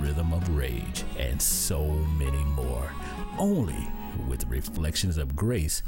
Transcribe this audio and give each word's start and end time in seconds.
Rhythm 0.00 0.32
of 0.32 0.56
Rage, 0.56 1.04
and 1.18 1.40
so 1.40 1.88
many 2.18 2.44
more. 2.44 2.92
Only 3.38 3.88
with 4.28 4.46
Reflections 4.46 5.16
of 5.16 5.36
Grace 5.36 5.82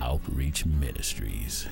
Outreach 0.00 0.66
Ministries. 0.66 1.66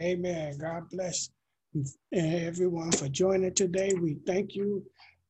Amen. 0.00 0.56
God 0.58 0.88
bless 0.90 1.30
everyone 2.12 2.92
for 2.92 3.08
joining 3.08 3.54
today. 3.54 3.92
We 4.00 4.16
thank 4.26 4.54
you. 4.54 4.84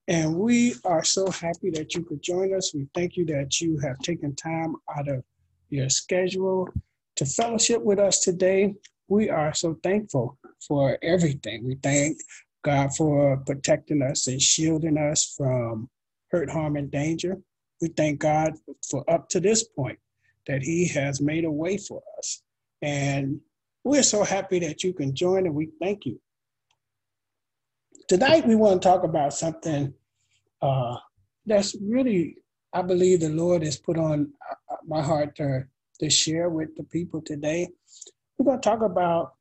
And 0.08 0.36
we 0.36 0.74
are 0.84 1.04
so 1.04 1.30
happy 1.30 1.70
that 1.70 1.94
you 1.94 2.02
could 2.02 2.22
join 2.22 2.54
us. 2.54 2.74
We 2.74 2.88
thank 2.94 3.16
you 3.16 3.24
that 3.26 3.60
you 3.60 3.78
have 3.78 3.98
taken 3.98 4.34
time 4.34 4.74
out 4.96 5.08
of 5.08 5.22
your 5.68 5.88
schedule 5.88 6.68
to 7.16 7.24
fellowship 7.24 7.82
with 7.82 7.98
us 7.98 8.20
today. 8.20 8.74
We 9.08 9.28
are 9.28 9.54
so 9.54 9.76
thankful 9.82 10.38
for 10.66 10.98
everything. 11.02 11.64
We 11.64 11.76
thank 11.76 12.16
God 12.62 12.94
for 12.94 13.36
protecting 13.38 14.02
us 14.02 14.26
and 14.26 14.40
shielding 14.40 14.98
us 14.98 15.34
from 15.36 15.88
hurt, 16.30 16.50
harm, 16.50 16.76
and 16.76 16.90
danger. 16.90 17.38
We 17.80 17.88
thank 17.88 18.20
God 18.20 18.54
for 18.88 19.08
up 19.10 19.28
to 19.30 19.40
this 19.40 19.64
point 19.64 19.98
that 20.46 20.62
He 20.62 20.86
has 20.88 21.20
made 21.20 21.44
a 21.44 21.50
way 21.50 21.76
for 21.76 22.02
us. 22.18 22.42
And 22.82 23.40
we're 23.84 24.02
so 24.02 24.24
happy 24.24 24.58
that 24.60 24.84
you 24.84 24.92
can 24.92 25.14
join 25.14 25.46
and 25.46 25.54
we 25.54 25.70
thank 25.80 26.04
you. 26.04 26.20
Tonight, 28.08 28.46
we 28.46 28.56
want 28.56 28.82
to 28.82 28.88
talk 28.88 29.04
about 29.04 29.32
something 29.32 29.94
uh, 30.60 30.96
that's 31.46 31.76
really, 31.80 32.36
I 32.72 32.82
believe, 32.82 33.20
the 33.20 33.28
Lord 33.28 33.62
has 33.62 33.76
put 33.76 33.96
on 33.96 34.32
uh, 34.50 34.76
my 34.86 35.00
heart 35.00 35.36
to, 35.36 35.64
to 36.00 36.10
share 36.10 36.50
with 36.50 36.76
the 36.76 36.84
people 36.84 37.22
today. 37.22 37.68
We're 38.36 38.46
going 38.46 38.60
to 38.60 38.68
talk 38.68 38.82
about 38.82 39.34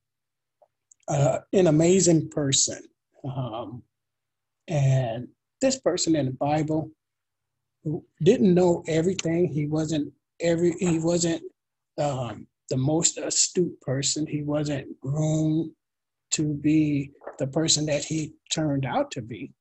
uh, 1.08 1.40
an 1.52 1.68
amazing 1.68 2.30
person. 2.30 2.84
Um, 3.24 3.84
and 4.68 5.28
this 5.62 5.80
person 5.80 6.16
in 6.16 6.28
the 6.28 6.32
Bible 6.32 6.92
didn't 8.22 8.54
know 8.54 8.84
everything. 8.88 9.48
He 9.48 9.68
wasn't 9.68 10.14
every. 10.40 10.74
He 10.80 11.00
wasn't 11.00 11.44
um, 11.98 12.48
the 12.70 12.78
most 12.78 13.18
astute 13.18 13.80
person. 13.82 14.28
He 14.28 14.44
wasn't 14.44 15.00
groomed 15.02 15.72
to 16.32 16.54
be 16.54 17.12
the 17.40 17.48
person 17.48 17.86
that 17.88 18.04
he 18.04 18.34
turned 18.52 18.86
out 18.86 19.12
to 19.12 19.22
be. 19.22 19.52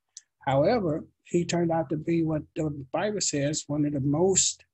However, 0.46 1.04
he 1.24 1.44
turned 1.44 1.70
out 1.70 1.88
to 1.90 1.96
be 1.96 2.22
what 2.22 2.42
the 2.56 2.70
Bible 2.92 3.20
says 3.20 3.64
one 3.66 3.84
of 3.84 3.92
the 3.92 4.00
most 4.00 4.64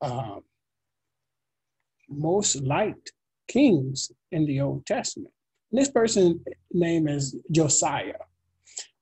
um, 0.00 0.42
most 2.08 2.56
liked 2.56 3.12
kings 3.48 4.10
in 4.30 4.46
the 4.46 4.60
Old 4.60 4.86
Testament. 4.86 5.33
This 5.74 5.90
person's 5.90 6.40
name 6.72 7.08
is 7.08 7.34
Josiah. 7.50 8.22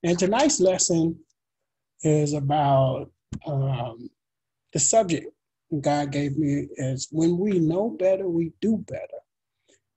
And 0.03 0.19
tonight's 0.19 0.59
lesson 0.59 1.19
is 2.03 2.33
about 2.33 3.11
um, 3.47 4.09
the 4.73 4.79
subject 4.79 5.27
God 5.83 6.12
gave 6.12 6.39
me 6.39 6.69
is 6.77 7.09
when 7.12 7.37
we 7.37 7.59
know 7.59 7.91
better, 7.91 8.27
we 8.27 8.52
do 8.63 8.79
better. 8.89 9.20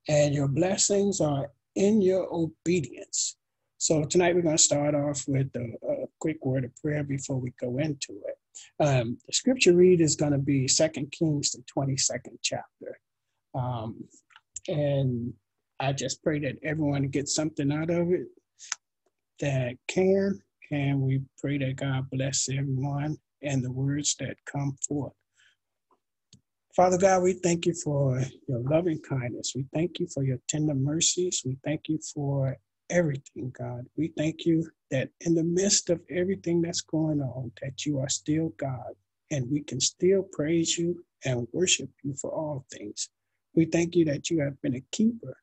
And 0.09 0.35
your 0.35 0.49
blessings 0.49 1.21
are 1.21 1.49
in 1.75 2.01
your 2.01 2.27
obedience. 2.29 3.37
So 3.77 4.03
tonight 4.03 4.35
we're 4.35 4.41
going 4.41 4.57
to 4.57 4.63
start 4.63 4.95
off 4.95 5.23
with 5.29 5.47
a, 5.55 5.77
a 5.87 6.07
quick 6.19 6.45
word 6.45 6.65
of 6.65 6.75
prayer 6.75 7.05
before 7.05 7.37
we 7.37 7.53
go 7.57 7.77
into 7.77 8.19
it. 8.27 8.85
Um, 8.85 9.17
the 9.25 9.33
scripture 9.33 9.73
read 9.73 10.01
is 10.01 10.17
going 10.17 10.33
to 10.33 10.37
be 10.37 10.67
Second 10.67 11.13
Kings, 11.13 11.51
the 11.51 11.63
22nd 11.73 12.37
chapter. 12.41 12.99
Um, 13.53 14.03
and 14.67 15.33
I 15.79 15.93
just 15.93 16.23
pray 16.23 16.39
that 16.39 16.57
everyone 16.63 17.09
gets 17.09 17.35
something 17.35 17.71
out 17.71 17.89
of 17.89 18.11
it 18.11 18.27
that 19.39 19.75
can, 19.87 20.39
and 20.71 21.01
we 21.01 21.21
pray 21.37 21.57
that 21.57 21.75
God 21.75 22.09
bless 22.09 22.47
everyone 22.49 23.17
and 23.41 23.63
the 23.63 23.71
words 23.71 24.15
that 24.19 24.37
come 24.45 24.75
forth. 24.87 25.13
Father 26.75 26.97
God, 26.97 27.23
we 27.23 27.33
thank 27.33 27.65
you 27.65 27.73
for 27.73 28.21
your 28.47 28.59
loving 28.59 28.99
kindness. 28.99 29.53
We 29.55 29.65
thank 29.73 29.99
you 29.99 30.07
for 30.07 30.23
your 30.23 30.39
tender 30.47 30.73
mercies. 30.73 31.41
We 31.45 31.57
thank 31.63 31.87
you 31.87 31.99
for 32.13 32.57
everything, 32.89 33.53
God. 33.57 33.85
We 33.97 34.11
thank 34.17 34.45
you 34.45 34.69
that 34.91 35.09
in 35.21 35.35
the 35.35 35.43
midst 35.43 35.89
of 35.89 36.01
everything 36.09 36.61
that's 36.61 36.81
going 36.81 37.21
on, 37.21 37.51
that 37.61 37.85
you 37.85 37.99
are 37.99 38.09
still 38.09 38.49
God 38.57 38.93
and 39.31 39.49
we 39.49 39.61
can 39.61 39.79
still 39.79 40.23
praise 40.33 40.77
you 40.77 41.03
and 41.23 41.47
worship 41.53 41.89
you 42.03 42.13
for 42.13 42.31
all 42.31 42.65
things. 42.71 43.09
We 43.55 43.65
thank 43.65 43.95
you 43.95 44.05
that 44.05 44.29
you 44.29 44.41
have 44.41 44.61
been 44.61 44.75
a 44.75 44.83
keeper 44.91 45.37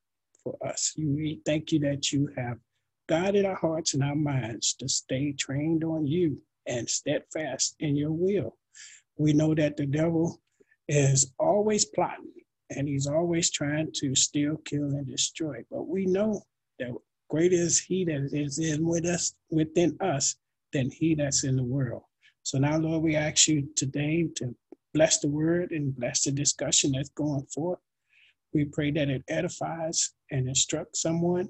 for 0.45 0.57
us. 0.67 0.95
We 0.97 1.41
thank 1.45 1.73
you 1.73 1.79
that 1.81 2.13
you 2.13 2.29
have 2.37 2.59
guided 3.09 3.45
our 3.45 3.55
hearts 3.55 3.95
and 3.95 4.03
our 4.03 4.15
minds 4.15 4.75
to 4.75 4.89
stay 4.89 5.33
trained 5.33 5.85
on 5.85 6.07
you 6.07 6.41
and 6.67 6.89
steadfast 6.89 7.77
in 7.81 7.97
your 7.97 8.13
will. 8.13 8.57
We 9.17 9.33
know 9.33 9.55
that 9.55 9.77
the 9.77 9.87
devil 9.87 10.41
is 10.89 11.33
always 11.39 11.85
plotting 11.85 12.33
and 12.71 12.89
he's 12.89 13.07
always 13.07 13.51
trying 13.51 13.91
to 13.97 14.15
steal, 14.15 14.57
kill, 14.65 14.85
and 14.85 15.07
destroy. 15.07 15.65
But 15.71 15.89
we 15.89 16.07
know 16.07 16.43
that 16.79 16.91
greater 17.29 17.57
is 17.57 17.79
he 17.79 18.05
that 18.07 18.31
is 18.33 18.59
in 18.59 18.85
with 18.87 19.05
us 19.07 19.35
within 19.51 19.97
us 20.01 20.37
than 20.73 20.91
he 20.91 21.15
that's 21.15 21.45
in 21.45 21.57
the 21.57 21.65
world. 21.65 22.03
So 22.45 22.59
now, 22.59 22.79
Lord, 22.79 23.03
we 23.03 23.15
ask 23.15 23.47
you 23.49 23.69
today 23.77 24.29
to 24.37 24.55
bless 24.95 25.21
the 25.21 25.29
word 25.29 25.71
and 25.73 25.95
bless 25.95 26.25
the 26.25 26.33
discussion 26.33 26.93
that's 26.93 27.11
going 27.11 27.47
forth. 27.55 27.79
We 28.53 28.65
pray 28.67 28.91
that 28.93 29.09
it 29.09 29.23
edifies 29.29 30.13
and 30.33 30.49
instruct 30.49 30.97
someone. 30.97 31.49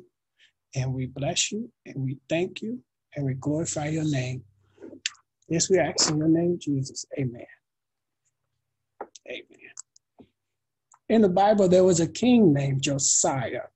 And 0.75 0.93
we 0.93 1.06
bless 1.06 1.50
you 1.50 1.70
and 1.87 1.97
we 1.97 2.19
thank 2.28 2.60
you 2.60 2.81
and 3.15 3.25
we 3.25 3.34
glorify 3.34 3.88
your 3.88 4.09
name. 4.10 4.43
Yes, 5.48 5.70
we 5.70 5.78
ask 5.78 6.10
in 6.10 6.19
your 6.19 6.28
name, 6.28 6.59
Jesus. 6.60 7.06
Amen. 7.19 7.47
Amen. 9.28 9.72
In 11.09 11.22
the 11.22 11.28
Bible, 11.28 11.69
there 11.69 11.84
was 11.84 12.00
a 12.00 12.09
king 12.09 12.53
named 12.53 12.82
Josiah 12.82 13.69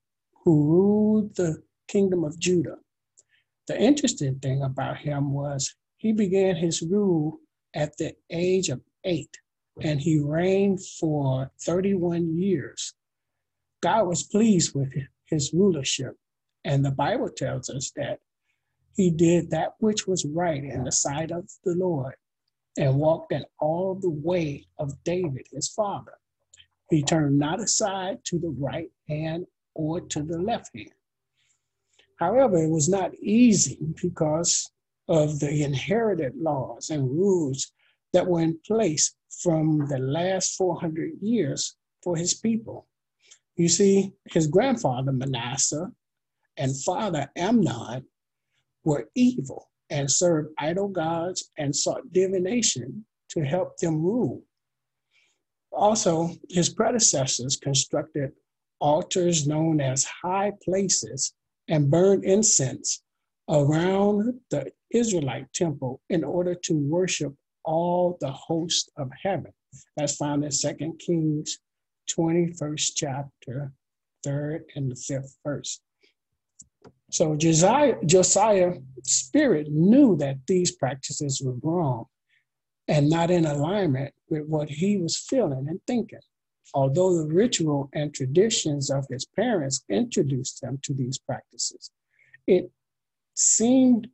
who 0.45 0.65
ruled 0.65 1.37
the 1.37 1.63
kingdom 1.89 2.25
of 2.25 2.39
Judah. 2.39 2.77
The 3.69 3.81
interesting 3.81 4.39
thing 4.39 4.63
about 4.63 4.99
him 4.99 5.33
was 5.33 5.75
he 5.99 6.13
began 6.13 6.57
his 6.57 6.83
rule 6.83 7.41
at 7.75 7.97
the 7.99 8.15
age 8.31 8.69
of 8.69 8.81
eight 9.05 9.37
and 9.83 10.01
he 10.01 10.19
reigned 10.19 10.81
for 10.99 11.51
31 11.63 12.37
years. 12.37 12.95
God 13.81 14.07
was 14.07 14.23
pleased 14.23 14.75
with 14.75 14.93
his 15.27 15.53
rulership. 15.53 16.17
And 16.65 16.85
the 16.85 16.91
Bible 16.91 17.31
tells 17.31 17.71
us 17.71 17.93
that 17.97 18.21
he 18.97 19.11
did 19.11 19.51
that 19.51 19.75
which 19.79 20.07
was 20.07 20.25
right 20.25 20.63
in 20.63 20.85
the 20.85 20.93
sight 20.93 21.31
of 21.31 21.49
the 21.65 21.75
Lord 21.75 22.15
and 22.79 22.99
walked 22.99 23.33
in 23.33 23.45
all 23.59 23.95
the 23.95 24.11
way 24.11 24.67
of 24.79 25.03
David, 25.05 25.47
his 25.53 25.69
father. 25.69 26.15
He 26.91 27.03
turned 27.03 27.39
not 27.39 27.61
aside 27.61 28.25
to 28.25 28.39
the 28.39 28.55
right 28.59 28.91
hand 29.09 29.47
or 29.75 30.01
to 30.01 30.23
the 30.23 30.39
left 30.39 30.71
hand. 30.75 30.91
However, 32.19 32.57
it 32.57 32.71
was 32.71 32.89
not 32.89 33.15
easy 33.17 33.79
because 34.01 34.71
of 35.09 35.39
the 35.39 35.63
inherited 35.63 36.35
laws 36.37 36.91
and 36.91 37.11
rules 37.11 37.73
that 38.13 38.27
were 38.27 38.41
in 38.41 38.59
place 38.67 39.15
from 39.43 39.87
the 39.89 39.99
last 39.99 40.57
400 40.57 41.13
years 41.21 41.77
for 42.03 42.17
his 42.17 42.35
people. 42.35 42.87
You 43.57 43.69
see, 43.69 44.13
his 44.27 44.47
grandfather 44.47 45.13
Manasseh 45.13 45.91
and 46.59 46.83
father 46.83 47.31
Amnon 47.37 48.05
were 48.85 49.09
evil 49.15 49.71
and 49.91 50.11
served 50.11 50.53
idol 50.59 50.89
gods 50.89 51.51
and 51.57 51.75
sought 51.75 52.13
divination 52.13 53.05
to 53.31 53.41
help 53.41 53.79
them 53.79 54.03
rule. 54.03 54.43
Also, 55.73 56.31
his 56.51 56.69
predecessors 56.69 57.57
constructed 57.57 58.33
altars 58.81 59.47
known 59.47 59.81
as 59.81 60.05
high 60.05 60.53
places 60.63 61.33
and 61.69 61.91
burned 61.91 62.25
incense 62.25 63.03
around 63.49 64.39
the 64.51 64.71
Israelite 64.91 65.53
temple 65.53 66.01
in 66.11 66.25
order 66.25 66.55
to 66.55 66.75
worship 66.75 67.35
all 67.65 68.17
the 68.21 68.31
hosts 68.31 68.89
of 68.97 69.11
heaven. 69.23 69.53
That's 69.97 70.17
found 70.17 70.45
in 70.45 70.51
Second 70.51 70.99
Kings 70.99 71.59
21st 72.07 72.91
chapter, 72.95 73.73
third 74.23 74.65
and 74.75 74.91
the 74.91 74.97
fifth 74.97 75.37
verse. 75.45 75.81
So 77.11 77.37
Josiah, 77.37 77.95
Josiah's 78.05 78.79
spirit 79.05 79.69
knew 79.71 80.17
that 80.17 80.39
these 80.47 80.73
practices 80.73 81.41
were 81.45 81.57
wrong 81.63 82.07
and 82.89 83.09
not 83.09 83.31
in 83.31 83.47
alignment 83.47 84.15
with 84.29 84.47
what 84.47 84.69
he 84.69 84.97
was 84.97 85.17
feeling 85.17 85.67
and 85.69 85.81
thinking. 85.87 86.21
Although 86.75 87.17
the 87.17 87.33
ritual 87.33 87.89
and 87.93 88.13
traditions 88.13 88.91
of 88.91 89.07
his 89.09 89.25
parents 89.25 89.85
introduced 89.89 90.63
him 90.63 90.79
to 90.83 90.95
these 90.95 91.19
practices, 91.19 91.91
it 92.47 92.71
seemed 93.35 94.09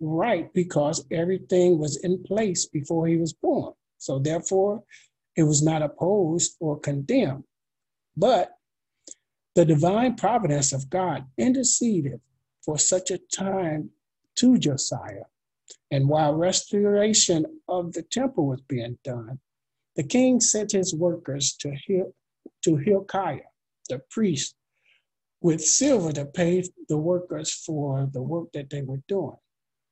right 0.00 0.52
because 0.52 1.04
everything 1.10 1.78
was 1.78 1.96
in 1.98 2.22
place 2.22 2.66
before 2.66 3.06
he 3.06 3.16
was 3.16 3.32
born. 3.32 3.72
So 3.98 4.18
therefore, 4.18 4.82
it 5.36 5.42
was 5.42 5.62
not 5.62 5.82
opposed 5.82 6.56
or 6.60 6.78
condemned. 6.78 7.44
But 8.16 8.52
the 9.54 9.64
divine 9.64 10.16
providence 10.16 10.72
of 10.72 10.90
God 10.90 11.26
interceded 11.38 12.20
for 12.64 12.78
such 12.78 13.10
a 13.10 13.18
time 13.18 13.90
to 14.36 14.58
Josiah. 14.58 15.24
And 15.90 16.08
while 16.08 16.34
restoration 16.34 17.46
of 17.68 17.92
the 17.92 18.02
temple 18.02 18.46
was 18.46 18.60
being 18.62 18.98
done, 19.04 19.38
the 19.94 20.02
king 20.02 20.40
sent 20.40 20.72
his 20.72 20.94
workers 20.94 21.54
to, 21.60 21.70
Hil- 21.86 22.14
to 22.64 22.76
Hilkiah, 22.76 23.50
the 23.88 24.00
priest, 24.10 24.54
with 25.40 25.62
silver 25.64 26.12
to 26.12 26.26
pay 26.26 26.64
the 26.88 26.98
workers 26.98 27.52
for 27.52 28.08
the 28.12 28.22
work 28.22 28.52
that 28.52 28.70
they 28.70 28.82
were 28.82 29.00
doing. 29.08 29.36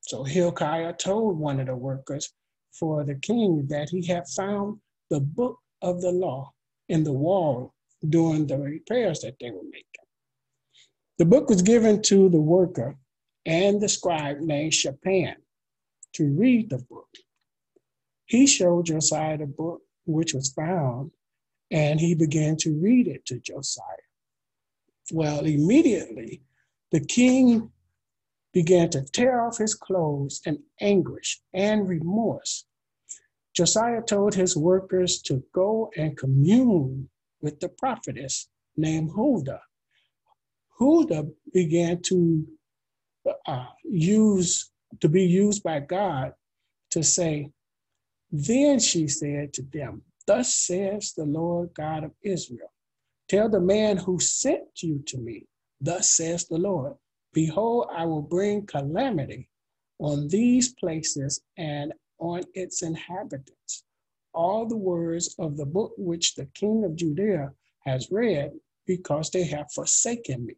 So 0.00 0.24
Hilkiah 0.24 0.94
told 0.94 1.38
one 1.38 1.60
of 1.60 1.66
the 1.66 1.76
workers 1.76 2.32
for 2.72 3.04
the 3.04 3.14
king 3.14 3.66
that 3.68 3.88
he 3.88 4.04
had 4.06 4.28
found 4.28 4.80
the 5.14 5.20
book 5.20 5.60
of 5.80 6.00
the 6.00 6.10
law 6.10 6.50
in 6.88 7.04
the 7.04 7.12
wall 7.12 7.72
during 8.08 8.48
the 8.48 8.58
repairs 8.58 9.20
that 9.20 9.36
they 9.40 9.48
were 9.48 9.62
making. 9.70 10.06
The 11.18 11.24
book 11.24 11.48
was 11.48 11.62
given 11.62 12.02
to 12.02 12.28
the 12.28 12.40
worker 12.40 12.96
and 13.46 13.80
the 13.80 13.88
scribe 13.88 14.40
named 14.40 14.74
Shaphan 14.74 15.36
to 16.14 16.24
read 16.24 16.68
the 16.68 16.78
book. 16.90 17.10
He 18.26 18.48
showed 18.48 18.86
Josiah 18.86 19.38
the 19.38 19.46
book 19.46 19.82
which 20.04 20.34
was 20.34 20.52
found, 20.52 21.12
and 21.70 22.00
he 22.00 22.16
began 22.16 22.56
to 22.56 22.74
read 22.74 23.06
it 23.06 23.24
to 23.26 23.38
Josiah. 23.38 24.08
Well, 25.12 25.46
immediately 25.46 26.42
the 26.90 27.04
king 27.06 27.70
began 28.52 28.90
to 28.90 29.04
tear 29.04 29.42
off 29.42 29.58
his 29.58 29.76
clothes 29.76 30.40
in 30.44 30.64
anguish 30.80 31.40
and 31.52 31.86
remorse. 31.86 32.64
Josiah 33.54 34.02
told 34.02 34.34
his 34.34 34.56
workers 34.56 35.22
to 35.22 35.42
go 35.54 35.90
and 35.96 36.16
commune 36.16 37.08
with 37.40 37.60
the 37.60 37.68
prophetess 37.68 38.48
named 38.76 39.10
Huldah. 39.14 39.62
Huldah 40.78 41.26
began 41.52 42.02
to 42.02 42.46
uh, 43.46 43.66
use 43.84 44.70
to 45.00 45.08
be 45.08 45.22
used 45.22 45.62
by 45.62 45.80
God 45.80 46.32
to 46.90 47.02
say, 47.02 47.50
then 48.30 48.80
she 48.80 49.06
said 49.06 49.52
to 49.54 49.62
them, 49.72 50.02
Thus 50.26 50.54
says 50.54 51.12
the 51.12 51.24
Lord 51.24 51.70
God 51.74 52.04
of 52.04 52.12
Israel, 52.22 52.72
Tell 53.28 53.48
the 53.48 53.60
man 53.60 53.96
who 53.96 54.18
sent 54.18 54.82
you 54.82 55.02
to 55.06 55.18
me, 55.18 55.46
Thus 55.80 56.10
says 56.10 56.46
the 56.46 56.58
Lord, 56.58 56.94
Behold, 57.32 57.88
I 57.94 58.04
will 58.06 58.22
bring 58.22 58.66
calamity 58.66 59.48
on 59.98 60.28
these 60.28 60.74
places 60.74 61.40
and 61.56 61.92
on 62.18 62.42
its 62.54 62.82
inhabitants 62.82 63.84
all 64.34 64.66
the 64.66 64.76
words 64.76 65.34
of 65.38 65.56
the 65.56 65.64
book 65.64 65.92
which 65.96 66.34
the 66.34 66.46
king 66.46 66.84
of 66.84 66.96
Judea 66.96 67.52
has 67.86 68.10
read, 68.10 68.52
because 68.86 69.30
they 69.30 69.44
have 69.44 69.72
forsaken 69.72 70.44
me 70.44 70.56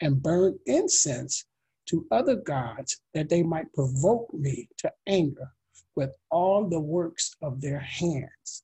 and 0.00 0.22
burned 0.22 0.58
incense 0.66 1.44
to 1.86 2.06
other 2.10 2.36
gods, 2.36 3.00
that 3.14 3.28
they 3.28 3.42
might 3.42 3.72
provoke 3.72 4.32
me 4.34 4.68
to 4.78 4.92
anger 5.06 5.50
with 5.94 6.16
all 6.30 6.68
the 6.68 6.80
works 6.80 7.36
of 7.42 7.60
their 7.60 7.80
hands. 7.80 8.62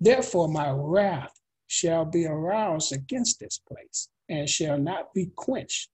Therefore, 0.00 0.48
my 0.48 0.70
wrath 0.70 1.32
shall 1.66 2.04
be 2.04 2.26
aroused 2.26 2.92
against 2.92 3.40
this 3.40 3.58
place 3.58 4.08
and 4.28 4.48
shall 4.48 4.78
not 4.78 5.12
be 5.14 5.30
quenched. 5.36 5.90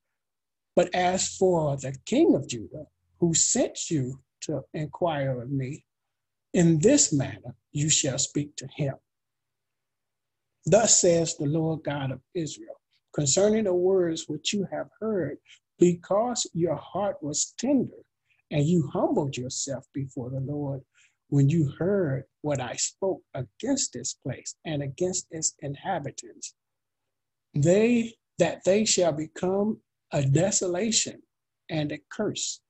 But 0.74 0.94
as 0.94 1.36
for 1.36 1.76
the 1.76 1.96
king 2.04 2.34
of 2.34 2.48
Judah, 2.48 2.86
who 3.20 3.34
sent 3.34 3.90
you 3.90 4.20
to 4.42 4.62
inquire 4.74 5.40
of 5.42 5.50
me, 5.50 5.84
in 6.54 6.78
this 6.78 7.12
manner 7.12 7.54
you 7.72 7.88
shall 7.88 8.18
speak 8.18 8.54
to 8.56 8.68
him. 8.76 8.94
Thus 10.66 11.00
says 11.00 11.36
the 11.36 11.46
Lord 11.46 11.82
God 11.84 12.12
of 12.12 12.20
Israel 12.34 12.76
concerning 13.14 13.64
the 13.64 13.74
words 13.74 14.24
which 14.28 14.52
you 14.52 14.66
have 14.72 14.88
heard, 15.00 15.36
because 15.78 16.48
your 16.54 16.76
heart 16.76 17.16
was 17.22 17.54
tender 17.58 17.98
and 18.50 18.64
you 18.64 18.88
humbled 18.92 19.36
yourself 19.36 19.84
before 19.92 20.30
the 20.30 20.40
Lord 20.40 20.82
when 21.28 21.48
you 21.48 21.72
heard 21.78 22.24
what 22.42 22.60
I 22.60 22.74
spoke 22.74 23.22
against 23.34 23.92
this 23.92 24.14
place 24.14 24.54
and 24.64 24.82
against 24.82 25.26
its 25.30 25.54
inhabitants. 25.60 26.54
They 27.54 28.14
that 28.38 28.64
they 28.64 28.84
shall 28.84 29.12
become 29.12 29.78
a 30.12 30.22
desolation 30.22 31.22
and 31.70 31.92
a 31.92 31.98
curse 32.10 32.60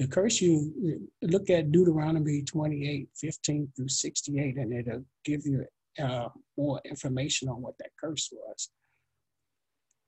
the 0.00 0.06
curse 0.06 0.40
you 0.40 0.72
look 1.20 1.50
at 1.50 1.72
Deuteronomy 1.72 2.42
28, 2.42 3.10
15 3.14 3.68
through 3.76 3.88
68, 3.88 4.56
and 4.56 4.72
it'll 4.72 5.04
give 5.26 5.44
you 5.44 5.66
uh, 6.02 6.30
more 6.56 6.80
information 6.86 7.50
on 7.50 7.60
what 7.60 7.76
that 7.78 7.90
curse 8.02 8.30
was. 8.32 8.70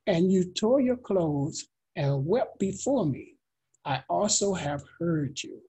And 0.06 0.32
you 0.32 0.46
tore 0.54 0.80
your 0.80 0.96
clothes 0.96 1.68
and 1.94 2.24
wept 2.24 2.58
before 2.58 3.04
me. 3.04 3.34
I 3.84 4.02
also 4.08 4.54
have 4.54 4.82
heard 4.98 5.42
you, 5.42 5.60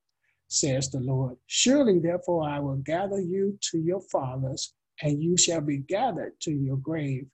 says 0.48 0.90
the 0.90 1.02
Lord. 1.02 1.36
Surely, 1.48 2.00
therefore, 2.00 2.48
I 2.48 2.60
will 2.60 2.78
gather 2.78 3.20
you 3.20 3.60
to 3.72 3.78
your 3.78 4.02
fathers, 4.10 4.74
and 5.02 5.22
you 5.22 5.36
shall 5.36 5.60
be 5.60 5.80
gathered 5.80 6.40
to 6.44 6.52
your 6.52 6.78
grave 6.78 7.26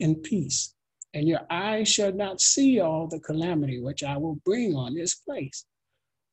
in 0.00 0.16
peace. 0.16 0.74
And 1.14 1.28
your 1.28 1.42
eyes 1.48 1.86
shall 1.86 2.12
not 2.12 2.40
see 2.40 2.80
all 2.80 3.06
the 3.06 3.20
calamity 3.20 3.80
which 3.80 4.02
I 4.02 4.16
will 4.16 4.40
bring 4.44 4.74
on 4.74 4.94
this 4.94 5.14
place 5.14 5.64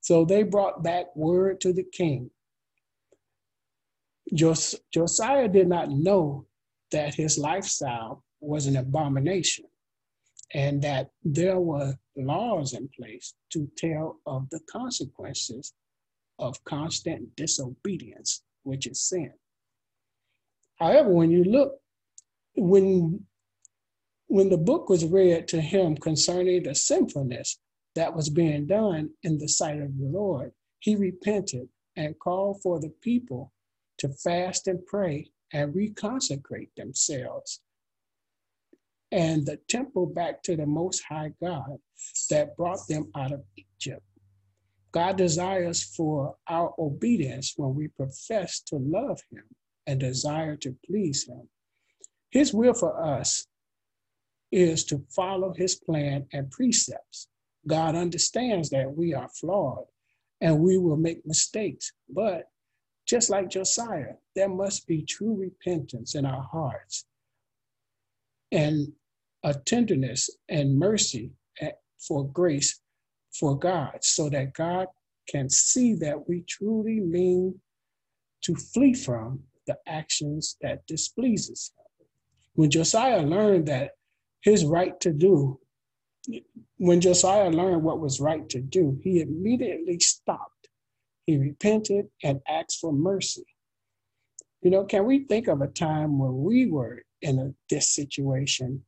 so 0.01 0.25
they 0.25 0.44
brought 0.44 0.83
back 0.83 1.15
word 1.15 1.62
to 1.62 1.74
the 1.74 1.83
king. 1.83 2.30
Jos- 4.33 4.75
Josiah 4.94 5.48
did 5.48 5.68
not 5.68 5.89
know 5.89 6.45
that 6.92 7.15
his 7.15 7.38
lifestyle 7.38 8.24
was 8.39 8.65
an 8.65 8.77
abomination 8.77 9.65
and 10.53 10.81
that 10.81 11.12
there 11.24 11.59
were 11.59 11.95
laws 12.18 12.74
in 12.74 12.89
place 12.89 13.33
to 13.51 13.69
tell 13.77 14.19
of 14.25 14.50
the 14.50 14.59
consequences 14.69 15.74
of 16.40 16.64
constant 16.64 17.35
disobedience, 17.35 18.44
which 18.64 18.87
is 18.87 19.02
sin. 19.02 19.31
However, 20.78 21.09
when 21.09 21.31
you 21.31 21.44
look, 21.44 21.80
when 22.56 23.26
when 24.28 24.49
the 24.49 24.57
book 24.57 24.90
was 24.90 25.06
read 25.06 25.47
to 25.49 25.59
him 25.61 25.95
concerning 25.95 26.64
the 26.64 26.73
sinfulness 26.73 27.59
that 27.95 28.16
was 28.16 28.30
being 28.30 28.68
done 28.68 29.10
in 29.24 29.38
the 29.38 29.48
sight 29.48 29.81
of 29.81 29.98
the 29.98 30.06
Lord, 30.06 30.52
he 30.80 30.95
repented 30.95 31.69
and 31.95 32.18
called 32.19 32.62
for 32.62 32.80
the 32.80 32.94
people 33.02 33.52
to 33.98 34.10
fast 34.10 34.68
and 34.68 34.86
pray 34.86 35.30
and 35.54 35.74
reconsecrate 35.74 36.69
themselves 36.76 37.62
and 39.12 39.45
the 39.45 39.57
temple 39.68 40.06
back 40.06 40.42
to 40.44 40.56
the 40.56 40.66
Most 40.66 41.04
High 41.04 41.33
God 41.42 41.78
that 42.30 42.56
brought 42.56 42.88
them 42.88 43.12
out 43.16 43.33
of 43.33 43.44
Egypt. 43.57 44.04
God 44.92 45.18
desires 45.18 45.83
for 45.83 46.36
our 46.48 46.74
obedience 46.80 47.54
when 47.57 47.76
we 47.76 47.90
profess 47.90 48.62
to 48.68 48.78
love 48.78 49.19
Him 49.31 49.44
and 49.88 50.00
desire 50.00 50.56
to 50.57 50.76
please 50.86 51.28
Him. 51.28 51.50
His 52.30 52.54
will 52.54 52.74
for 52.74 53.02
us 53.04 53.45
is 54.52 54.86
to 54.86 55.04
follow 55.14 55.54
His 55.54 55.76
plan 55.76 56.28
and 56.33 56.50
precepts 56.50 57.28
God 57.68 57.95
understands 57.95 58.69
that 58.71 58.95
we 58.95 59.13
are 59.13 59.30
flawed 59.30 59.85
and 60.41 60.59
we 60.59 60.77
will 60.77 60.97
make 60.97 61.25
mistakes. 61.25 61.94
But 62.09 62.49
just 63.07 63.30
like 63.30 63.49
Josiah, 63.49 64.13
there 64.35 64.49
must 64.49 64.87
be 64.87 65.03
true 65.03 65.35
repentance 65.35 66.15
in 66.15 66.25
our 66.25 66.44
hearts 66.51 67.06
and 68.51 68.91
a 69.44 69.53
tenderness 69.53 70.30
and 70.49 70.77
mercy 70.77 71.31
for 71.99 72.27
grace 72.27 72.80
for 73.31 73.57
God 73.57 73.99
so 74.01 74.30
that 74.30 74.53
God 74.53 74.87
can 75.30 75.49
see 75.49 75.94
that 75.95 76.27
we 76.27 76.41
truly 76.41 76.99
mean 76.99 77.59
to 78.41 78.56
flee 78.56 78.94
from 78.94 79.39
the 79.68 79.77
actions 79.87 80.57
that 80.61 80.85
displeases 80.87 81.71
him. 81.77 82.07
When 82.56 82.71
Josiah 82.71 83.21
learned 83.21 83.68
that 83.68 83.91
his 84.41 84.65
right 84.65 84.99
to 85.01 85.13
do 85.13 85.59
when 86.78 87.01
Josiah 87.01 87.49
learned 87.49 87.83
what 87.83 87.99
was 87.99 88.19
right 88.19 88.47
to 88.49 88.59
do, 88.59 88.99
he 89.04 89.21
immediately 89.21 89.99
stopped. 89.99 90.68
He 91.25 91.37
repented 91.37 92.07
and 92.23 92.42
asked 92.47 92.80
for 92.80 92.92
mercy. 92.92 93.45
You 94.61 94.71
know, 94.71 94.85
can 94.85 95.06
we 95.06 95.25
think 95.25 95.47
of 95.47 95.61
a 95.61 95.68
time 95.68 96.19
when 96.19 96.44
we 96.44 96.68
were 96.68 97.04
in 97.21 97.40
a, 97.40 97.54
this 97.69 97.90
situation 97.90 98.83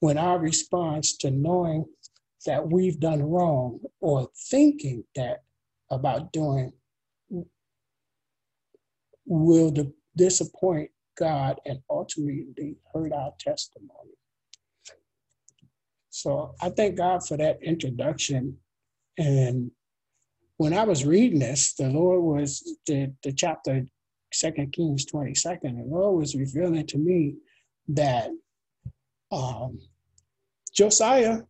when 0.00 0.18
our 0.18 0.38
response 0.38 1.16
to 1.18 1.30
knowing 1.30 1.84
that 2.46 2.68
we've 2.70 3.00
done 3.00 3.22
wrong 3.22 3.80
or 4.00 4.28
thinking 4.48 5.04
that 5.16 5.42
about 5.90 6.32
doing 6.32 6.72
will 9.26 9.74
disappoint 10.16 10.90
God 11.18 11.60
and 11.66 11.80
ultimately 11.90 12.76
hurt 12.92 13.12
our 13.12 13.32
testimony. 13.38 14.17
So 16.18 16.56
I 16.60 16.70
thank 16.70 16.96
God 16.96 17.24
for 17.24 17.36
that 17.36 17.62
introduction. 17.62 18.58
And 19.18 19.70
when 20.56 20.74
I 20.74 20.82
was 20.82 21.04
reading 21.04 21.38
this, 21.38 21.74
the 21.74 21.88
Lord 21.88 22.22
was 22.22 22.76
the, 22.86 23.12
the 23.22 23.32
chapter 23.32 23.86
Second 24.32 24.72
Kings 24.72 25.06
22nd, 25.06 25.62
the 25.62 25.84
Lord 25.86 26.18
was 26.18 26.34
revealing 26.34 26.86
to 26.88 26.98
me 26.98 27.36
that 27.88 28.30
um, 29.30 29.78
Josiah 30.74 31.42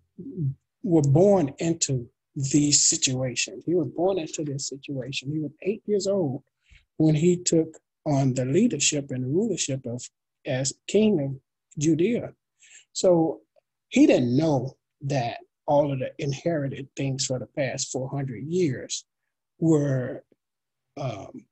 was 0.83 1.07
born 1.07 1.55
into 1.59 2.07
these 2.37 2.87
situations. 2.87 3.65
He 3.65 3.75
was 3.75 3.89
born 3.89 4.19
into 4.19 4.45
this 4.45 4.69
situation. 4.69 5.33
He 5.33 5.41
was 5.41 5.51
eight 5.63 5.83
years 5.87 6.07
old 6.07 6.43
when 6.99 7.15
he 7.15 7.39
took 7.39 7.79
on 8.05 8.35
the 8.35 8.45
leadership 8.45 9.11
and 9.11 9.35
rulership 9.35 9.87
of 9.87 10.03
as 10.47 10.75
king 10.87 11.21
of 11.21 11.81
Judea. 11.83 12.33
So 12.93 13.41
he 13.89 14.07
didn't 14.07 14.37
know 14.37 14.77
that 15.03 15.39
all 15.67 15.93
of 15.93 15.99
the 15.99 16.11
inherited 16.19 16.89
things 16.97 17.27
for 17.27 17.39
the 17.39 17.47
past 17.47 17.93
400 17.93 18.43
years 18.45 19.05
were 19.59 20.25
um, 20.99 21.45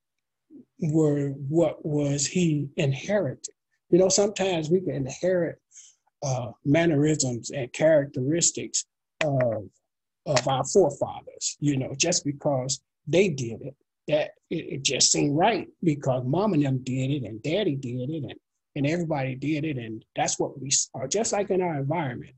were 0.80 1.30
what 1.30 1.84
was 1.84 2.26
he 2.26 2.68
inherited. 2.76 3.54
You 3.90 3.98
know, 3.98 4.08
sometimes 4.08 4.70
we 4.70 4.80
can 4.80 4.94
inherit 4.94 5.60
uh, 6.24 6.50
mannerisms 6.64 7.50
and 7.50 7.72
characteristics 7.72 8.84
of 9.22 9.68
of 10.26 10.48
our 10.48 10.64
forefathers. 10.64 11.56
You 11.60 11.76
know, 11.76 11.94
just 11.96 12.24
because 12.24 12.80
they 13.06 13.28
did 13.28 13.62
it, 13.62 13.76
that 14.08 14.30
it, 14.50 14.72
it 14.72 14.82
just 14.82 15.12
seemed 15.12 15.36
right 15.36 15.68
because 15.82 16.24
mom 16.24 16.52
and 16.54 16.64
them 16.64 16.78
did 16.82 17.10
it 17.10 17.22
and 17.24 17.42
daddy 17.42 17.76
did 17.76 18.10
it 18.10 18.24
and 18.24 18.40
and 18.76 18.86
everybody 18.86 19.34
did 19.34 19.64
it 19.64 19.76
and 19.78 20.04
that's 20.14 20.38
what 20.38 20.60
we 20.60 20.70
are 20.94 21.08
just 21.08 21.32
like 21.32 21.50
in 21.50 21.62
our 21.62 21.78
environment. 21.78 22.34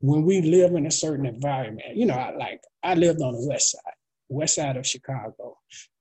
When 0.00 0.24
we 0.24 0.42
live 0.42 0.74
in 0.74 0.86
a 0.86 0.90
certain 0.90 1.26
environment 1.26 1.96
you 1.96 2.06
know 2.06 2.14
I, 2.14 2.36
like 2.36 2.60
i 2.84 2.94
lived 2.94 3.20
on 3.20 3.32
the 3.32 3.46
west 3.48 3.72
side 3.72 3.94
west 4.28 4.54
side 4.54 4.76
of 4.76 4.86
chicago 4.86 5.58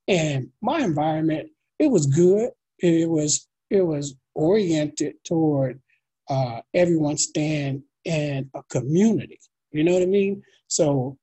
and 0.07 0.49
my 0.61 0.81
environment 0.81 1.49
it 1.79 1.89
was 1.89 2.05
good 2.05 2.51
it 2.77 3.09
was 3.09 3.47
it 3.71 3.81
was 3.81 4.15
oriented 4.35 5.15
toward 5.23 5.81
uh, 6.29 6.61
everyone 6.75 7.17
staying 7.17 7.83
in 8.05 8.51
a 8.53 8.61
community 8.69 9.39
you 9.71 9.83
know 9.83 9.93
what 9.93 10.03
i 10.03 10.05
mean? 10.05 10.43
So 10.67 11.17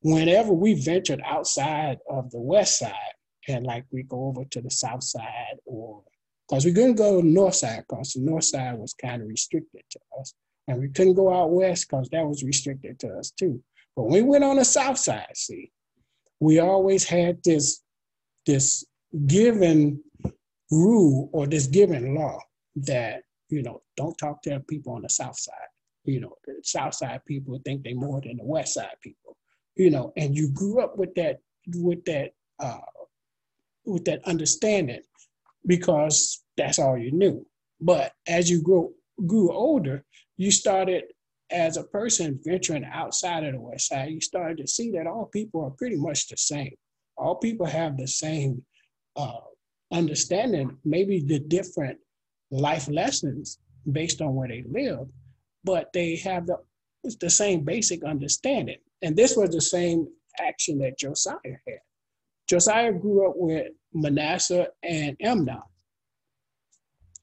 whenever 0.00 0.52
we 0.52 0.74
ventured 0.74 1.22
outside 1.24 1.98
of 2.08 2.30
the 2.30 2.40
west 2.40 2.78
side 2.78 3.14
and 3.48 3.66
like 3.66 3.84
we 3.90 4.02
go 4.02 4.26
over 4.26 4.44
to 4.44 4.60
the 4.60 4.70
south 4.70 5.02
side 5.02 5.56
or 5.64 6.02
because 6.48 6.64
we 6.64 6.72
couldn't 6.72 6.94
go 6.94 7.20
north 7.20 7.56
side 7.56 7.84
because 7.88 8.12
the 8.12 8.20
north 8.20 8.44
side 8.44 8.78
was 8.78 8.94
kind 8.94 9.22
of 9.22 9.28
restricted 9.28 9.82
to 9.90 9.98
us. 10.18 10.34
And 10.66 10.80
we 10.80 10.88
couldn't 10.88 11.14
go 11.14 11.32
out 11.32 11.50
west 11.50 11.88
because 11.88 12.08
that 12.10 12.26
was 12.26 12.42
restricted 12.42 12.98
to 13.00 13.08
us 13.14 13.30
too. 13.30 13.62
But 13.96 14.04
when 14.04 14.12
we 14.14 14.22
went 14.22 14.44
on 14.44 14.56
the 14.56 14.64
south 14.64 14.98
side, 14.98 15.26
see, 15.34 15.70
we 16.40 16.58
always 16.58 17.04
had 17.04 17.42
this, 17.44 17.82
this 18.46 18.84
given 19.26 20.02
rule 20.70 21.30
or 21.32 21.46
this 21.46 21.66
given 21.66 22.14
law 22.14 22.38
that, 22.76 23.22
you 23.50 23.62
know, 23.62 23.82
don't 23.96 24.16
talk 24.16 24.42
to 24.42 24.60
people 24.60 24.94
on 24.94 25.02
the 25.02 25.08
south 25.08 25.38
side. 25.38 25.54
You 26.04 26.20
know, 26.20 26.34
the 26.46 26.60
south 26.62 26.94
side 26.94 27.24
people 27.26 27.60
think 27.64 27.82
they 27.82 27.92
more 27.92 28.20
than 28.20 28.38
the 28.38 28.44
west 28.44 28.74
side 28.74 28.96
people, 29.02 29.36
you 29.74 29.90
know, 29.90 30.12
and 30.16 30.34
you 30.34 30.50
grew 30.50 30.80
up 30.80 30.96
with 30.96 31.14
that, 31.16 31.40
with 31.74 32.04
that, 32.06 32.32
uh, 32.60 32.78
with 33.84 34.04
that 34.04 34.24
understanding 34.26 35.00
because 35.66 36.42
that's 36.56 36.78
all 36.78 36.98
you 36.98 37.12
knew. 37.12 37.46
But 37.80 38.12
as 38.26 38.50
you 38.50 38.62
grew 38.62 38.92
grew 39.26 39.52
older, 39.52 40.04
you 40.36 40.50
started 40.50 41.04
as 41.50 41.76
a 41.76 41.84
person 41.84 42.38
venturing 42.44 42.84
outside 42.84 43.44
of 43.44 43.54
the 43.54 43.60
West 43.60 43.88
Side, 43.88 44.10
you 44.10 44.20
started 44.20 44.58
to 44.58 44.66
see 44.66 44.90
that 44.92 45.06
all 45.06 45.26
people 45.26 45.64
are 45.64 45.70
pretty 45.70 45.96
much 45.96 46.28
the 46.28 46.36
same. 46.36 46.74
All 47.16 47.36
people 47.36 47.66
have 47.66 47.96
the 47.96 48.06
same 48.06 48.64
uh, 49.16 49.40
understanding, 49.92 50.76
maybe 50.84 51.20
the 51.20 51.38
different 51.38 51.98
life 52.50 52.88
lessons 52.88 53.58
based 53.90 54.20
on 54.20 54.34
where 54.34 54.48
they 54.48 54.64
live, 54.70 55.06
but 55.64 55.92
they 55.92 56.16
have 56.16 56.46
the, 56.46 56.58
the 57.20 57.30
same 57.30 57.64
basic 57.64 58.04
understanding. 58.04 58.78
And 59.02 59.16
this 59.16 59.36
was 59.36 59.50
the 59.50 59.60
same 59.60 60.06
action 60.38 60.78
that 60.78 60.98
Josiah 60.98 61.34
had. 61.44 61.80
Josiah 62.48 62.92
grew 62.92 63.28
up 63.28 63.34
with 63.36 63.68
Manasseh 63.92 64.68
and 64.82 65.16
Amnon. 65.20 65.62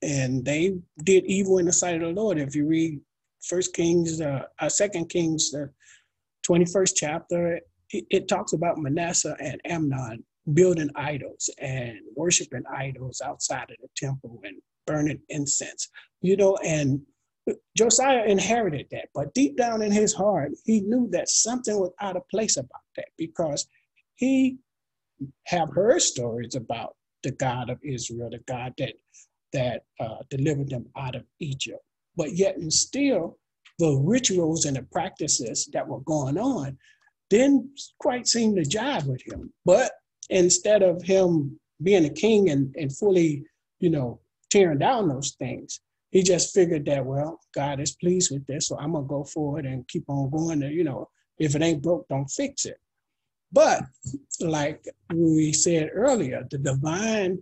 And 0.01 0.45
they 0.45 0.77
did 1.03 1.25
evil 1.25 1.57
in 1.57 1.65
the 1.65 1.73
sight 1.73 1.95
of 1.95 2.01
the 2.01 2.21
Lord. 2.21 2.37
If 2.37 2.55
you 2.55 2.67
read 2.67 2.99
First 3.43 3.73
Kings, 3.73 4.21
uh, 4.21 4.43
uh 4.59 4.69
Second 4.69 5.09
Kings, 5.09 5.51
the 5.51 5.71
21st 6.47 6.93
chapter, 6.95 7.59
it, 7.89 8.05
it 8.09 8.27
talks 8.27 8.53
about 8.53 8.77
Manasseh 8.77 9.35
and 9.39 9.59
Amnon 9.65 10.23
building 10.53 10.89
idols 10.95 11.49
and 11.59 11.97
worshiping 12.15 12.63
idols 12.71 13.21
outside 13.25 13.71
of 13.71 13.77
the 13.81 13.87
temple 13.95 14.39
and 14.43 14.61
burning 14.85 15.19
incense. 15.29 15.89
You 16.21 16.37
know, 16.37 16.57
and 16.63 17.01
Josiah 17.75 18.25
inherited 18.25 18.87
that, 18.91 19.09
but 19.13 19.33
deep 19.33 19.57
down 19.57 19.81
in 19.81 19.91
his 19.91 20.13
heart, 20.13 20.51
he 20.65 20.81
knew 20.81 21.07
that 21.11 21.29
something 21.29 21.79
was 21.79 21.91
out 21.99 22.15
of 22.15 22.27
place 22.29 22.57
about 22.57 22.81
that 22.95 23.09
because 23.17 23.67
he 24.15 24.57
have 25.45 25.69
heard 25.73 26.01
stories 26.01 26.55
about 26.55 26.95
the 27.23 27.31
God 27.31 27.69
of 27.69 27.79
Israel, 27.83 28.29
the 28.29 28.39
God 28.47 28.73
that 28.77 28.93
that 29.53 29.83
uh, 29.99 30.17
delivered 30.29 30.69
them 30.69 30.85
out 30.97 31.15
of 31.15 31.23
Egypt. 31.39 31.79
But 32.17 32.33
yet, 32.33 32.57
and 32.57 32.71
still, 32.71 33.37
the 33.79 33.95
rituals 34.03 34.65
and 34.65 34.75
the 34.75 34.83
practices 34.83 35.69
that 35.73 35.87
were 35.87 36.01
going 36.01 36.37
on 36.37 36.77
didn't 37.29 37.69
quite 37.99 38.27
seem 38.27 38.55
to 38.55 38.61
jive 38.61 39.05
with 39.07 39.21
him. 39.25 39.51
But 39.65 39.91
instead 40.29 40.83
of 40.83 41.01
him 41.01 41.59
being 41.81 42.05
a 42.05 42.09
king 42.09 42.49
and, 42.49 42.73
and 42.75 42.95
fully, 42.95 43.43
you 43.79 43.89
know, 43.89 44.19
tearing 44.49 44.79
down 44.79 45.07
those 45.07 45.35
things, 45.39 45.81
he 46.11 46.23
just 46.23 46.53
figured 46.53 46.85
that, 46.85 47.05
well, 47.05 47.39
God 47.53 47.79
is 47.79 47.95
pleased 47.95 48.31
with 48.31 48.45
this, 48.47 48.67
so 48.67 48.77
I'm 48.77 48.93
gonna 48.93 49.05
go 49.05 49.23
forward 49.23 49.65
and 49.65 49.87
keep 49.87 50.05
on 50.07 50.29
going. 50.29 50.61
To, 50.61 50.67
you 50.67 50.83
know, 50.83 51.09
if 51.39 51.55
it 51.55 51.61
ain't 51.61 51.83
broke, 51.83 52.07
don't 52.07 52.29
fix 52.29 52.65
it. 52.65 52.77
But 53.55 53.83
like 54.41 54.83
we 55.13 55.53
said 55.53 55.89
earlier, 55.93 56.45
the 56.51 56.57
divine 56.57 57.41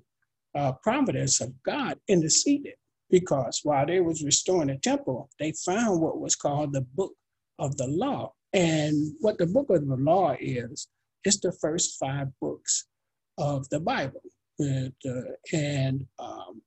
uh, 0.54 0.74
providence 0.74 1.42
of 1.42 1.52
God 1.64 2.00
interceded 2.08 2.76
because 3.10 3.62
while 3.64 3.88
they 3.88 4.00
was 4.00 4.24
restoring 4.24 4.68
the 4.68 4.78
temple, 4.78 5.32
they 5.40 5.54
found 5.66 6.02
what 6.02 6.22
was 6.22 6.36
called 6.36 6.72
the 6.72 6.82
book 6.82 7.14
of 7.58 7.76
the 7.78 7.88
law. 7.88 8.32
And 8.54 9.16
what 9.22 9.40
the 9.40 9.48
book 9.48 9.72
of 9.72 9.88
the 9.88 9.96
law 9.96 10.36
is, 10.40 10.88
it's 11.24 11.40
the 11.40 11.52
first 11.52 11.98
five 12.00 12.28
books 12.40 12.86
of 13.40 13.68
the 13.70 13.80
Bible. 13.80 14.22
And, 14.60 14.94
uh, 15.10 15.34
and 15.52 16.06
um, 16.20 16.62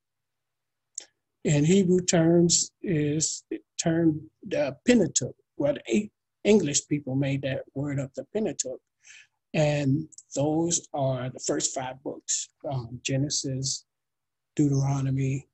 in 1.45 1.63
Hebrew 1.63 2.01
terms 2.01 2.71
is 2.81 3.45
termed 3.81 4.19
the 4.45 4.75
Pentateuch. 4.85 5.35
Well, 5.55 5.77
the 5.87 6.09
English 6.43 6.85
people 6.89 7.15
made 7.15 7.43
that 7.43 7.61
word 7.73 8.01
up 8.01 8.13
the 8.13 8.25
Pentateuch. 8.33 8.81
And 9.53 10.07
those 10.35 10.87
are 10.93 11.29
the 11.29 11.39
first 11.39 11.73
five 11.73 12.01
books 12.03 12.49
um, 12.69 12.99
Genesis, 13.03 13.85
Deuteronomy, 14.55 15.47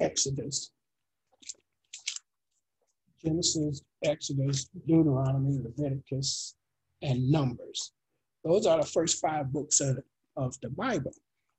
Exodus. 0.00 0.70
Genesis, 3.22 3.82
Exodus, 4.04 4.70
Deuteronomy, 4.86 5.58
Leviticus, 5.62 6.54
and 7.02 7.30
Numbers. 7.30 7.92
Those 8.44 8.66
are 8.66 8.80
the 8.80 8.86
first 8.86 9.20
five 9.20 9.52
books 9.52 9.80
of, 9.80 9.98
of 10.36 10.58
the 10.62 10.70
Bible. 10.70 11.12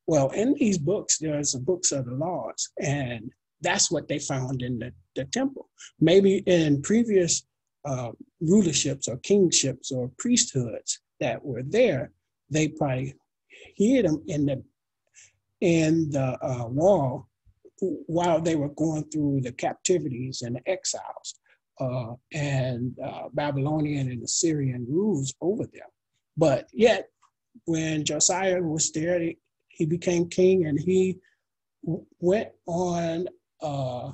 Well, 0.07 0.29
in 0.29 0.55
these 0.55 0.77
books, 0.77 1.19
there's 1.19 1.51
the 1.51 1.59
books 1.59 1.91
of 1.91 2.05
the 2.05 2.13
laws, 2.13 2.69
and 2.81 3.31
that's 3.61 3.91
what 3.91 4.07
they 4.07 4.17
found 4.17 4.63
in 4.63 4.79
the, 4.79 4.91
the 5.15 5.25
temple. 5.25 5.69
Maybe 5.99 6.37
in 6.47 6.81
previous 6.81 7.43
uh, 7.85 8.11
rulerships 8.43 9.07
or 9.07 9.17
kingships 9.17 9.91
or 9.91 10.11
priesthoods 10.17 10.99
that 11.19 11.43
were 11.43 11.63
there, 11.63 12.11
they 12.49 12.67
probably 12.67 13.15
hid 13.75 14.05
them 14.05 14.23
in 14.27 14.45
the 14.45 14.63
in 15.61 16.09
the 16.09 16.37
uh, 16.43 16.65
wall 16.67 17.27
while 18.07 18.41
they 18.41 18.55
were 18.55 18.69
going 18.69 19.03
through 19.05 19.41
the 19.41 19.51
captivities 19.51 20.41
and 20.41 20.55
the 20.55 20.69
exiles 20.69 21.35
uh, 21.79 22.13
and 22.33 22.95
uh, 23.03 23.27
Babylonian 23.33 24.11
and 24.11 24.23
Assyrian 24.23 24.85
rules 24.87 25.33
over 25.41 25.63
them. 25.63 25.87
But 26.37 26.67
yet, 26.73 27.09
when 27.65 28.05
Josiah 28.05 28.61
was 28.61 28.91
there, 28.91 29.19
he 29.67 29.85
became 29.85 30.29
king 30.29 30.65
and 30.65 30.79
he 30.79 31.19
went 32.19 32.49
on 32.67 33.27
uh, 33.61 34.11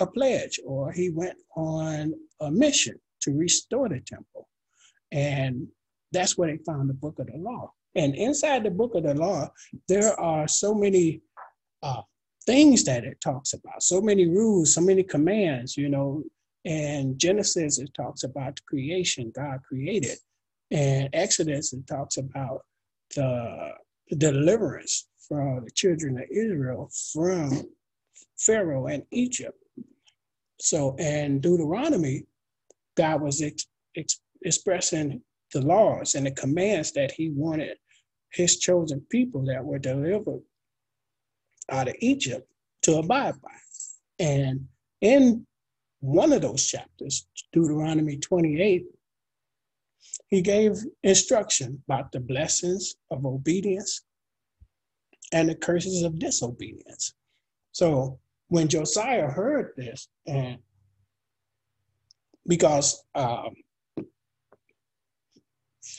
a 0.00 0.06
pledge 0.06 0.60
or 0.64 0.92
he 0.92 1.10
went 1.10 1.36
on 1.56 2.14
a 2.40 2.50
mission 2.50 2.94
to 3.22 3.32
restore 3.32 3.88
the 3.88 4.00
temple. 4.00 4.48
And 5.12 5.66
that's 6.12 6.36
where 6.36 6.50
they 6.50 6.62
found 6.64 6.88
the 6.88 6.94
book 6.94 7.18
of 7.18 7.26
the 7.26 7.38
law. 7.38 7.72
And 7.94 8.14
inside 8.14 8.64
the 8.64 8.70
book 8.70 8.94
of 8.94 9.02
the 9.02 9.14
law, 9.14 9.50
there 9.88 10.18
are 10.20 10.46
so 10.46 10.74
many 10.74 11.20
uh, 11.82 12.02
things 12.46 12.84
that 12.84 13.04
it 13.04 13.20
talks 13.20 13.54
about, 13.54 13.82
so 13.82 14.00
many 14.00 14.26
rules, 14.26 14.74
so 14.74 14.80
many 14.80 15.02
commands, 15.02 15.76
you 15.76 15.88
know. 15.88 16.22
And 16.64 17.18
Genesis, 17.18 17.78
it 17.78 17.90
talks 17.94 18.24
about 18.24 18.60
creation, 18.68 19.32
God 19.34 19.60
created. 19.66 20.18
And 20.70 21.08
Exodus, 21.12 21.72
it 21.72 21.86
talks 21.86 22.18
about 22.18 22.62
the 23.14 23.72
deliverance 24.16 25.08
for 25.28 25.62
the 25.64 25.70
children 25.70 26.18
of 26.18 26.24
Israel 26.30 26.90
from 27.12 27.62
Pharaoh 28.38 28.86
and 28.86 29.02
Egypt. 29.10 29.58
So, 30.60 30.96
and 30.98 31.40
Deuteronomy, 31.40 32.24
God 32.96 33.22
was 33.22 33.42
ex- 33.42 33.66
ex- 33.96 34.20
expressing 34.42 35.22
the 35.52 35.60
laws 35.60 36.14
and 36.14 36.26
the 36.26 36.32
commands 36.32 36.92
that 36.92 37.12
he 37.12 37.30
wanted 37.30 37.76
his 38.30 38.58
chosen 38.58 39.00
people 39.10 39.44
that 39.46 39.64
were 39.64 39.78
delivered 39.78 40.42
out 41.70 41.88
of 41.88 41.94
Egypt 42.00 42.50
to 42.82 42.96
abide 42.96 43.40
by. 43.40 43.54
And 44.18 44.66
in 45.00 45.46
one 46.00 46.32
of 46.32 46.42
those 46.42 46.66
chapters, 46.66 47.26
Deuteronomy 47.52 48.16
28, 48.18 48.84
he 50.28 50.42
gave 50.42 50.76
instruction 51.02 51.82
about 51.88 52.12
the 52.12 52.20
blessings 52.20 52.96
of 53.10 53.24
obedience 53.24 54.02
and 55.32 55.48
the 55.48 55.54
curses 55.54 56.02
of 56.02 56.18
disobedience. 56.18 57.14
So 57.72 58.18
when 58.48 58.68
Josiah 58.68 59.28
heard 59.28 59.72
this, 59.76 60.08
and 60.26 60.58
because 62.46 63.02
um, 63.14 63.54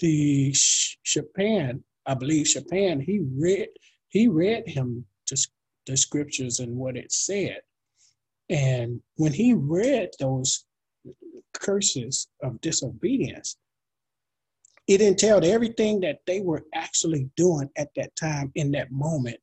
the 0.01 0.53
Shaphan, 0.53 1.83
I 2.05 2.13
believe 2.15 2.47
Shaphan, 2.47 2.99
he 2.99 3.19
read 3.37 3.69
he 4.09 4.27
read 4.27 4.67
him 4.67 5.05
to 5.27 5.37
the 5.85 5.95
scriptures 5.95 6.59
and 6.59 6.75
what 6.75 6.97
it 6.97 7.11
said. 7.11 7.61
And 8.49 9.01
when 9.17 9.31
he 9.31 9.53
read 9.53 10.09
those 10.19 10.65
curses 11.53 12.27
of 12.41 12.59
disobedience, 12.61 13.57
it 14.87 15.01
entailed 15.01 15.43
everything 15.43 15.99
that 15.99 16.19
they 16.25 16.41
were 16.41 16.65
actually 16.73 17.29
doing 17.37 17.69
at 17.77 17.89
that 17.95 18.15
time 18.15 18.51
in 18.55 18.71
that 18.71 18.91
moment 18.91 19.39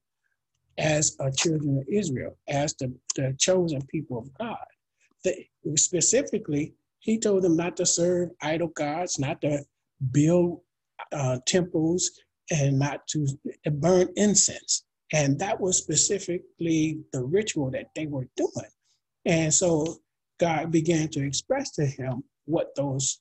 as 0.78 1.16
a 1.20 1.30
children 1.30 1.78
of 1.78 1.84
Israel, 1.88 2.36
as 2.48 2.74
the, 2.74 2.92
the 3.14 3.34
chosen 3.38 3.82
people 3.86 4.18
of 4.18 4.32
God. 4.34 5.36
Specifically, 5.76 6.74
he 7.00 7.18
told 7.18 7.42
them 7.42 7.56
not 7.56 7.76
to 7.78 7.86
serve 7.86 8.30
idol 8.42 8.68
gods, 8.68 9.18
not 9.18 9.40
to 9.40 9.64
build 10.12 10.60
uh, 11.12 11.38
temples, 11.46 12.10
and 12.50 12.78
not 12.78 13.06
to 13.08 13.26
burn 13.72 14.08
incense. 14.16 14.84
And 15.12 15.38
that 15.38 15.60
was 15.60 15.78
specifically 15.78 17.00
the 17.12 17.22
ritual 17.22 17.70
that 17.72 17.90
they 17.94 18.06
were 18.06 18.28
doing. 18.36 18.70
And 19.24 19.52
so 19.52 19.98
God 20.38 20.70
began 20.70 21.08
to 21.08 21.24
express 21.24 21.70
to 21.72 21.86
him 21.86 22.22
what 22.44 22.74
those 22.76 23.20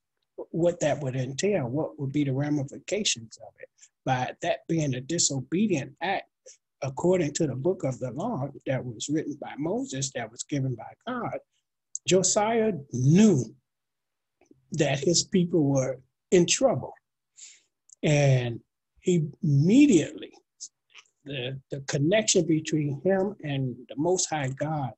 what 0.52 0.80
that 0.82 1.00
would 1.02 1.16
entail, 1.16 1.68
what 1.68 1.98
would 1.98 2.12
be 2.12 2.26
the 2.26 2.34
ramifications 2.34 3.38
of 3.38 3.54
it. 3.60 3.70
By 4.04 4.34
that 4.42 4.60
being 4.68 4.94
a 4.94 5.02
disobedient 5.02 5.94
act, 6.02 6.26
according 6.86 7.34
to 7.34 7.48
the 7.48 7.56
book 7.56 7.84
of 7.84 8.00
the 8.00 8.12
law 8.12 8.48
that 8.66 8.86
was 8.86 9.10
written 9.10 9.38
by 9.42 9.54
Moses, 9.58 10.12
that 10.14 10.32
was 10.32 10.44
given 10.44 10.76
by 10.76 10.94
God, 11.08 11.40
Josiah 12.08 12.74
knew 12.94 13.44
that 14.74 15.00
his 15.00 15.24
people 15.24 15.64
were 15.64 16.00
in 16.32 16.46
trouble. 16.46 16.94
And 18.04 18.60
immediately, 19.04 20.32
the, 21.24 21.60
the 21.72 21.82
connection 21.88 22.46
between 22.46 23.02
him 23.04 23.36
and 23.44 23.76
the 23.90 23.96
Most 23.98 24.30
High 24.30 24.50
God 24.50 24.92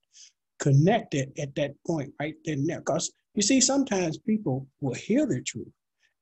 connected 0.60 1.32
at 1.40 1.56
that 1.56 1.72
point 1.86 2.14
right 2.20 2.36
then 2.44 2.66
there. 2.66 2.80
Because 2.80 3.12
you 3.34 3.42
see, 3.42 3.62
sometimes 3.62 4.18
people 4.18 4.68
will 4.82 4.96
hear 4.96 5.26
the 5.26 5.42
truth 5.42 5.72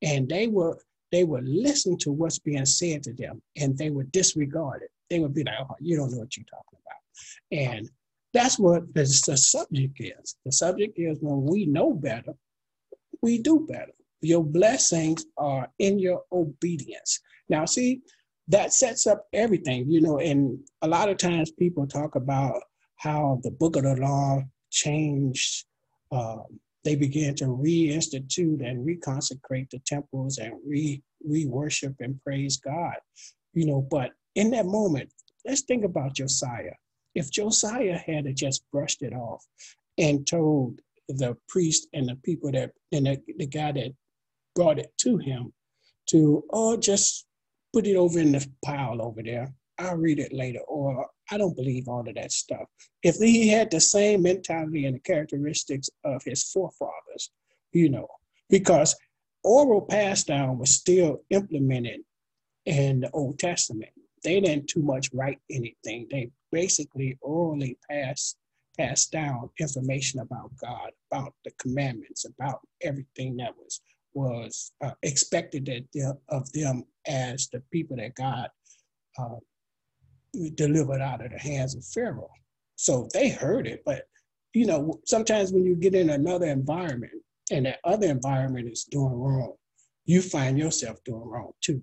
and 0.01 0.29
they 0.29 0.47
will 0.47 0.77
they 1.11 1.23
will 1.23 1.43
listen 1.43 1.97
to 1.97 2.11
what's 2.11 2.39
being 2.39 2.65
said 2.65 3.01
to 3.03 3.13
them 3.13 3.41
and 3.55 3.77
they 3.77 3.89
would 3.89 4.11
disregard 4.11 4.81
it. 4.83 4.89
They 5.09 5.19
would 5.19 5.33
be 5.33 5.43
like, 5.43 5.55
oh, 5.59 5.75
you 5.79 5.95
don't 5.95 6.11
know 6.11 6.19
what 6.19 6.35
you're 6.35 6.45
talking 6.45 6.79
about. 6.85 7.75
And 7.75 7.89
that's 8.33 8.59
what 8.59 8.93
the, 8.93 9.03
the 9.03 9.37
subject 9.37 9.99
is. 9.99 10.35
The 10.45 10.51
subject 10.51 10.97
is 10.97 11.17
when 11.21 11.45
we 11.45 11.65
know 11.65 11.93
better, 11.93 12.33
we 13.21 13.37
do 13.37 13.65
better. 13.67 13.93
Your 14.21 14.43
blessings 14.43 15.25
are 15.37 15.69
in 15.79 15.99
your 15.99 16.23
obedience. 16.31 17.19
Now, 17.49 17.65
see, 17.65 18.01
that 18.47 18.73
sets 18.73 19.07
up 19.07 19.25
everything, 19.33 19.89
you 19.89 20.01
know, 20.01 20.19
and 20.19 20.59
a 20.81 20.87
lot 20.87 21.09
of 21.09 21.17
times 21.17 21.51
people 21.51 21.87
talk 21.87 22.15
about 22.15 22.61
how 22.97 23.39
the 23.43 23.51
book 23.51 23.75
of 23.75 23.83
the 23.83 23.95
law 23.95 24.41
changed. 24.71 25.65
Um, 26.11 26.59
they 26.83 26.95
began 26.95 27.35
to 27.35 27.45
reinstitute 27.45 28.67
and 28.67 28.85
reconsecrate 28.85 29.69
the 29.71 29.79
temples 29.85 30.37
and 30.37 30.53
re 30.65 31.01
re 31.23 31.45
worship 31.45 31.95
and 31.99 32.21
praise 32.21 32.57
God, 32.57 32.95
you 33.53 33.65
know. 33.65 33.81
But 33.81 34.11
in 34.35 34.51
that 34.51 34.65
moment, 34.65 35.09
let's 35.45 35.61
think 35.61 35.83
about 35.83 36.15
Josiah. 36.15 36.73
If 37.13 37.31
Josiah 37.31 37.97
had 37.97 38.25
just 38.35 38.63
brushed 38.71 39.01
it 39.01 39.13
off 39.13 39.45
and 39.97 40.27
told 40.27 40.79
the 41.07 41.37
priest 41.47 41.87
and 41.93 42.09
the 42.09 42.15
people 42.17 42.51
that 42.51 42.71
and 42.91 43.05
the, 43.05 43.21
the 43.37 43.47
guy 43.47 43.71
that 43.71 43.93
brought 44.55 44.79
it 44.79 44.91
to 44.97 45.17
him 45.17 45.53
to 46.07 46.43
oh 46.51 46.75
just 46.77 47.25
put 47.73 47.85
it 47.85 47.95
over 47.95 48.19
in 48.19 48.31
the 48.31 48.47
pile 48.63 49.01
over 49.01 49.21
there 49.21 49.53
I'll 49.77 49.97
read 49.97 50.19
it 50.19 50.33
later, 50.33 50.59
or 50.67 51.07
I 51.31 51.37
don't 51.37 51.55
believe 51.55 51.87
all 51.87 52.07
of 52.07 52.15
that 52.15 52.31
stuff. 52.31 52.67
If 53.03 53.17
he 53.17 53.49
had 53.49 53.71
the 53.71 53.81
same 53.81 54.23
mentality 54.23 54.85
and 54.85 54.95
the 54.95 54.99
characteristics 54.99 55.89
of 56.03 56.23
his 56.23 56.43
forefathers, 56.43 57.31
you 57.73 57.89
know, 57.89 58.07
because 58.49 58.95
oral 59.43 59.81
pass 59.81 60.23
down 60.23 60.57
was 60.57 60.71
still 60.71 61.21
implemented 61.29 62.01
in 62.65 63.01
the 63.01 63.11
Old 63.11 63.37
Testament. 63.37 63.91
They 64.25 64.41
didn't 64.41 64.67
too 64.67 64.81
much 64.81 65.09
write 65.13 65.39
anything. 65.49 66.07
They 66.09 66.31
basically 66.51 67.17
orally 67.21 67.77
passed 67.89 68.37
passed 68.77 69.11
down 69.11 69.49
information 69.59 70.19
about 70.19 70.51
God, 70.61 70.91
about 71.09 71.33
the 71.45 71.51
commandments, 71.59 72.25
about 72.25 72.59
everything 72.81 73.37
that 73.37 73.55
was 73.55 73.79
was 74.13 74.71
uh, 74.81 74.91
expected 75.03 75.87
of 76.29 76.51
them 76.53 76.83
as 77.05 77.47
the 77.49 77.61
people 77.71 77.97
that 77.97 78.15
God 78.15 78.49
uh, 79.19 79.35
delivered 80.55 81.01
out 81.01 81.23
of 81.23 81.31
the 81.31 81.37
hands 81.37 81.75
of 81.75 81.85
Pharaoh. 81.85 82.29
So 82.77 83.07
they 83.13 83.29
heard 83.29 83.67
it, 83.67 83.83
but 83.85 84.07
you 84.53 84.65
know, 84.65 84.99
sometimes 85.05 85.51
when 85.51 85.65
you 85.65 85.75
get 85.75 85.95
in 85.95 86.09
another 86.09 86.47
environment 86.47 87.11
and 87.51 87.65
that 87.65 87.79
other 87.83 88.07
environment 88.07 88.69
is 88.69 88.85
doing 88.85 89.13
wrong, 89.13 89.53
you 90.05 90.21
find 90.21 90.57
yourself 90.57 91.03
doing 91.03 91.27
wrong 91.27 91.51
too. 91.61 91.81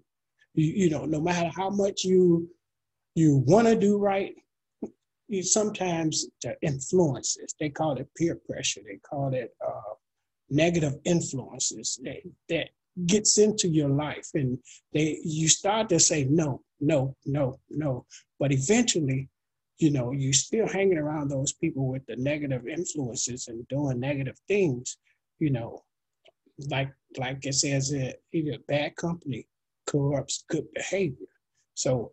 You, 0.54 0.66
you 0.66 0.90
know, 0.90 1.04
no 1.04 1.20
matter 1.20 1.50
how 1.54 1.70
much 1.70 2.04
you 2.04 2.48
you 3.14 3.42
want 3.46 3.66
to 3.68 3.78
do 3.78 3.98
right, 3.98 4.34
you 5.28 5.42
sometimes 5.42 6.26
the 6.42 6.56
influences, 6.62 7.54
they 7.58 7.68
call 7.68 7.96
it 7.96 8.08
peer 8.16 8.38
pressure, 8.46 8.80
they 8.84 8.98
call 8.98 9.34
it 9.34 9.54
uh, 9.66 9.94
negative 10.50 10.94
influences 11.04 11.98
that, 12.04 12.18
that 12.48 12.68
gets 13.06 13.38
into 13.38 13.68
your 13.68 13.88
life 13.88 14.28
and 14.34 14.58
they 14.92 15.18
you 15.24 15.48
start 15.48 15.88
to 15.88 15.98
say 15.98 16.24
no 16.24 16.62
no 16.80 17.16
no 17.24 17.58
no. 17.70 18.04
But 18.38 18.52
eventually 18.52 19.28
you 19.78 19.90
know 19.90 20.12
you're 20.12 20.32
still 20.32 20.68
hanging 20.68 20.98
around 20.98 21.28
those 21.28 21.52
people 21.52 21.88
with 21.88 22.04
the 22.06 22.16
negative 22.16 22.66
influences 22.66 23.48
and 23.48 23.66
doing 23.68 23.98
negative 23.98 24.38
things 24.46 24.98
you 25.38 25.50
know 25.50 25.82
like 26.70 26.92
like 27.16 27.44
it 27.44 27.54
says 27.54 27.92
uh, 27.92 28.12
either 28.32 28.58
bad 28.68 28.94
company 28.96 29.46
corrupts 29.92 30.44
good 30.48 30.64
behavior 30.74 31.28
so 31.74 32.12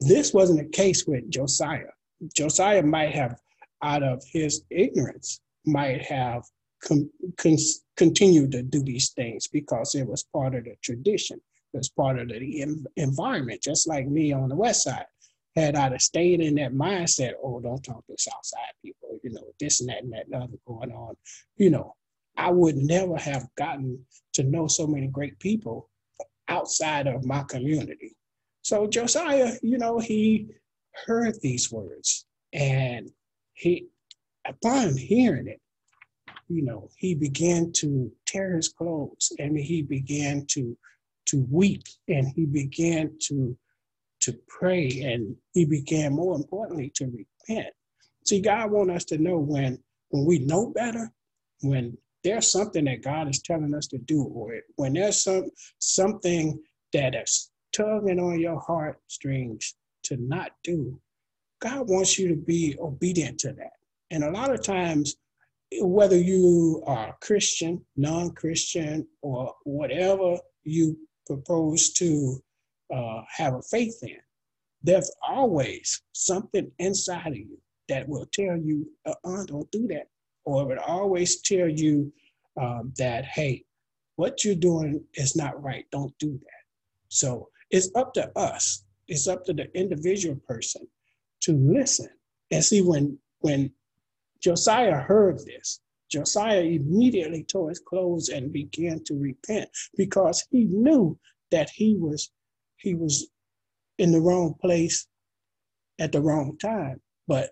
this 0.00 0.32
wasn't 0.32 0.58
the 0.58 0.68
case 0.76 1.06
with 1.06 1.30
josiah 1.30 1.92
josiah 2.34 2.82
might 2.82 3.14
have 3.14 3.38
out 3.82 4.02
of 4.02 4.22
his 4.32 4.62
ignorance 4.70 5.40
might 5.64 6.02
have 6.02 6.42
con- 6.82 7.10
con- 7.36 7.56
continue 7.96 8.48
to 8.48 8.62
do 8.62 8.82
these 8.82 9.10
things 9.10 9.46
because 9.48 9.94
it 9.94 10.06
was 10.06 10.24
part 10.32 10.54
of 10.54 10.64
the 10.64 10.74
tradition. 10.82 11.40
It 11.74 11.78
was 11.78 11.88
part 11.90 12.18
of 12.18 12.28
the 12.28 12.66
environment, 12.96 13.62
just 13.62 13.86
like 13.86 14.08
me 14.08 14.32
on 14.32 14.48
the 14.48 14.56
west 14.56 14.84
side. 14.84 15.06
Had 15.56 15.74
I 15.74 15.96
stayed 15.96 16.40
in 16.40 16.54
that 16.56 16.72
mindset, 16.72 17.32
oh, 17.42 17.60
don't 17.60 17.82
talk 17.82 18.06
to 18.06 18.14
south 18.16 18.44
side 18.44 18.60
people, 18.82 19.18
you 19.22 19.30
know, 19.30 19.44
this 19.58 19.80
and 19.80 19.88
that 19.88 20.02
and 20.02 20.12
that 20.12 20.26
and 20.26 20.34
other 20.34 20.56
going 20.66 20.92
on, 20.92 21.16
you 21.56 21.70
know, 21.70 21.94
I 22.36 22.50
would 22.50 22.76
never 22.76 23.16
have 23.16 23.48
gotten 23.56 24.06
to 24.34 24.44
know 24.44 24.68
so 24.68 24.86
many 24.86 25.08
great 25.08 25.38
people 25.40 25.90
outside 26.48 27.06
of 27.06 27.24
my 27.24 27.42
community. 27.44 28.16
So 28.62 28.86
Josiah, 28.86 29.54
you 29.62 29.78
know, 29.78 29.98
he 29.98 30.48
heard 31.06 31.40
these 31.40 31.70
words 31.70 32.26
and 32.52 33.10
he, 33.54 33.86
upon 34.46 34.96
hearing 34.96 35.48
it, 35.48 35.60
you 36.48 36.62
know, 36.62 36.88
he 36.96 37.14
began 37.14 37.72
to 37.72 38.10
tear 38.26 38.56
his 38.56 38.68
clothes 38.68 39.32
and 39.38 39.56
he 39.56 39.82
began 39.82 40.46
to 40.48 40.76
to 41.26 41.46
weep 41.50 41.82
and 42.08 42.26
he 42.34 42.46
began 42.46 43.10
to 43.20 43.56
to 44.20 44.32
pray 44.48 44.88
and 45.02 45.36
he 45.52 45.66
began 45.66 46.14
more 46.14 46.34
importantly 46.34 46.90
to 46.94 47.04
repent. 47.04 47.68
See, 48.24 48.40
God 48.40 48.70
wants 48.70 48.94
us 48.94 49.04
to 49.06 49.18
know 49.18 49.38
when 49.38 49.78
when 50.08 50.24
we 50.24 50.38
know 50.38 50.68
better, 50.70 51.12
when 51.60 51.98
there's 52.24 52.50
something 52.50 52.84
that 52.86 53.02
God 53.02 53.28
is 53.28 53.40
telling 53.42 53.74
us 53.74 53.86
to 53.88 53.98
do, 53.98 54.24
or 54.24 54.54
when 54.76 54.94
there's 54.94 55.22
some 55.22 55.50
something 55.78 56.58
that 56.92 57.14
is 57.14 57.50
tugging 57.72 58.18
on 58.18 58.40
your 58.40 58.60
heartstrings 58.60 59.74
to 60.04 60.16
not 60.16 60.52
do, 60.64 61.00
God 61.60 61.88
wants 61.88 62.18
you 62.18 62.28
to 62.28 62.36
be 62.36 62.76
obedient 62.80 63.38
to 63.40 63.52
that. 63.52 63.72
And 64.10 64.24
a 64.24 64.30
lot 64.30 64.52
of 64.52 64.62
times, 64.62 65.16
whether 65.80 66.16
you 66.16 66.82
are 66.86 67.16
Christian, 67.20 67.84
non-Christian, 67.96 69.06
or 69.22 69.54
whatever 69.64 70.38
you 70.64 70.96
propose 71.26 71.92
to 71.94 72.42
uh, 72.94 73.22
have 73.28 73.54
a 73.54 73.62
faith 73.62 73.98
in, 74.02 74.16
there's 74.82 75.10
always 75.28 76.02
something 76.12 76.70
inside 76.78 77.28
of 77.28 77.36
you 77.36 77.58
that 77.88 78.08
will 78.08 78.26
tell 78.32 78.56
you, 78.56 78.88
uh, 79.06 79.14
uh, 79.24 79.44
don't 79.44 79.70
do 79.70 79.86
that. 79.88 80.06
Or 80.48 80.66
will 80.66 80.78
always 80.78 81.42
tell 81.42 81.68
you 81.68 82.10
um, 82.58 82.94
that, 82.96 83.26
hey, 83.26 83.64
what 84.16 84.46
you're 84.46 84.54
doing 84.54 85.04
is 85.12 85.36
not 85.36 85.62
right. 85.62 85.84
Don't 85.92 86.16
do 86.18 86.32
that. 86.32 86.62
So 87.08 87.50
it's 87.70 87.90
up 87.94 88.14
to 88.14 88.30
us. 88.34 88.82
It's 89.08 89.28
up 89.28 89.44
to 89.44 89.52
the 89.52 89.70
individual 89.78 90.36
person 90.48 90.88
to 91.42 91.52
listen. 91.52 92.08
And 92.50 92.64
see, 92.64 92.80
when 92.80 93.18
when 93.40 93.72
Josiah 94.40 94.96
heard 94.96 95.38
this, 95.44 95.80
Josiah 96.10 96.62
immediately 96.62 97.44
tore 97.44 97.68
his 97.68 97.80
clothes 97.80 98.30
and 98.30 98.50
began 98.50 99.04
to 99.04 99.14
repent 99.20 99.68
because 99.98 100.46
he 100.50 100.64
knew 100.64 101.18
that 101.50 101.68
he 101.68 101.94
was 101.94 102.30
he 102.78 102.94
was 102.94 103.28
in 103.98 104.12
the 104.12 104.20
wrong 104.20 104.54
place 104.62 105.06
at 105.98 106.12
the 106.12 106.22
wrong 106.22 106.56
time. 106.56 107.02
But 107.26 107.50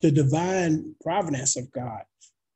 the 0.00 0.10
divine 0.10 0.94
providence 1.02 1.56
of 1.56 1.70
God 1.72 2.02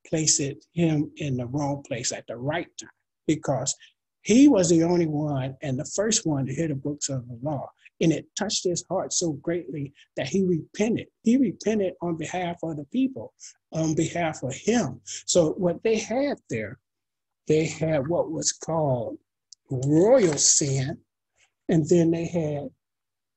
placed 0.06 0.40
him 0.72 1.10
in 1.16 1.36
the 1.36 1.46
wrong 1.46 1.82
place 1.86 2.12
at 2.12 2.26
the 2.26 2.36
right 2.36 2.68
time 2.78 2.90
because 3.26 3.74
he 4.22 4.48
was 4.48 4.70
the 4.70 4.82
only 4.82 5.06
one 5.06 5.56
and 5.62 5.78
the 5.78 5.84
first 5.84 6.26
one 6.26 6.46
to 6.46 6.54
hear 6.54 6.68
the 6.68 6.74
books 6.74 7.08
of 7.08 7.26
the 7.28 7.38
law. 7.42 7.68
And 8.00 8.12
it 8.12 8.26
touched 8.36 8.64
his 8.64 8.84
heart 8.90 9.12
so 9.12 9.32
greatly 9.34 9.92
that 10.16 10.26
he 10.26 10.44
repented. 10.44 11.06
He 11.22 11.36
repented 11.36 11.94
on 12.02 12.16
behalf 12.16 12.56
of 12.62 12.76
the 12.76 12.84
people, 12.86 13.32
on 13.72 13.94
behalf 13.94 14.42
of 14.42 14.54
him. 14.54 15.00
So, 15.26 15.52
what 15.52 15.82
they 15.84 15.98
had 15.98 16.38
there, 16.50 16.78
they 17.46 17.66
had 17.66 18.08
what 18.08 18.32
was 18.32 18.52
called 18.52 19.18
royal 19.70 20.36
sin, 20.38 20.98
and 21.68 21.88
then 21.88 22.10
they 22.10 22.26
had 22.26 22.68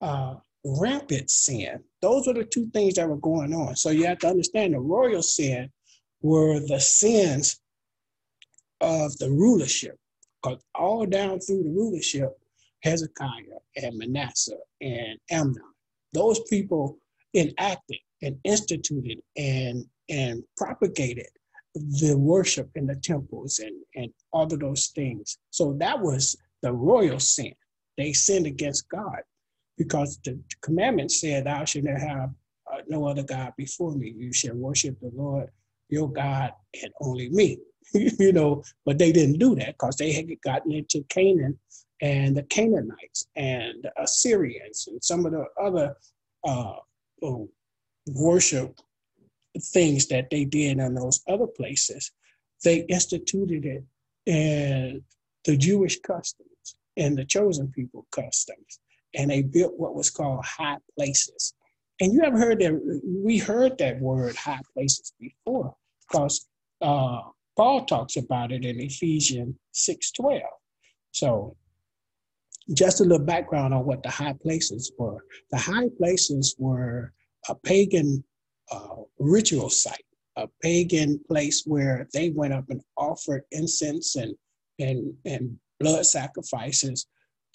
uh, 0.02 0.36
rampant 0.66 1.30
sin. 1.30 1.84
Those 2.02 2.28
were 2.28 2.34
the 2.34 2.44
two 2.44 2.70
things 2.72 2.96
that 2.96 3.10
were 3.10 3.18
going 3.18 3.54
on. 3.54 3.76
So, 3.76 3.90
you 3.90 4.06
have 4.06 4.20
to 4.20 4.28
understand 4.28 4.74
the 4.74 4.80
royal 4.80 5.22
sin 5.22 5.72
were 6.22 6.60
the 6.60 6.80
sins 6.80 7.60
of 8.82 9.18
the 9.18 9.30
rulership. 9.30 9.98
Because 10.42 10.64
all 10.76 11.06
down 11.06 11.40
through 11.40 11.64
the 11.64 11.70
rulership, 11.70 12.30
Hezekiah 12.84 13.60
and 13.76 13.98
Manasseh 13.98 14.58
and 14.82 15.18
Amnon, 15.32 15.64
those 16.14 16.40
people 16.50 16.98
enacted 17.34 18.00
and 18.22 18.38
instituted 18.44 19.20
and, 19.36 19.86
and 20.10 20.44
propagated 20.56 21.28
the 21.76 22.16
worship 22.18 22.70
in 22.76 22.88
the 22.88 22.96
temples 22.96 23.60
and, 23.60 23.76
and 23.96 24.12
all 24.32 24.52
of 24.52 24.60
those 24.60 24.88
things. 24.88 25.38
So 25.52 25.74
that 25.80 26.00
was 26.00 26.36
the 26.62 26.72
royal 26.72 27.20
sin. 27.20 27.54
They 27.98 28.14
sinned 28.14 28.48
against 28.48 28.90
God 28.90 29.20
because 29.78 30.20
the 30.24 30.40
commandment 30.62 31.12
said, 31.12 31.46
Thou 31.46 31.66
shalt 31.66 31.86
have 31.86 32.32
uh, 32.72 32.82
no 32.88 33.08
other 33.08 33.24
God 33.24 33.54
before 33.58 33.94
me. 33.96 34.14
You 34.18 34.34
shall 34.34 34.56
worship 34.56 35.00
the 35.00 35.12
Lord 35.14 35.50
your 35.90 36.12
God 36.12 36.52
and 36.82 36.92
only 37.02 37.30
me. 37.30 37.60
you 37.94 38.34
know, 38.34 38.64
but 38.86 38.98
they 38.98 39.12
didn't 39.12 39.40
do 39.40 39.56
that 39.56 39.78
because 39.78 39.96
they 39.96 40.12
had 40.12 40.28
gotten 40.42 40.74
into 40.74 41.04
Canaan 41.10 41.58
and 42.02 42.36
the 42.36 42.44
Canaanites 42.44 43.28
and 43.36 43.76
the 43.84 43.92
Assyrians 44.02 44.88
and 44.88 45.04
some 45.04 45.26
of 45.26 45.32
the 45.32 45.46
other 45.62 45.96
uh, 46.44 46.74
worship 48.08 48.78
things 49.58 50.08
that 50.08 50.30
they 50.30 50.46
did 50.46 50.80
in 50.80 50.96
those 50.96 51.22
other 51.28 51.48
places. 51.48 52.12
They 52.64 52.80
instituted 52.82 53.66
it 53.66 53.84
in 54.26 55.04
the 55.46 55.56
Jewish 55.56 56.00
customs 56.02 56.76
and 56.98 57.18
the 57.18 57.26
chosen 57.26 57.70
people 57.70 58.06
customs. 58.12 58.80
And 59.16 59.32
they 59.32 59.42
built 59.42 59.74
what 59.78 59.96
was 59.96 60.10
called 60.10 60.44
high 60.46 60.78
places. 60.98 61.54
And 62.00 62.14
you 62.14 62.22
ever 62.24 62.38
heard 62.38 62.60
that? 62.60 63.02
We 63.24 63.38
heard 63.38 63.78
that 63.80 64.00
word 64.00 64.36
high 64.36 64.62
places 64.74 65.14
before 65.20 65.76
because 66.08 66.48
uh, 66.82 67.22
Paul 67.56 67.86
talks 67.86 68.18
about 68.18 68.52
it 68.52 68.66
in 68.66 68.80
Ephesians 68.80 69.56
6:12. 69.74 70.42
So 71.12 71.56
just 72.74 73.02
a 73.02 73.04
little 73.04 73.26
background 73.26 73.74
on 73.74 73.86
what 73.86 74.04
the 74.04 74.10
high 74.10 74.36
places 74.42 74.92
were. 74.98 75.24
The 75.52 75.58
high 75.58 75.90
places 75.98 76.56
were 76.60 77.14
a 77.50 77.56
pagan 77.56 78.24
uh, 78.72 79.04
ritual 79.18 79.70
site, 79.70 80.06
a 80.36 80.48
pagan 80.62 81.20
place 81.28 81.64
where 81.66 82.08
they 82.14 82.30
went 82.30 82.54
up 82.54 82.70
and 82.70 82.82
offered 82.98 83.44
incense 83.52 84.16
and 84.16 84.36
and 84.80 85.14
and 85.26 85.58
blood 85.80 86.06
sacrifices 86.06 87.08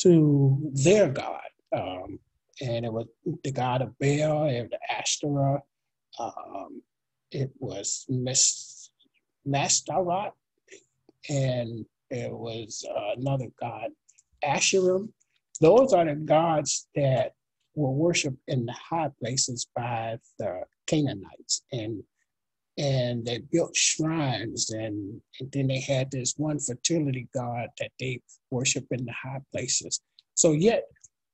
to 0.03 0.71
their 0.73 1.09
god. 1.09 1.41
Um, 1.75 2.19
and 2.61 2.85
it 2.85 2.93
was 2.93 3.07
the 3.45 3.53
god 3.53 3.83
of 3.83 3.99
Baal 3.99 4.45
and 4.45 4.71
the 4.71 4.79
Ashtoreth. 4.91 5.63
Um, 6.19 6.83
it 7.31 7.51
was 7.59 8.05
Miss 8.09 8.91
Mastarat, 9.47 10.33
and 11.29 11.85
it 12.11 12.33
was 12.33 12.85
uh, 12.89 13.19
another 13.19 13.49
god, 13.59 13.91
Asherim. 14.45 15.09
Those 15.61 15.93
are 15.93 16.05
the 16.05 16.15
gods 16.15 16.89
that 16.95 17.33
were 17.75 17.91
worshipped 17.91 18.43
in 18.49 18.67
the 18.67 18.73
high 18.73 19.11
places 19.19 19.67
by 19.75 20.19
the 20.39 20.65
Canaanites, 20.87 21.63
and 21.73 22.03
and 22.79 23.25
they 23.25 23.39
built 23.51 23.77
shrines, 23.77 24.71
and, 24.71 25.21
and 25.41 25.53
then 25.53 25.67
they 25.67 25.81
had 25.81 26.11
this 26.11 26.35
one 26.37 26.59
fertility 26.59 27.29
god 27.35 27.69
that 27.79 27.91
they 28.01 28.21
worship 28.51 28.87
in 28.91 29.05
the 29.05 29.13
high 29.13 29.41
places. 29.53 30.01
So 30.35 30.53
yet 30.53 30.85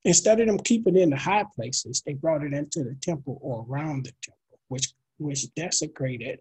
Instead 0.04 0.40
of 0.40 0.46
them 0.46 0.58
keeping 0.58 0.96
in 0.96 1.10
the 1.10 1.16
high 1.16 1.44
places, 1.54 2.02
they 2.06 2.14
brought 2.14 2.42
it 2.42 2.54
into 2.54 2.84
the 2.84 2.96
temple 3.02 3.38
or 3.42 3.66
around 3.68 4.04
the 4.04 4.12
temple, 4.22 4.58
which 4.68 4.92
which 5.18 5.52
desecrated 5.54 6.38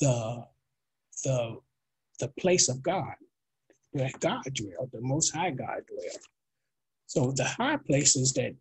the 0.00 0.44
the 1.24 1.58
the 2.18 2.28
place 2.40 2.68
of 2.68 2.82
God, 2.82 3.14
where 3.92 4.10
God 4.20 4.42
dwelled, 4.52 4.90
the 4.92 5.00
Most 5.02 5.34
High 5.34 5.50
God 5.50 5.82
dwelled. 5.86 6.24
So 7.06 7.32
the 7.32 7.44
high 7.44 7.76
places 7.76 8.32
that 8.32 8.54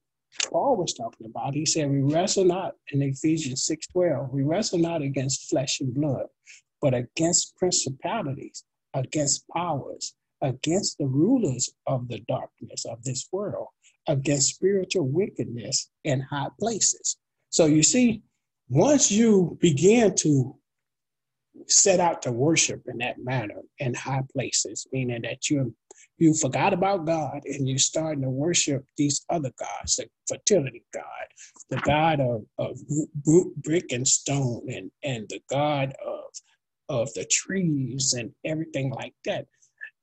Paul 0.50 0.78
was 0.78 0.94
talking 0.94 1.28
about, 1.28 1.54
he 1.54 1.66
said, 1.66 1.90
"We 1.90 2.02
wrestle 2.02 2.46
not 2.46 2.76
in 2.92 3.02
Ephesians 3.02 3.64
six 3.64 3.88
twelve. 3.88 4.32
We 4.32 4.44
wrestle 4.44 4.80
not 4.80 5.02
against 5.02 5.50
flesh 5.50 5.80
and 5.82 5.94
blood, 5.94 6.28
but 6.82 6.94
against 6.94 7.56
principalities, 7.58 8.64
against 8.94 9.48
powers, 9.50 10.14
against 10.42 10.98
the 10.98 11.08
rulers 11.08 11.70
of 11.88 12.08
the 12.08 12.20
darkness 12.28 12.86
of 12.86 13.04
this 13.04 13.28
world." 13.32 13.68
against 14.08 14.56
spiritual 14.56 15.08
wickedness 15.08 15.90
in 16.04 16.22
high 16.22 16.50
places. 16.60 17.18
So 17.50 17.66
you 17.66 17.84
see, 17.84 18.22
once 18.70 19.12
you 19.12 19.58
begin 19.62 20.16
to 20.18 20.56
set 21.68 22.00
out 22.00 22.22
to 22.24 22.32
worship 22.32 22.84
in 22.88 22.98
that 23.00 23.18
manner 23.18 23.62
in 23.80 23.94
high 23.94 24.24
places, 24.34 24.88
meaning 24.92 25.22
that 25.24 25.50
you 25.50 25.74
you 26.18 26.34
forgot 26.34 26.74
about 26.74 27.06
God 27.06 27.42
and 27.46 27.68
you're 27.68 27.78
starting 27.78 28.24
to 28.24 28.30
worship 28.30 28.86
these 28.98 29.26
other 29.30 29.52
gods, 29.60 29.98
the 29.98 30.08
fertility 30.28 30.84
God, 30.94 31.04
the 31.70 31.78
God 31.78 32.22
of, 32.22 32.44
of 32.58 32.80
brick 33.58 33.92
and 33.92 34.08
stone, 34.08 34.66
and, 34.70 34.92
and 35.04 35.28
the 35.30 35.42
God 35.50 35.94
of, 36.06 36.24
of 36.88 37.14
the 37.14 37.26
trees 37.26 38.14
and 38.14 38.32
everything 38.46 38.92
like 38.92 39.14
that, 39.26 39.46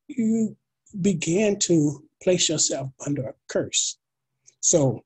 you 0.08 0.56
begin 1.00 1.58
to 1.60 2.04
place 2.22 2.48
yourself 2.48 2.90
under 3.06 3.28
a 3.28 3.34
curse. 3.48 3.98
So 4.60 5.02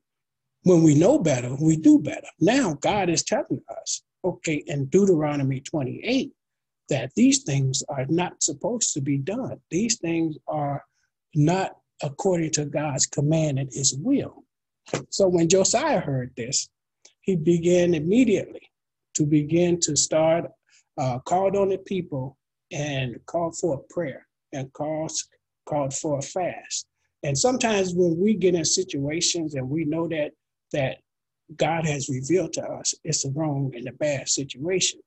when 0.63 0.83
we 0.83 0.93
know 0.93 1.19
better, 1.19 1.55
we 1.55 1.77
do 1.77 1.99
better. 1.99 2.27
Now 2.41 2.77
God 2.81 3.09
is 3.09 3.23
telling 3.23 3.61
us, 3.81 4.03
okay, 4.25 4.63
in 4.67 4.85
Deuteronomy 4.85 5.61
28, 5.61 6.33
that 6.89 7.11
these 7.15 7.43
things 7.43 7.83
are 7.89 8.05
not 8.09 8.43
supposed 8.43 8.93
to 8.93 9.01
be 9.01 9.17
done. 9.17 9.59
These 9.71 9.99
things 9.99 10.37
are 10.47 10.83
not 11.37 11.77
according 12.01 12.51
to 12.51 12.65
God's 12.65 13.05
command 13.05 13.59
and 13.59 13.71
his 13.71 13.95
will. 13.97 14.43
So 15.09 15.27
when 15.27 15.49
Josiah 15.49 15.99
heard 15.99 16.31
this, 16.35 16.69
he 17.21 17.35
began 17.35 17.93
immediately 17.93 18.71
to 19.15 19.25
begin 19.25 19.79
to 19.81 19.95
start, 19.95 20.45
uh, 20.97 21.19
called 21.19 21.55
on 21.55 21.69
the 21.69 21.77
people 21.77 22.37
and 22.71 23.17
called 23.25 23.57
for 23.57 23.75
a 23.75 23.93
prayer 23.93 24.25
and 24.53 24.71
called, 24.73 25.11
called 25.67 25.93
for 25.93 26.19
a 26.19 26.21
fast. 26.21 26.87
And 27.23 27.37
sometimes 27.37 27.93
when 27.93 28.17
we 28.17 28.35
get 28.35 28.55
in 28.55 28.65
situations 28.65 29.55
and 29.55 29.69
we 29.69 29.85
know 29.85 30.07
that 30.07 30.31
that 30.73 30.97
God 31.55 31.85
has 31.85 32.09
revealed 32.09 32.51
to 32.53 32.63
us 32.63 32.93
it's 33.05 33.25
a 33.25 33.31
wrong 33.31 33.71
and 33.75 33.87
a 33.87 33.93
bad 33.93 34.27
situation, 34.29 34.99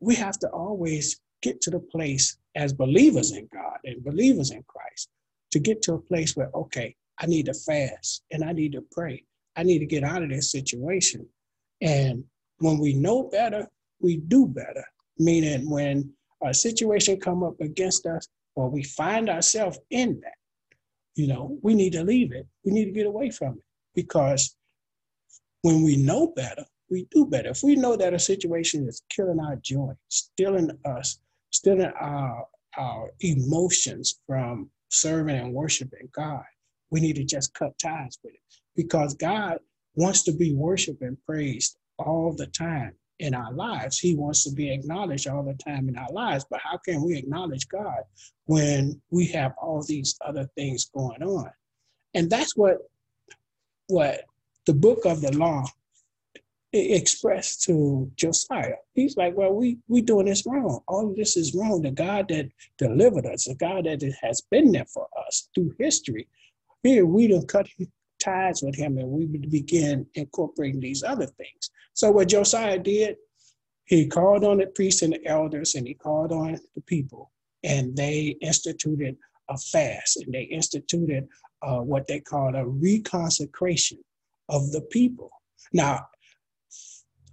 we 0.00 0.14
have 0.14 0.38
to 0.40 0.48
always 0.48 1.20
get 1.42 1.60
to 1.62 1.70
the 1.70 1.80
place 1.80 2.36
as 2.54 2.72
believers 2.72 3.32
in 3.32 3.48
God 3.52 3.78
and 3.84 4.02
believers 4.02 4.50
in 4.50 4.64
Christ 4.66 4.77
to 5.50 5.58
get 5.58 5.82
to 5.82 5.94
a 5.94 6.00
place 6.00 6.36
where, 6.36 6.50
okay, 6.54 6.94
I 7.18 7.26
need 7.26 7.46
to 7.46 7.54
fast 7.54 8.22
and 8.30 8.44
I 8.44 8.52
need 8.52 8.72
to 8.72 8.84
pray. 8.92 9.24
I 9.56 9.62
need 9.62 9.80
to 9.80 9.86
get 9.86 10.04
out 10.04 10.22
of 10.22 10.30
this 10.30 10.50
situation. 10.50 11.26
And 11.80 12.24
when 12.58 12.78
we 12.78 12.94
know 12.94 13.24
better, 13.24 13.68
we 14.00 14.18
do 14.18 14.46
better. 14.46 14.84
Meaning 15.18 15.68
when 15.68 16.12
a 16.44 16.54
situation 16.54 17.18
come 17.18 17.42
up 17.42 17.60
against 17.60 18.06
us 18.06 18.28
or 18.54 18.70
we 18.70 18.84
find 18.84 19.28
ourselves 19.28 19.78
in 19.90 20.20
that, 20.22 20.34
you 21.16 21.26
know, 21.26 21.58
we 21.62 21.74
need 21.74 21.92
to 21.94 22.04
leave 22.04 22.32
it. 22.32 22.46
We 22.64 22.72
need 22.72 22.86
to 22.86 22.92
get 22.92 23.06
away 23.06 23.30
from 23.30 23.54
it 23.54 23.64
because 23.94 24.56
when 25.62 25.82
we 25.82 25.96
know 25.96 26.28
better, 26.28 26.64
we 26.90 27.06
do 27.10 27.26
better. 27.26 27.50
If 27.50 27.62
we 27.62 27.74
know 27.74 27.96
that 27.96 28.14
a 28.14 28.18
situation 28.18 28.86
is 28.88 29.02
killing 29.10 29.40
our 29.40 29.56
joy, 29.56 29.92
stealing 30.08 30.70
us, 30.84 31.18
stealing 31.50 31.92
our, 32.00 32.46
our 32.76 33.10
emotions 33.20 34.20
from 34.26 34.70
serving 34.88 35.36
and 35.36 35.52
worshiping 35.52 36.08
God, 36.12 36.44
we 36.90 37.00
need 37.00 37.16
to 37.16 37.24
just 37.24 37.54
cut 37.54 37.78
ties 37.78 38.18
with 38.22 38.34
it 38.34 38.40
because 38.76 39.14
God 39.14 39.58
wants 39.94 40.22
to 40.24 40.32
be 40.32 40.54
worshiped 40.54 41.02
and 41.02 41.22
praised 41.24 41.76
all 41.98 42.32
the 42.32 42.46
time 42.46 42.94
in 43.18 43.34
our 43.34 43.52
lives. 43.52 43.98
He 43.98 44.14
wants 44.14 44.44
to 44.44 44.52
be 44.52 44.72
acknowledged 44.72 45.26
all 45.26 45.42
the 45.42 45.54
time 45.54 45.88
in 45.88 45.96
our 45.96 46.10
lives. 46.10 46.46
But 46.48 46.60
how 46.62 46.78
can 46.78 47.02
we 47.04 47.16
acknowledge 47.16 47.68
God 47.68 48.02
when 48.46 49.00
we 49.10 49.26
have 49.26 49.54
all 49.60 49.82
these 49.82 50.16
other 50.24 50.48
things 50.56 50.90
going 50.94 51.22
on? 51.22 51.50
And 52.14 52.30
that's 52.30 52.56
what 52.56 52.78
what 53.88 54.22
the 54.66 54.74
book 54.74 55.04
of 55.06 55.20
the 55.20 55.36
law 55.36 55.64
expressed 56.72 57.62
to 57.64 58.10
Josiah. 58.16 58.74
He's 58.94 59.16
like, 59.16 59.36
well, 59.36 59.52
we 59.52 59.78
we 59.88 60.02
doing 60.02 60.26
this 60.26 60.44
wrong. 60.46 60.80
All 60.86 61.14
this 61.16 61.36
is 61.36 61.54
wrong. 61.54 61.82
The 61.82 61.90
God 61.90 62.28
that 62.28 62.50
delivered 62.76 63.26
us, 63.26 63.44
the 63.44 63.54
God 63.54 63.84
that 63.84 64.02
has 64.22 64.42
been 64.50 64.72
there 64.72 64.86
for 64.86 65.08
us 65.26 65.48
through 65.54 65.74
history. 65.78 66.28
Here 66.82 67.06
we 67.06 67.28
don't 67.28 67.48
cut 67.48 67.68
ties 68.18 68.62
with 68.62 68.74
him 68.74 68.98
and 68.98 69.08
we 69.08 69.26
begin 69.26 70.06
incorporating 70.14 70.80
these 70.80 71.02
other 71.02 71.26
things. 71.26 71.70
So 71.94 72.10
what 72.10 72.28
Josiah 72.28 72.78
did, 72.78 73.16
he 73.84 74.06
called 74.06 74.44
on 74.44 74.58
the 74.58 74.66
priests 74.66 75.02
and 75.02 75.12
the 75.12 75.26
elders 75.26 75.74
and 75.74 75.86
he 75.86 75.94
called 75.94 76.32
on 76.32 76.58
the 76.74 76.80
people 76.82 77.30
and 77.64 77.96
they 77.96 78.36
instituted 78.40 79.16
a 79.48 79.56
fast 79.56 80.18
and 80.18 80.32
they 80.32 80.42
instituted 80.42 81.26
uh, 81.62 81.78
what 81.78 82.06
they 82.06 82.20
called 82.20 82.54
a 82.54 82.64
reconsecration 82.64 83.98
of 84.48 84.70
the 84.72 84.82
people. 84.82 85.30
Now, 85.72 86.06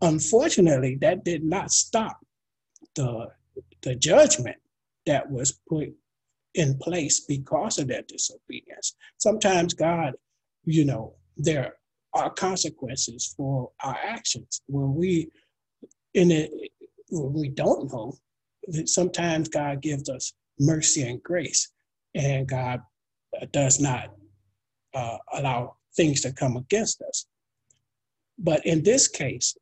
unfortunately, 0.05 0.97
that 1.01 1.23
did 1.23 1.43
not 1.43 1.71
stop 1.71 2.17
the, 2.95 3.27
the 3.81 3.95
judgment 3.95 4.57
that 5.05 5.29
was 5.29 5.59
put 5.67 5.89
in 6.53 6.77
place 6.77 7.21
because 7.21 7.79
of 7.79 7.87
that 7.89 8.07
disobedience. 8.07 8.95
Sometimes 9.17 9.73
God, 9.73 10.13
you 10.63 10.85
know, 10.85 11.15
there 11.37 11.75
are 12.13 12.29
consequences 12.29 13.33
for 13.35 13.71
our 13.83 13.97
actions. 14.03 14.61
When 14.67 14.95
we 14.95 15.29
in 16.13 16.31
it 16.31 16.51
when 17.09 17.33
we 17.33 17.49
don't 17.49 17.91
know, 17.91 18.13
that 18.69 18.89
sometimes 18.89 19.49
God 19.49 19.81
gives 19.81 20.09
us 20.09 20.33
mercy 20.59 21.03
and 21.03 21.21
grace, 21.21 21.71
and 22.15 22.47
God 22.47 22.81
does 23.51 23.79
not 23.79 24.13
uh, 24.93 25.17
allow 25.33 25.75
things 25.95 26.21
to 26.21 26.31
come 26.31 26.57
against 26.57 27.01
us. 27.01 27.25
But 28.39 28.65
in 28.65 28.81
this 28.83 29.07
case, 29.07 29.55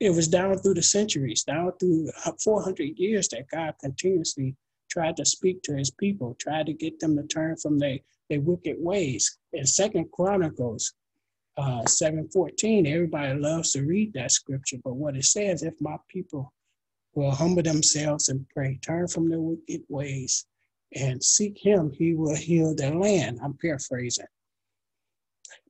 it 0.00 0.10
was 0.10 0.28
down 0.28 0.56
through 0.58 0.74
the 0.74 0.82
centuries, 0.82 1.42
down 1.42 1.72
through 1.78 2.10
400 2.42 2.98
years 2.98 3.28
that 3.28 3.48
God 3.50 3.74
continuously 3.80 4.54
tried 4.88 5.16
to 5.16 5.24
speak 5.24 5.62
to 5.62 5.76
his 5.76 5.90
people, 5.90 6.36
tried 6.38 6.66
to 6.66 6.72
get 6.72 7.00
them 7.00 7.16
to 7.16 7.24
turn 7.24 7.56
from 7.56 7.78
their, 7.78 7.98
their 8.30 8.40
wicked 8.40 8.76
ways. 8.78 9.38
In 9.52 9.66
Second 9.66 10.10
Chronicles 10.12 10.94
uh, 11.56 11.82
7.14, 11.82 12.86
everybody 12.86 13.38
loves 13.38 13.72
to 13.72 13.82
read 13.82 14.12
that 14.14 14.30
scripture, 14.30 14.78
but 14.84 14.94
what 14.94 15.16
it 15.16 15.24
says, 15.24 15.62
if 15.62 15.74
my 15.80 15.96
people 16.08 16.52
will 17.14 17.32
humble 17.32 17.62
themselves 17.62 18.28
and 18.28 18.48
pray, 18.50 18.78
turn 18.80 19.08
from 19.08 19.28
their 19.28 19.40
wicked 19.40 19.82
ways, 19.88 20.46
and 20.94 21.22
seek 21.22 21.58
him, 21.58 21.90
he 21.90 22.14
will 22.14 22.36
heal 22.36 22.74
their 22.74 22.94
land. 22.94 23.40
I'm 23.42 23.54
paraphrasing. 23.54 24.26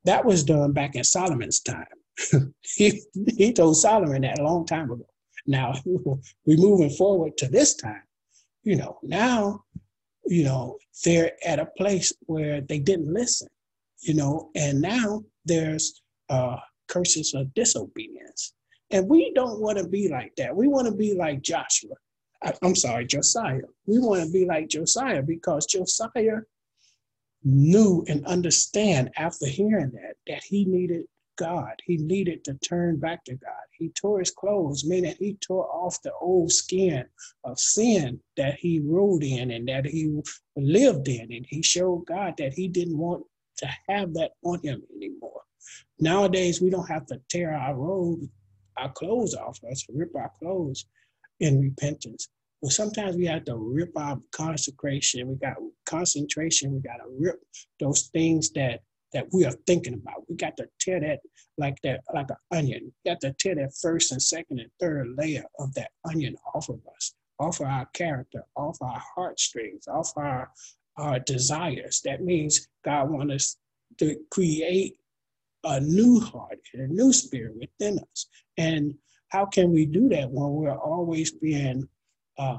That 0.05 0.25
was 0.25 0.45
done 0.45 0.73
back 0.73 0.95
in 0.95 1.05
Solomon's 1.05 1.61
time. 1.61 1.87
he, 2.62 3.02
he 3.37 3.52
told 3.52 3.76
Solomon 3.76 4.22
that 4.22 4.38
a 4.38 4.42
long 4.42 4.66
time 4.66 4.90
ago. 4.90 5.07
Now 5.46 5.74
we're 5.85 6.57
moving 6.57 6.90
forward 6.90 7.37
to 7.38 7.48
this 7.48 7.74
time. 7.74 8.02
You 8.62 8.76
know, 8.76 8.98
now, 9.02 9.64
you 10.26 10.44
know, 10.44 10.78
they're 11.04 11.33
at 11.46 11.59
a 11.59 11.66
place 11.76 12.12
where 12.26 12.61
they 12.61 12.78
didn't 12.78 13.12
listen, 13.12 13.48
you 14.00 14.14
know, 14.14 14.50
and 14.54 14.81
now 14.81 15.22
there's 15.44 16.02
uh, 16.28 16.57
curses 16.88 17.35
of 17.35 17.54
disobedience. 17.54 18.54
And 18.90 19.09
we 19.09 19.33
don't 19.35 19.61
want 19.61 19.78
to 19.78 19.87
be 19.87 20.09
like 20.09 20.35
that. 20.37 20.54
We 20.54 20.68
want 20.68 20.87
to 20.87 20.94
be 20.94 21.14
like 21.14 21.42
Joshua. 21.42 21.94
I, 22.42 22.52
I'm 22.62 22.74
sorry, 22.74 23.07
Josiah. 23.07 23.61
We 23.87 23.98
want 23.98 24.24
to 24.24 24.31
be 24.31 24.44
like 24.44 24.68
Josiah 24.68 25.22
because 25.22 25.66
Josiah 25.66 26.40
knew 27.44 28.04
and 28.09 28.26
understand 28.26 29.11
after 29.16 29.46
hearing 29.46 29.92
that 29.92 30.16
that 30.26 30.42
he 30.42 30.64
needed 30.64 31.04
God. 31.38 31.72
He 31.85 31.96
needed 31.96 32.44
to 32.44 32.55
turn 32.55 32.96
back 32.96 33.24
to 33.24 33.35
God. 33.35 33.53
He 33.72 33.90
tore 33.90 34.18
his 34.18 34.31
clothes, 34.31 34.85
meaning 34.85 35.14
he 35.18 35.35
tore 35.35 35.66
off 35.72 36.03
the 36.03 36.12
old 36.20 36.53
skin 36.53 37.07
of 37.44 37.59
sin 37.59 38.20
that 38.37 38.57
he 38.59 38.81
rode 38.81 39.22
in 39.22 39.53
and 39.53 39.66
that 39.68 39.87
he 39.87 40.20
lived 40.57 41.09
in. 41.09 41.33
And 41.33 41.46
he 41.48 41.62
showed 41.62 42.07
God 42.07 42.35
that 42.38 42.53
he 42.53 42.68
didn't 42.68 42.98
want 42.98 43.24
to 43.59 43.68
have 43.88 44.12
that 44.14 44.33
on 44.44 44.61
him 44.62 44.83
anymore. 44.94 45.42
Nowadays, 46.01 46.61
we 46.61 46.70
don't 46.70 46.88
have 46.88 47.07
to 47.07 47.20
tear 47.29 47.55
our 47.55 47.74
robe, 47.74 48.20
our 48.77 48.92
clothes 48.92 49.35
off 49.35 49.59
us, 49.70 49.85
rip 49.88 50.14
our 50.14 50.33
clothes 50.38 50.87
in 51.40 51.61
repentance. 51.61 52.29
But 52.62 52.72
sometimes 52.72 53.16
we 53.16 53.27
have 53.27 53.44
to 53.44 53.57
rip 53.57 53.96
our 53.96 54.18
consecration. 54.33 55.29
We 55.29 55.37
got 55.37 55.57
concentration. 55.87 56.72
We 56.72 56.81
got 56.81 56.96
to 56.96 57.09
rip 57.18 57.40
those 57.79 58.09
things 58.09 58.51
that 58.53 58.81
that 59.12 59.27
we 59.33 59.44
are 59.44 59.55
thinking 59.66 59.94
about. 59.94 60.29
We 60.29 60.37
got 60.37 60.57
to 60.59 60.68
tear 60.81 61.01
that 61.01 61.21
like 61.57 61.81
that, 61.83 62.01
like 62.14 62.31
an 62.31 62.37
onion. 62.57 62.92
We 63.05 63.11
got 63.11 63.21
to 63.23 63.33
tear 63.33 63.55
that 63.57 63.75
first 63.81 64.12
and 64.12 64.23
second 64.23 64.61
and 64.61 64.71
third 64.81 65.14
layer 65.16 65.44
of 65.59 65.75
that 65.75 65.90
onion 66.05 66.37
off 66.55 66.68
of 66.68 66.81
us, 66.94 67.14
off 67.38 67.61
of 67.61 67.66
our 67.66 67.87
character, 67.94 68.44
off 68.57 68.79
our 68.81 69.03
heartstrings, 69.14 69.88
off 69.88 70.12
our 70.16 70.51
our 70.97 71.21
desires. 71.21 72.03
That 72.05 72.23
means 72.23 72.68
God 72.85 73.11
wants 73.11 73.35
us 73.35 73.57
to 73.99 74.16
create 74.31 74.97
a 75.64 75.81
new 75.81 76.21
heart 76.21 76.59
and 76.75 76.83
a 76.83 76.92
new 76.92 77.12
spirit 77.12 77.55
within 77.57 77.99
us. 77.99 78.27
And 78.57 78.94
how 79.29 79.47
can 79.47 79.73
we 79.73 79.87
do 79.87 80.09
that 80.09 80.31
when 80.31 80.51
we're 80.51 80.77
always 80.77 81.31
being 81.31 81.88
uh, 82.38 82.59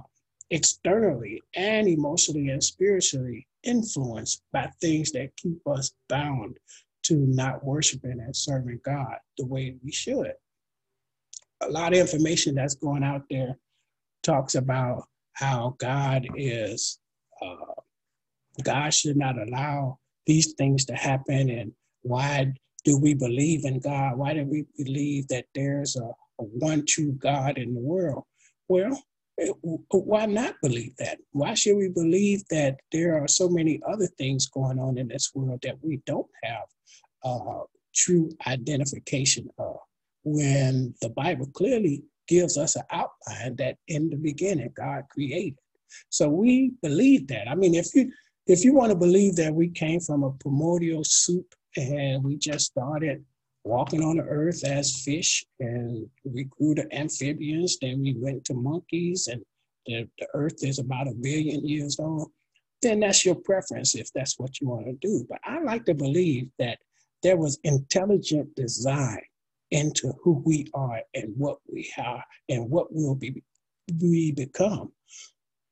externally 0.50 1.42
and 1.56 1.88
emotionally 1.88 2.50
and 2.50 2.64
spiritually 2.64 3.46
influenced 3.64 4.42
by 4.52 4.70
things 4.82 5.12
that 5.12 5.36
keep 5.38 5.60
us 5.68 5.92
bound 6.08 6.58
to 7.04 7.16
not 7.16 7.64
worshiping 7.64 8.20
and 8.20 8.36
serving 8.36 8.80
God 8.84 9.18
the 9.38 9.46
way 9.46 9.76
we 9.84 9.92
should. 9.92 10.34
A 11.62 11.70
lot 11.70 11.94
of 11.94 12.00
information 12.00 12.56
that's 12.56 12.76
going 12.76 13.04
out 13.04 13.24
there 13.30 13.58
talks 14.24 14.56
about 14.56 15.04
how 15.34 15.76
God 15.80 16.28
is, 16.36 17.00
uh, 17.42 17.74
God 18.64 18.94
should 18.94 19.18
not 19.18 19.38
allow 19.38 20.00
these 20.26 20.54
things 20.54 20.86
to 20.86 20.96
happen, 20.96 21.50
and 21.50 21.72
why 22.02 22.54
do 22.84 22.98
we 22.98 23.14
believe 23.14 23.66
in 23.66 23.80
God? 23.80 24.18
Why 24.18 24.34
do 24.34 24.46
we 24.46 24.66
believe 24.78 25.28
that 25.30 25.46
there's 25.56 25.96
a, 25.96 26.04
a 26.40 26.44
one 26.44 26.86
true 26.86 27.14
God 27.14 27.58
in 27.58 27.74
the 27.74 27.80
world? 27.80 28.24
Well, 28.68 29.02
why 29.92 30.26
not 30.26 30.56
believe 30.62 30.96
that? 30.98 31.20
Why 31.32 31.54
should 31.54 31.78
we 31.78 31.90
believe 31.90 32.44
that 32.50 32.78
there 32.92 33.22
are 33.22 33.28
so 33.28 33.50
many 33.50 33.80
other 33.88 34.08
things 34.18 34.48
going 34.48 34.80
on 34.80 34.98
in 34.98 35.08
this 35.08 35.32
world 35.34 35.60
that 35.64 35.78
we 35.82 36.02
don't 36.06 36.28
have 36.44 36.66
uh, 37.24 37.64
true 37.96 38.30
identification 38.48 39.50
of? 39.58 39.78
When 40.24 40.94
the 41.02 41.10
Bible 41.10 41.48
clearly 41.48 42.04
gives 42.28 42.58
us 42.58 42.76
an 42.76 42.84
outline 42.92 43.56
that 43.56 43.78
in 43.88 44.10
the 44.10 44.16
beginning 44.16 44.72
God 44.76 45.04
created. 45.10 45.58
So 46.10 46.30
we 46.30 46.74
believe 46.82 47.28
that. 47.28 47.50
I 47.50 47.56
mean, 47.56 47.74
if 47.74 47.94
you 47.96 48.12
if 48.46 48.64
you 48.64 48.74
want 48.74 48.92
to 48.92 48.96
believe 48.96 49.36
that 49.36 49.54
we 49.54 49.70
came 49.70 50.00
from 50.00 50.24
a 50.24 50.32
primordial 50.32 51.04
soup 51.04 51.54
and 51.76 52.24
we 52.24 52.38
just 52.38 52.66
started 52.66 53.24
walking 53.70 54.04
on 54.04 54.18
the 54.18 54.24
earth 54.24 54.64
as 54.66 55.04
fish 55.04 55.46
and 55.60 56.08
we 56.24 56.44
grew 56.46 56.74
to 56.76 56.96
amphibians 56.96 57.78
then 57.80 58.02
we 58.02 58.16
went 58.18 58.44
to 58.44 58.54
monkeys 58.54 59.28
and 59.28 59.42
the, 59.90 60.08
the 60.20 60.28
earth 60.34 60.64
is 60.64 60.80
about 60.80 61.08
a 61.08 61.14
billion 61.14 61.68
years 61.68 62.00
old, 62.00 62.32
then 62.82 63.00
that's 63.00 63.26
your 63.26 63.36
preference 63.36 63.96
if 63.96 64.12
that's 64.14 64.38
what 64.38 64.62
you 64.62 64.70
want 64.70 64.86
to 64.86 64.94
do. 64.94 65.26
But 65.28 65.40
I 65.44 65.62
like 65.62 65.86
to 65.86 65.94
believe 65.94 66.50
that 66.60 66.80
there 67.24 67.38
was 67.38 67.60
intelligent 67.64 68.56
design 68.56 69.22
into 69.72 70.14
who 70.24 70.42
we 70.46 70.68
are 70.74 71.02
and 71.14 71.34
what 71.36 71.58
we 71.72 71.92
are 71.98 72.24
and 72.48 72.70
what 72.70 72.88
we'll 72.92 73.16
be 73.16 73.44
we 74.00 74.32
become. 74.32 74.92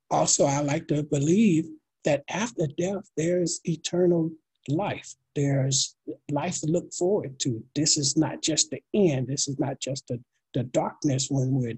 Also, 0.10 0.46
I 0.46 0.62
like 0.62 0.88
to 0.88 1.04
believe 1.04 1.66
that 2.04 2.24
after 2.30 2.68
death, 2.78 3.10
there's 3.16 3.60
eternal 3.66 4.32
life. 4.68 5.14
There's 5.38 5.96
life 6.32 6.62
to 6.62 6.66
look 6.66 6.92
forward 6.92 7.40
to. 7.42 7.64
This 7.76 7.96
is 7.96 8.18
not 8.18 8.42
just 8.42 8.72
the 8.72 8.82
end. 8.96 9.28
This 9.28 9.48
is 9.48 9.60
not 9.60 9.80
just 9.80 10.08
the, 10.08 10.20
the 10.56 10.64
darkness 10.64 11.28
when 11.30 11.54
we 11.54 11.78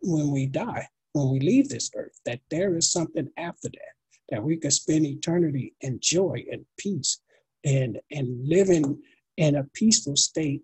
when 0.00 0.32
we 0.32 0.46
die, 0.46 0.88
when 1.12 1.30
we 1.30 1.38
leave 1.38 1.68
this 1.68 1.88
earth, 1.94 2.18
that 2.24 2.40
there 2.50 2.76
is 2.76 2.90
something 2.90 3.28
after 3.36 3.68
that, 3.68 3.94
that 4.30 4.42
we 4.42 4.56
can 4.56 4.72
spend 4.72 5.06
eternity 5.06 5.72
in 5.82 6.00
joy 6.02 6.44
and 6.50 6.66
peace 6.78 7.20
and 7.64 8.00
and 8.10 8.48
living 8.48 9.00
in 9.36 9.54
a 9.54 9.62
peaceful 9.72 10.16
state, 10.16 10.62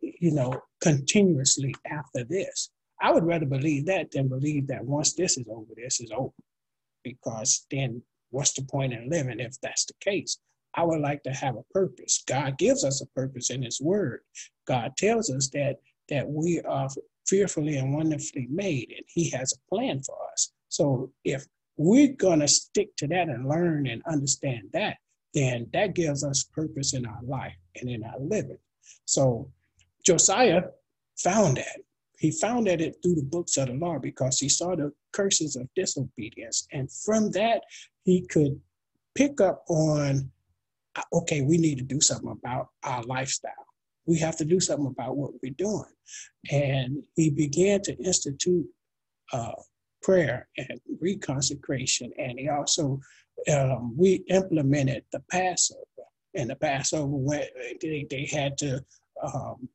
you 0.00 0.32
know, 0.32 0.60
continuously 0.80 1.72
after 1.88 2.24
this. 2.24 2.68
I 3.00 3.12
would 3.12 3.24
rather 3.24 3.46
believe 3.46 3.86
that 3.86 4.10
than 4.10 4.26
believe 4.26 4.66
that 4.66 4.84
once 4.84 5.14
this 5.14 5.38
is 5.38 5.46
over, 5.48 5.70
this 5.76 6.00
is 6.00 6.10
over. 6.10 6.34
Because 7.04 7.64
then 7.70 8.02
what's 8.30 8.54
the 8.54 8.62
point 8.62 8.92
in 8.92 9.08
living 9.08 9.38
if 9.38 9.54
that's 9.60 9.84
the 9.84 9.94
case? 10.00 10.38
I 10.76 10.84
would 10.84 11.00
like 11.00 11.22
to 11.22 11.32
have 11.32 11.56
a 11.56 11.64
purpose. 11.72 12.22
God 12.26 12.58
gives 12.58 12.84
us 12.84 13.00
a 13.00 13.06
purpose 13.06 13.50
in 13.50 13.62
His 13.62 13.80
Word. 13.80 14.20
God 14.66 14.96
tells 14.96 15.30
us 15.30 15.48
that 15.50 15.76
that 16.08 16.28
we 16.28 16.60
are 16.60 16.88
fearfully 17.26 17.76
and 17.76 17.94
wonderfully 17.94 18.46
made, 18.50 18.92
and 18.96 19.04
He 19.08 19.30
has 19.30 19.52
a 19.52 19.74
plan 19.74 20.02
for 20.02 20.16
us. 20.32 20.52
So 20.68 21.12
if 21.24 21.46
we're 21.76 22.12
gonna 22.12 22.48
stick 22.48 22.94
to 22.96 23.06
that 23.08 23.28
and 23.28 23.48
learn 23.48 23.86
and 23.86 24.02
understand 24.06 24.68
that, 24.72 24.96
then 25.34 25.66
that 25.72 25.94
gives 25.94 26.24
us 26.24 26.44
purpose 26.44 26.94
in 26.94 27.04
our 27.06 27.22
life 27.22 27.56
and 27.80 27.90
in 27.90 28.04
our 28.04 28.18
living. 28.20 28.58
So 29.04 29.50
Josiah 30.04 30.62
found 31.18 31.58
that. 31.58 31.80
He 32.18 32.30
found 32.30 32.66
that 32.66 32.80
it 32.80 32.96
through 33.02 33.16
the 33.16 33.22
books 33.22 33.58
of 33.58 33.66
the 33.66 33.74
law 33.74 33.98
because 33.98 34.38
he 34.38 34.48
saw 34.48 34.74
the 34.74 34.92
curses 35.12 35.56
of 35.56 35.68
disobedience. 35.76 36.66
And 36.72 36.90
from 36.90 37.30
that, 37.32 37.62
he 38.04 38.26
could 38.26 38.58
pick 39.14 39.40
up 39.40 39.64
on 39.68 40.30
okay, 41.12 41.42
we 41.42 41.58
need 41.58 41.78
to 41.78 41.84
do 41.84 42.00
something 42.00 42.30
about 42.30 42.68
our 42.82 43.02
lifestyle. 43.04 43.52
We 44.06 44.18
have 44.18 44.36
to 44.36 44.44
do 44.44 44.60
something 44.60 44.86
about 44.86 45.16
what 45.16 45.32
we're 45.42 45.52
doing. 45.56 45.84
And 46.50 47.02
he 47.16 47.30
began 47.30 47.82
to 47.82 47.96
institute 47.96 48.66
uh, 49.32 49.52
prayer 50.02 50.48
and 50.56 50.80
reconsecration. 51.02 52.10
And 52.18 52.38
he 52.38 52.48
also, 52.48 53.00
um, 53.52 53.94
we 53.96 54.24
implemented 54.28 55.04
the 55.12 55.22
Passover. 55.30 55.80
And 56.34 56.50
the 56.50 56.56
Passover, 56.56 57.16
went, 57.16 57.48
they, 57.80 58.06
they 58.08 58.28
had 58.30 58.56
to, 58.58 58.84
um, 59.22 59.68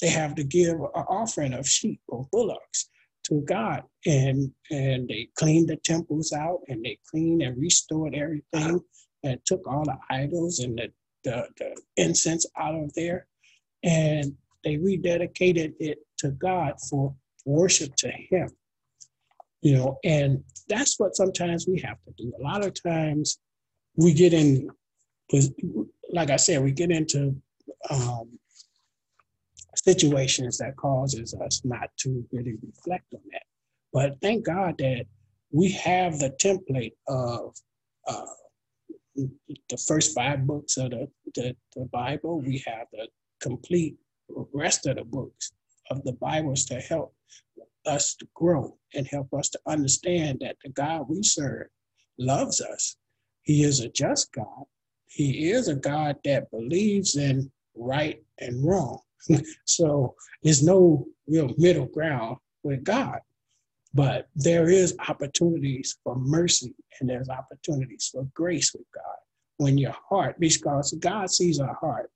they 0.00 0.08
have 0.08 0.34
to 0.36 0.44
give 0.44 0.74
an 0.74 1.04
offering 1.08 1.52
of 1.52 1.68
sheep 1.68 2.00
or 2.08 2.26
bullocks 2.32 2.88
to 3.24 3.42
God. 3.42 3.82
And, 4.06 4.50
and 4.70 5.08
they 5.08 5.28
cleaned 5.36 5.68
the 5.68 5.76
temples 5.76 6.32
out 6.32 6.60
and 6.68 6.84
they 6.84 6.98
cleaned 7.10 7.42
and 7.42 7.60
restored 7.60 8.14
everything 8.14 8.80
and 9.24 9.44
took 9.44 9.66
all 9.66 9.84
the 9.84 9.98
idols 10.10 10.60
and 10.60 10.78
the, 10.78 10.92
the, 11.24 11.48
the 11.58 11.80
incense 11.96 12.46
out 12.56 12.74
of 12.74 12.92
there. 12.94 13.26
And 13.82 14.34
they 14.62 14.76
rededicated 14.76 15.74
it 15.80 15.98
to 16.18 16.30
God 16.30 16.74
for 16.88 17.14
worship 17.44 17.96
to 17.96 18.08
Him. 18.08 18.50
You 19.62 19.76
know, 19.76 19.98
and 20.04 20.44
that's 20.68 21.00
what 21.00 21.16
sometimes 21.16 21.66
we 21.66 21.80
have 21.80 21.96
to 22.04 22.12
do. 22.18 22.32
A 22.38 22.42
lot 22.42 22.64
of 22.64 22.74
times 22.80 23.38
we 23.96 24.12
get 24.12 24.34
in, 24.34 24.68
like 26.12 26.30
I 26.30 26.36
said, 26.36 26.62
we 26.62 26.72
get 26.72 26.90
into 26.90 27.34
um, 27.90 28.38
situations 29.74 30.58
that 30.58 30.76
causes 30.76 31.34
us 31.34 31.62
not 31.64 31.90
to 31.98 32.24
really 32.30 32.56
reflect 32.62 33.14
on 33.14 33.20
that. 33.32 33.42
But 33.92 34.20
thank 34.20 34.44
God 34.44 34.76
that 34.78 35.06
we 35.50 35.70
have 35.72 36.18
the 36.18 36.30
template 36.30 36.94
of 37.06 37.54
uh, 38.06 38.26
the 39.16 39.76
first 39.86 40.14
five 40.14 40.46
books 40.46 40.76
of 40.76 40.90
the, 40.90 41.08
the, 41.34 41.56
the 41.76 41.86
Bible. 41.86 42.40
We 42.40 42.62
have 42.66 42.86
the 42.92 43.08
complete 43.40 43.96
rest 44.52 44.86
of 44.86 44.96
the 44.96 45.04
books 45.04 45.52
of 45.90 46.02
the 46.04 46.12
Bibles 46.12 46.64
to 46.66 46.80
help 46.80 47.14
us 47.86 48.14
to 48.16 48.26
grow 48.34 48.76
and 48.94 49.06
help 49.06 49.32
us 49.34 49.50
to 49.50 49.60
understand 49.66 50.40
that 50.40 50.56
the 50.64 50.70
God 50.70 51.06
we 51.08 51.22
serve 51.22 51.66
loves 52.18 52.60
us. 52.60 52.96
He 53.42 53.62
is 53.62 53.80
a 53.80 53.88
just 53.88 54.32
God. 54.32 54.64
He 55.06 55.50
is 55.50 55.68
a 55.68 55.74
God 55.74 56.16
that 56.24 56.50
believes 56.50 57.16
in 57.16 57.50
right 57.76 58.22
and 58.40 58.64
wrong. 58.64 59.00
so 59.64 60.14
there's 60.42 60.62
no 60.62 61.06
real 61.28 61.52
middle 61.58 61.86
ground 61.86 62.38
with 62.62 62.82
God. 62.84 63.20
But 63.94 64.28
there 64.34 64.68
is 64.68 64.96
opportunities 65.08 65.96
for 66.02 66.16
mercy 66.16 66.74
and 67.00 67.08
there's 67.08 67.28
opportunities 67.28 68.10
for 68.12 68.26
grace 68.34 68.72
with 68.74 68.86
God 68.92 69.16
when 69.58 69.78
your 69.78 69.94
heart, 70.08 70.36
because 70.40 70.92
God 70.98 71.30
sees 71.30 71.60
our 71.60 71.74
heart. 71.74 72.10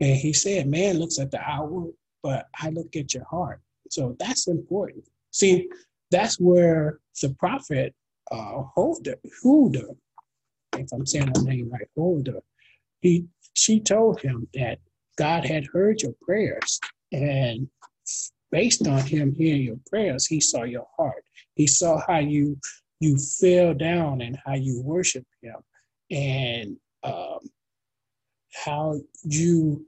And 0.00 0.16
he 0.16 0.32
said, 0.32 0.66
man 0.66 0.98
looks 0.98 1.18
at 1.18 1.30
the 1.30 1.40
outward, 1.40 1.92
but 2.22 2.46
I 2.60 2.70
look 2.70 2.96
at 2.96 3.14
your 3.14 3.24
heart. 3.24 3.60
So 3.90 4.16
that's 4.18 4.48
important. 4.48 5.04
See, 5.30 5.68
that's 6.10 6.40
where 6.40 6.98
the 7.22 7.30
prophet 7.34 7.94
uh, 8.32 8.62
Huldah, 8.74 9.16
Huldah, 9.42 9.94
if 10.76 10.92
I'm 10.92 11.06
saying 11.06 11.28
her 11.28 11.42
name 11.42 11.70
right, 11.70 11.88
Huldah, 11.96 12.42
he, 13.00 13.26
she 13.54 13.80
told 13.80 14.20
him 14.20 14.48
that 14.54 14.78
God 15.16 15.44
had 15.44 15.66
heard 15.66 16.02
your 16.02 16.14
prayers 16.20 16.80
and 17.12 17.68
based 18.50 18.86
on 18.86 19.00
him 19.00 19.34
hearing 19.34 19.62
your 19.62 19.78
prayers, 19.88 20.26
he 20.26 20.40
saw 20.40 20.62
your 20.64 20.86
heart. 20.96 21.24
He 21.54 21.66
saw 21.66 22.00
how 22.06 22.18
you 22.18 22.58
you 23.00 23.18
fell 23.18 23.74
down 23.74 24.22
and 24.22 24.38
how 24.44 24.54
you 24.54 24.80
worship 24.82 25.26
him 25.42 25.56
and 26.10 26.76
um, 27.02 27.40
how 28.64 28.98
you 29.22 29.84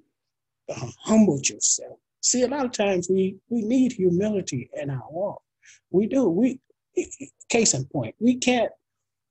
uh, 0.68 0.88
humbled 1.00 1.48
yourself. 1.48 1.98
See, 2.20 2.42
a 2.42 2.48
lot 2.48 2.66
of 2.66 2.72
times 2.72 3.08
we 3.08 3.36
we 3.48 3.62
need 3.62 3.92
humility 3.92 4.70
in 4.74 4.90
our 4.90 5.06
walk. 5.10 5.42
We 5.90 6.06
do. 6.06 6.28
We 6.28 6.60
case 7.48 7.74
in 7.74 7.84
point, 7.86 8.14
we 8.18 8.36
can't 8.36 8.72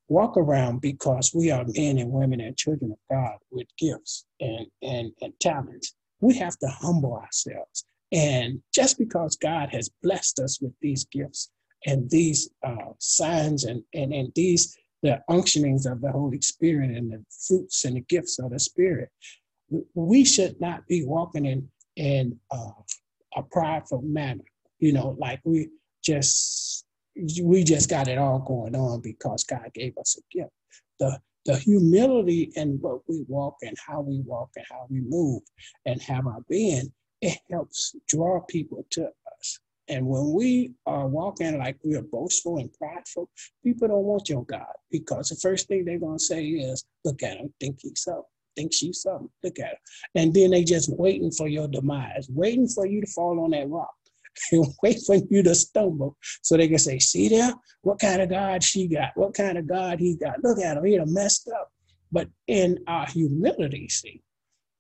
walk 0.08 0.38
around 0.38 0.82
because 0.82 1.34
we 1.34 1.52
are 1.52 1.66
men 1.76 1.98
and 1.98 2.12
women 2.12 2.40
and 2.40 2.56
children 2.56 2.92
of 2.92 2.98
God 3.12 3.38
with 3.52 3.68
gifts 3.78 4.26
and 4.40 4.68
and, 4.82 5.12
and 5.22 5.34
talents. 5.40 5.94
We 6.20 6.36
have 6.38 6.58
to 6.60 6.68
humble 6.68 7.16
ourselves. 7.16 7.86
And 8.12 8.62
just 8.74 8.98
because 8.98 9.36
God 9.36 9.70
has 9.72 9.90
blessed 10.02 10.40
us 10.40 10.62
with 10.62 10.74
these 10.82 11.06
gifts 11.06 11.52
and 11.86 12.10
these 12.10 12.50
uh, 12.66 12.94
signs 13.00 13.66
and, 13.66 13.84
and, 13.94 14.14
and 14.14 14.32
these 14.36 14.78
the 15.04 15.22
unctionings 15.30 15.90
of 15.90 16.02
the 16.02 16.12
Holy 16.12 16.42
Spirit 16.42 16.90
and 16.90 17.12
the 17.12 17.24
fruits 17.48 17.86
and 17.86 17.96
the 17.96 18.02
gifts 18.02 18.40
of 18.40 18.52
the 18.52 18.60
Spirit, 18.60 19.10
we 19.94 20.26
should 20.26 20.60
not 20.60 20.88
be 20.88 21.04
walking 21.06 21.46
in 21.46 21.70
in 21.96 22.40
uh, 22.52 22.72
a 23.36 23.44
prideful 23.44 24.02
manner. 24.02 24.44
You 24.80 24.94
know, 24.94 25.16
like 25.20 25.40
we 25.44 25.70
just 26.04 26.86
we 27.44 27.64
just 27.64 27.90
got 27.90 28.08
it 28.08 28.18
all 28.18 28.40
going 28.40 28.76
on 28.76 29.02
because 29.02 29.44
God 29.44 29.70
gave 29.74 29.98
us 29.98 30.18
a 30.18 30.38
gift. 30.38 30.52
The 31.00 31.20
the 31.46 31.58
humility 31.58 32.52
in 32.56 32.78
what 32.82 33.02
we 33.08 33.24
walk 33.28 33.56
and 33.62 33.78
how 33.88 34.02
we 34.02 34.22
walk 34.26 34.50
and 34.56 34.66
how 34.70 34.86
we 34.90 35.02
move 35.02 35.44
and 35.86 36.02
have 36.02 36.28
our 36.28 36.44
being 36.50 36.92
it 37.22 37.38
helps 37.50 37.96
draw 38.08 38.42
people 38.42 38.86
to 38.92 39.06
us. 39.06 39.60
And 39.90 40.06
when 40.06 40.34
we 40.34 40.74
are 40.86 41.08
walking 41.08 41.58
like 41.58 41.78
we 41.84 41.96
are 41.96 42.02
boastful 42.02 42.58
and 42.58 42.72
prideful, 42.74 43.30
people 43.64 43.88
don't 43.88 44.04
want 44.04 44.30
your 44.30 44.44
God 44.46 44.74
because 44.92 45.30
the 45.30 45.36
first 45.38 45.68
thing 45.68 45.86
they're 45.86 46.00
gonna 46.00 46.20
say 46.20 46.46
is, 46.46 46.84
"Look 47.06 47.24
at 47.24 47.38
him, 47.38 47.54
think 47.60 47.80
he's 47.82 48.02
something, 48.02 48.24
think 48.56 48.74
she's 48.74 49.02
something. 49.02 49.30
Look 49.44 49.60
at 49.60 49.72
him," 49.72 49.78
and 50.16 50.34
then 50.34 50.52
they 50.52 50.64
just 50.64 50.90
waiting 50.98 51.32
for 51.32 51.48
your 51.48 51.68
demise, 51.70 52.30
waiting 52.30 52.68
for 52.68 52.86
you 52.86 53.00
to 53.02 53.08
fall 53.08 53.40
on 53.40 53.52
that 53.52 53.70
rock, 53.70 53.96
and 54.52 54.68
wait 54.84 55.00
for 55.06 55.16
you 55.16 55.42
to 55.44 55.56
stumble, 55.56 56.18
so 56.42 56.58
they 56.58 56.68
can 56.68 56.80
say, 56.80 57.00
"See 57.00 57.30
there, 57.30 57.54
what 57.82 58.00
kind 58.00 58.22
of 58.22 58.30
God 58.30 58.64
she 58.64 58.88
got? 58.88 59.12
What 59.16 59.34
kind 59.34 59.58
of 59.58 59.68
God 59.68 60.00
he 60.00 60.18
got? 60.18 60.44
Look 60.44 60.60
at 60.60 60.78
him, 60.78 60.84
he 60.84 60.98
done 60.98 61.14
messed 61.14 61.48
up." 61.48 61.72
But 62.12 62.30
in 62.48 62.84
our 62.88 63.06
humility, 63.06 63.88
see, 63.88 64.22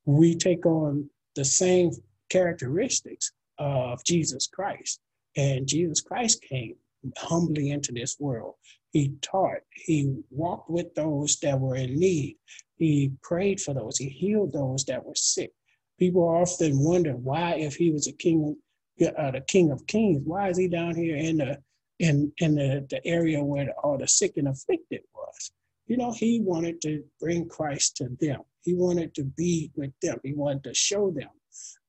we 0.05 0.35
take 0.35 0.65
on 0.65 1.09
the 1.35 1.45
same 1.45 1.91
characteristics 2.29 3.31
of 3.59 4.03
Jesus 4.03 4.47
Christ. 4.47 4.99
And 5.35 5.67
Jesus 5.67 6.01
Christ 6.01 6.41
came 6.41 6.75
humbly 7.17 7.71
into 7.71 7.91
this 7.91 8.17
world. 8.19 8.55
He 8.91 9.13
taught, 9.21 9.59
he 9.71 10.15
walked 10.29 10.69
with 10.69 10.93
those 10.95 11.37
that 11.41 11.59
were 11.59 11.75
in 11.75 11.99
need. 11.99 12.37
He 12.77 13.11
prayed 13.21 13.59
for 13.59 13.73
those, 13.73 13.97
he 13.97 14.09
healed 14.09 14.53
those 14.53 14.85
that 14.85 15.03
were 15.03 15.15
sick. 15.15 15.51
People 15.99 16.27
often 16.27 16.83
wonder 16.83 17.13
why, 17.13 17.55
if 17.55 17.75
he 17.75 17.91
was 17.91 18.07
a 18.07 18.13
king, 18.13 18.55
uh, 19.01 19.31
the 19.31 19.41
king 19.47 19.71
of 19.71 19.85
kings, 19.87 20.21
why 20.23 20.49
is 20.49 20.57
he 20.57 20.67
down 20.67 20.95
here 20.95 21.15
in 21.15 21.37
the 21.37 21.57
in 21.99 22.31
in 22.37 22.55
the, 22.55 22.85
the 22.89 23.05
area 23.05 23.43
where 23.43 23.73
all 23.83 23.97
the 23.97 24.07
sick 24.07 24.33
and 24.37 24.47
afflicted 24.47 25.01
was. 25.13 25.51
You 25.87 25.97
know, 25.97 26.11
he 26.11 26.41
wanted 26.41 26.81
to 26.81 27.03
bring 27.19 27.47
Christ 27.47 27.97
to 27.97 28.09
them. 28.19 28.41
He 28.61 28.73
wanted 28.73 29.15
to 29.15 29.23
be 29.23 29.71
with 29.75 29.91
them. 30.01 30.19
He 30.23 30.33
wanted 30.33 30.63
to 30.65 30.73
show 30.73 31.11
them 31.11 31.29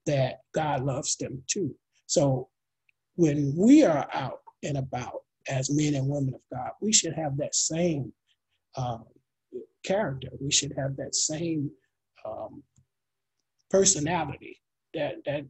that 0.09 0.41
God 0.55 0.85
loves 0.85 1.17
them 1.17 1.43
too. 1.47 1.75
So 2.07 2.49
when 3.17 3.55
we 3.57 3.85
are 3.85 4.09
out 4.13 4.41
and 4.63 4.79
about 4.79 5.21
as 5.49 5.71
men 5.71 5.95
and 5.95 6.09
women 6.09 6.35
of 6.35 6.41
God, 6.53 6.71
we 6.81 6.93
should 6.93 7.15
have 7.15 7.37
that 7.37 7.55
same 7.55 8.13
um, 8.77 9.05
character. 9.85 10.29
We 10.41 10.51
should 10.51 10.73
have 10.77 10.97
that 10.97 11.15
same 11.15 11.71
um, 12.25 12.63
personality 13.71 14.61
that 14.95 15.17
that 15.27 15.45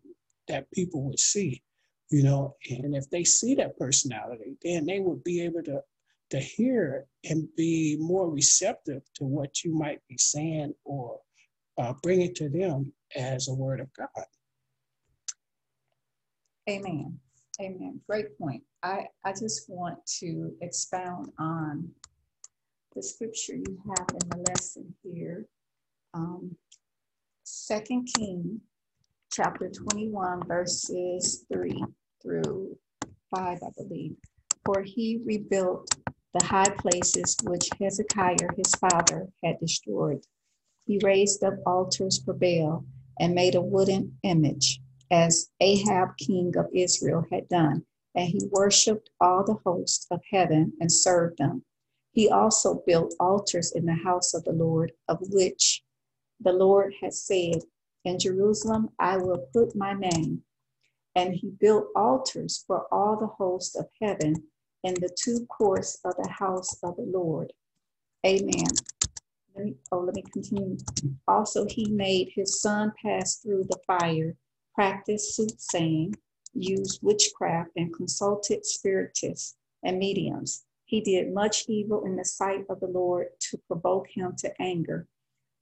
that 0.48 0.70
people 0.72 1.02
would 1.04 1.20
see, 1.20 1.62
you 2.10 2.22
know. 2.24 2.56
And 2.68 2.96
if 2.96 3.08
they 3.10 3.24
see 3.24 3.54
that 3.56 3.78
personality, 3.78 4.56
then 4.62 4.86
they 4.86 4.98
would 4.98 5.22
be 5.22 5.42
able 5.42 5.62
to 5.64 5.82
to 6.30 6.40
hear 6.40 7.06
and 7.24 7.48
be 7.56 7.96
more 8.00 8.28
receptive 8.28 9.02
to 9.14 9.24
what 9.24 9.64
you 9.64 9.72
might 9.74 10.00
be 10.08 10.18
saying 10.18 10.74
or 10.84 11.20
uh, 11.78 11.94
bring 12.02 12.22
it 12.22 12.34
to 12.36 12.48
them 12.48 12.92
as 13.16 13.48
a 13.48 13.54
word 13.54 13.80
of 13.80 13.88
God. 13.94 14.26
Amen. 16.68 17.18
Amen. 17.60 18.00
Great 18.06 18.38
point. 18.38 18.62
I, 18.82 19.06
I 19.24 19.32
just 19.32 19.68
want 19.68 19.98
to 20.20 20.52
expound 20.60 21.32
on 21.38 21.90
the 22.94 23.02
scripture 23.02 23.56
you 23.56 23.80
have 23.88 24.06
in 24.10 24.28
the 24.28 24.44
lesson 24.50 24.94
here. 25.02 25.46
Um, 26.12 26.56
Second 27.44 28.08
King, 28.14 28.60
chapter 29.32 29.70
21, 29.70 30.46
verses 30.46 31.46
3 31.50 31.82
through 32.22 32.76
5, 33.34 33.58
I 33.62 33.68
believe. 33.76 34.16
For 34.66 34.82
he 34.82 35.20
rebuilt 35.24 35.90
the 36.34 36.44
high 36.44 36.68
places 36.68 37.34
which 37.44 37.70
Hezekiah 37.80 38.48
his 38.56 38.74
father 38.74 39.28
had 39.42 39.58
destroyed. 39.58 40.24
He 40.84 41.00
raised 41.02 41.42
up 41.42 41.54
altars 41.64 42.22
for 42.22 42.34
Baal 42.34 42.84
and 43.18 43.34
made 43.34 43.54
a 43.54 43.62
wooden 43.62 44.18
image, 44.22 44.80
as 45.10 45.50
Ahab 45.60 46.16
king 46.18 46.56
of 46.56 46.66
Israel 46.72 47.24
had 47.30 47.48
done, 47.48 47.84
and 48.14 48.28
he 48.28 48.40
worshipped 48.50 49.10
all 49.20 49.44
the 49.44 49.58
hosts 49.64 50.06
of 50.10 50.20
heaven 50.30 50.72
and 50.80 50.90
served 50.90 51.38
them. 51.38 51.64
He 52.12 52.28
also 52.28 52.82
built 52.86 53.14
altars 53.20 53.72
in 53.72 53.86
the 53.86 53.94
house 53.94 54.34
of 54.34 54.44
the 54.44 54.52
Lord, 54.52 54.92
of 55.08 55.18
which 55.30 55.84
the 56.40 56.52
Lord 56.52 56.94
had 57.00 57.14
said, 57.14 57.62
In 58.04 58.18
Jerusalem 58.18 58.90
I 58.98 59.16
will 59.18 59.46
put 59.52 59.76
my 59.76 59.92
name. 59.92 60.42
And 61.14 61.34
he 61.34 61.48
built 61.48 61.88
altars 61.96 62.64
for 62.66 62.86
all 62.92 63.16
the 63.16 63.26
hosts 63.26 63.76
of 63.76 63.86
heaven 64.00 64.34
in 64.84 64.94
the 64.94 65.14
two 65.18 65.46
courts 65.46 65.98
of 66.04 66.14
the 66.16 66.28
house 66.28 66.78
of 66.82 66.96
the 66.96 67.02
Lord. 67.02 67.52
Amen. 68.26 68.66
Let 69.54 69.64
me, 69.64 69.74
oh, 69.90 70.00
let 70.00 70.14
me 70.14 70.22
continue. 70.32 70.76
Also, 71.26 71.66
he 71.66 71.90
made 71.90 72.30
his 72.34 72.60
son 72.60 72.92
pass 73.02 73.36
through 73.36 73.64
the 73.64 73.78
fire, 73.86 74.36
practiced 74.78 75.34
soothsaying, 75.34 76.14
used 76.54 77.00
witchcraft, 77.02 77.70
and 77.74 77.92
consulted 77.92 78.64
spiritists 78.64 79.56
and 79.82 79.98
mediums. 79.98 80.66
He 80.84 81.00
did 81.00 81.34
much 81.34 81.64
evil 81.66 82.04
in 82.04 82.14
the 82.14 82.24
sight 82.24 82.64
of 82.70 82.78
the 82.78 82.86
Lord 82.86 83.26
to 83.50 83.58
provoke 83.66 84.06
him 84.08 84.36
to 84.38 84.52
anger. 84.62 85.08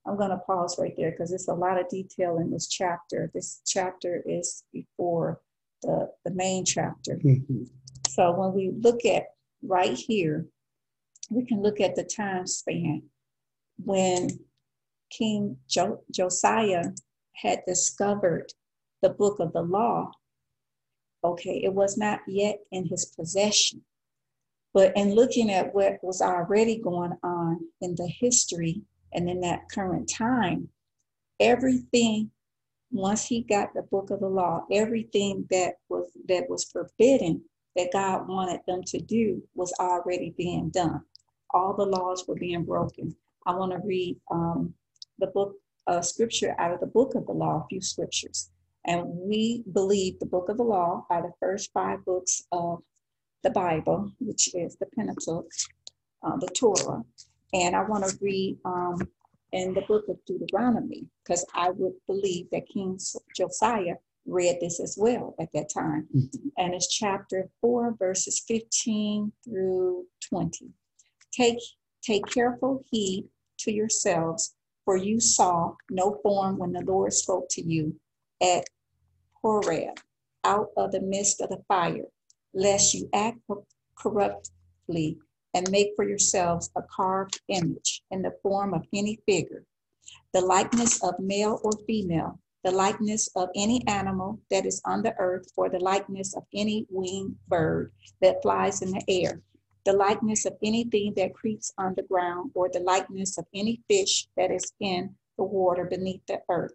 I'm 0.05 0.17
going 0.17 0.29
to 0.29 0.37
pause 0.37 0.77
right 0.77 0.93
there 0.95 1.09
because 1.09 1.31
there's 1.31 1.47
a 1.47 1.55
lot 1.55 1.79
of 1.79 1.89
detail 1.89 2.37
in 2.37 2.51
this 2.51 2.67
chapter. 2.67 3.31
This 3.33 3.61
chapter 3.65 4.21
is 4.23 4.63
before 4.71 5.41
the, 5.81 6.11
the 6.23 6.31
main 6.31 6.63
chapter. 6.63 7.15
Mm-hmm. 7.15 7.63
So 8.07 8.31
when 8.33 8.53
we 8.53 8.69
look 8.69 9.03
at 9.03 9.29
right 9.63 9.97
here, 9.97 10.45
we 11.31 11.43
can 11.43 11.63
look 11.63 11.81
at 11.81 11.95
the 11.95 12.03
time 12.03 12.45
span 12.45 13.01
when 13.83 14.29
King 15.09 15.57
jo- 15.67 16.03
Josiah 16.11 16.91
had 17.33 17.63
discovered 17.65 18.53
the 19.01 19.09
book 19.09 19.39
of 19.39 19.53
the 19.53 19.61
law. 19.61 20.11
Okay, 21.23 21.61
it 21.63 21.73
was 21.73 21.97
not 21.97 22.21
yet 22.27 22.59
in 22.71 22.85
his 22.85 23.05
possession. 23.05 23.81
But 24.73 24.95
in 24.95 25.15
looking 25.15 25.49
at 25.51 25.73
what 25.73 25.97
was 26.03 26.21
already 26.21 26.79
going 26.79 27.13
on 27.23 27.59
in 27.81 27.95
the 27.95 28.07
history 28.07 28.81
and 29.13 29.29
in 29.29 29.41
that 29.41 29.69
current 29.71 30.09
time, 30.09 30.69
everything 31.39 32.31
once 32.91 33.25
he 33.25 33.41
got 33.41 33.73
the 33.73 33.81
book 33.83 34.11
of 34.11 34.19
the 34.19 34.27
law, 34.27 34.65
everything 34.71 35.45
that 35.49 35.75
was 35.89 36.11
that 36.27 36.49
was 36.49 36.63
forbidden 36.65 37.43
that 37.75 37.91
God 37.91 38.27
wanted 38.27 38.61
them 38.67 38.81
to 38.83 38.99
do 38.99 39.43
was 39.55 39.73
already 39.79 40.33
being 40.37 40.69
done. 40.69 41.01
All 41.51 41.73
the 41.73 41.85
laws 41.85 42.25
were 42.27 42.35
being 42.35 42.63
broken. 42.63 43.15
I 43.45 43.55
want 43.55 43.71
to 43.71 43.79
read 43.85 44.17
um, 44.31 44.73
the 45.19 45.27
book, 45.27 45.55
uh, 45.87 46.01
scripture 46.01 46.55
out 46.59 46.73
of 46.73 46.79
the 46.79 46.87
book 46.87 47.15
of 47.15 47.25
the 47.25 47.33
law, 47.33 47.63
a 47.63 47.67
few 47.67 47.81
scriptures. 47.81 48.49
And 48.87 49.03
we 49.05 49.63
believe 49.73 50.17
the 50.19 50.25
book 50.25 50.47
of 50.49 50.57
the 50.57 50.63
law 50.63 51.05
are 51.09 51.21
the 51.21 51.33
first 51.39 51.71
five 51.73 52.03
books 52.05 52.43
of 52.51 52.81
the 53.43 53.49
Bible, 53.49 54.11
which 54.19 54.55
is 54.55 54.77
the 54.77 54.85
Pentateuch, 54.95 55.51
uh, 56.23 56.37
the 56.37 56.47
Torah. 56.47 57.03
And 57.53 57.75
I 57.75 57.83
want 57.83 58.05
to 58.05 58.17
read 58.21 58.57
um, 58.65 58.97
in 59.51 59.73
the 59.73 59.81
book 59.81 60.05
of 60.07 60.17
Deuteronomy, 60.25 61.05
because 61.23 61.45
I 61.53 61.69
would 61.71 61.93
believe 62.07 62.47
that 62.51 62.67
King 62.67 62.97
Josiah 63.35 63.95
read 64.25 64.57
this 64.61 64.79
as 64.79 64.95
well 64.97 65.35
at 65.39 65.49
that 65.53 65.69
time. 65.73 66.07
Mm-hmm. 66.15 66.47
And 66.57 66.73
it's 66.73 66.87
chapter 66.87 67.49
4, 67.61 67.95
verses 67.97 68.43
15 68.47 69.31
through 69.43 70.05
20. 70.29 70.69
Take, 71.31 71.59
take 72.01 72.25
careful 72.27 72.83
heed 72.89 73.25
to 73.59 73.71
yourselves, 73.71 74.55
for 74.85 74.97
you 74.97 75.19
saw 75.19 75.73
no 75.89 76.19
form 76.23 76.57
when 76.57 76.73
the 76.73 76.83
Lord 76.85 77.13
spoke 77.13 77.47
to 77.51 77.61
you 77.61 77.95
at 78.41 78.65
Horeb, 79.47 79.97
out 80.43 80.71
of 80.75 80.91
the 80.91 80.99
midst 80.99 81.39
of 81.39 81.47
the 81.47 81.63
fire, 81.69 82.07
lest 82.53 82.93
you 82.93 83.09
act 83.13 83.39
corruptly 83.95 85.19
and 85.53 85.71
make 85.71 85.91
for 85.95 86.03
yourselves 86.05 86.69
a 86.75 86.81
carved 86.81 87.39
image 87.47 88.03
in 88.11 88.23
the 88.23 88.35
form 88.43 88.73
of 88.73 88.85
any 88.93 89.21
figure, 89.25 89.63
the 90.33 90.41
likeness 90.41 91.01
of 91.01 91.17
male 91.19 91.61
or 91.63 91.71
female 91.87 92.37
the 92.65 92.71
likeness 92.71 93.29
of 93.37 93.47
any 93.55 93.81
animal 93.87 94.41
that 94.49 94.65
is 94.65 94.81
on 94.83 95.01
the 95.01 95.15
earth, 95.17 95.49
or 95.55 95.69
the 95.69 95.79
likeness 95.79 96.35
of 96.35 96.43
any 96.53 96.85
winged 96.89 97.37
bird 97.47 97.93
that 98.19 98.41
flies 98.41 98.81
in 98.81 98.91
the 98.91 99.01
air, 99.07 99.41
the 99.85 99.93
likeness 99.93 100.45
of 100.45 100.57
anything 100.61 101.13
that 101.15 101.33
creeps 101.33 101.71
on 101.77 101.93
the 101.95 102.03
ground, 102.03 102.51
or 102.53 102.67
the 102.67 102.81
likeness 102.81 103.37
of 103.37 103.45
any 103.53 103.81
fish 103.87 104.27
that 104.35 104.51
is 104.51 104.73
in 104.81 105.15
the 105.37 105.43
water 105.45 105.85
beneath 105.85 106.19
the 106.27 106.41
earth. 106.49 106.73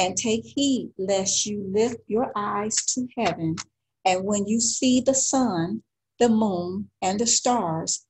And 0.00 0.16
take 0.16 0.46
heed 0.46 0.94
lest 0.96 1.44
you 1.44 1.62
lift 1.62 2.00
your 2.06 2.32
eyes 2.34 2.74
to 2.94 3.06
heaven, 3.18 3.56
and 4.02 4.24
when 4.24 4.46
you 4.46 4.58
see 4.58 5.02
the 5.02 5.14
sun, 5.14 5.82
the 6.18 6.30
moon, 6.30 6.88
and 7.02 7.20
the 7.20 7.26
stars, 7.26 8.06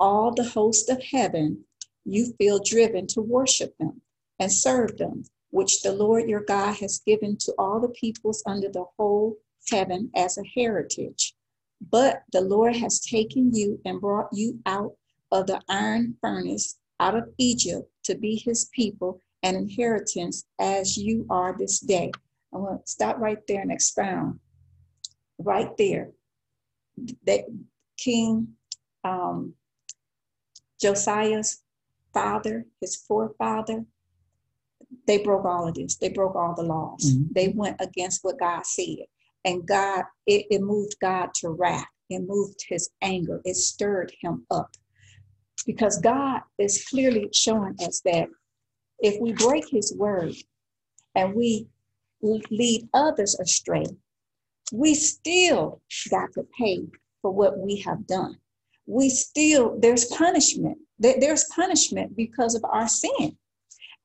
all 0.00 0.34
the 0.34 0.48
host 0.48 0.90
of 0.90 1.00
heaven, 1.00 1.64
you 2.04 2.32
feel 2.38 2.58
driven 2.58 3.06
to 3.08 3.20
worship 3.20 3.78
them 3.78 4.02
and 4.40 4.52
serve 4.52 4.96
them 4.96 5.22
which 5.50 5.82
the 5.82 5.92
Lord 5.92 6.28
your 6.28 6.42
God 6.42 6.74
has 6.78 6.98
given 7.06 7.36
to 7.38 7.54
all 7.56 7.78
the 7.78 7.88
peoples 7.88 8.42
under 8.44 8.68
the 8.68 8.86
whole 8.96 9.36
heaven 9.70 10.10
as 10.16 10.38
a 10.38 10.44
heritage. 10.56 11.36
But 11.80 12.24
the 12.32 12.40
Lord 12.40 12.74
has 12.74 12.98
taken 12.98 13.54
you 13.54 13.80
and 13.84 14.00
brought 14.00 14.30
you 14.32 14.58
out 14.66 14.96
of 15.30 15.46
the 15.46 15.62
iron 15.68 16.16
furnace, 16.20 16.78
out 16.98 17.16
of 17.16 17.32
Egypt, 17.38 17.88
to 18.04 18.16
be 18.16 18.42
his 18.44 18.68
people 18.74 19.20
and 19.42 19.56
inheritance 19.56 20.44
as 20.58 20.96
you 20.96 21.26
are 21.30 21.56
this 21.56 21.80
day. 21.80 22.10
I'm 22.52 22.62
going 22.62 22.78
to 22.78 22.86
stop 22.86 23.18
right 23.18 23.38
there 23.46 23.60
and 23.60 23.72
expound. 23.72 24.40
Right 25.38 25.76
there, 25.76 26.10
that 27.26 27.44
King 27.96 28.48
um, 29.04 29.54
Josiah's 30.80 31.62
father, 32.12 32.66
his 32.80 32.96
forefather, 32.96 33.84
they 35.06 35.18
broke 35.18 35.44
all 35.44 35.68
of 35.68 35.74
this. 35.74 35.96
They 35.96 36.08
broke 36.08 36.34
all 36.34 36.54
the 36.54 36.62
laws. 36.62 37.04
Mm-hmm. 37.04 37.32
They 37.32 37.48
went 37.48 37.76
against 37.80 38.24
what 38.24 38.38
God 38.38 38.64
said. 38.66 39.06
And 39.44 39.66
God, 39.66 40.04
it, 40.26 40.46
it 40.50 40.62
moved 40.62 40.96
God 41.00 41.30
to 41.36 41.50
wrath. 41.50 41.86
It 42.10 42.22
moved 42.26 42.64
his 42.68 42.90
anger. 43.02 43.40
It 43.44 43.56
stirred 43.56 44.12
him 44.20 44.46
up. 44.50 44.70
Because 45.66 45.98
God 45.98 46.40
is 46.58 46.86
clearly 46.88 47.28
showing 47.32 47.74
us 47.80 48.00
that 48.04 48.28
if 49.00 49.20
we 49.20 49.32
break 49.32 49.68
his 49.68 49.94
word 49.96 50.34
and 51.14 51.34
we 51.34 51.68
lead 52.22 52.88
others 52.94 53.38
astray, 53.38 53.84
we 54.72 54.94
still 54.94 55.80
got 56.10 56.32
to 56.34 56.46
pay 56.58 56.86
for 57.22 57.30
what 57.30 57.58
we 57.58 57.76
have 57.76 58.06
done. 58.06 58.36
We 58.86 59.08
still, 59.10 59.78
there's 59.78 60.06
punishment. 60.06 60.78
There's 60.98 61.44
punishment 61.44 62.16
because 62.16 62.54
of 62.54 62.64
our 62.64 62.88
sin 62.88 63.36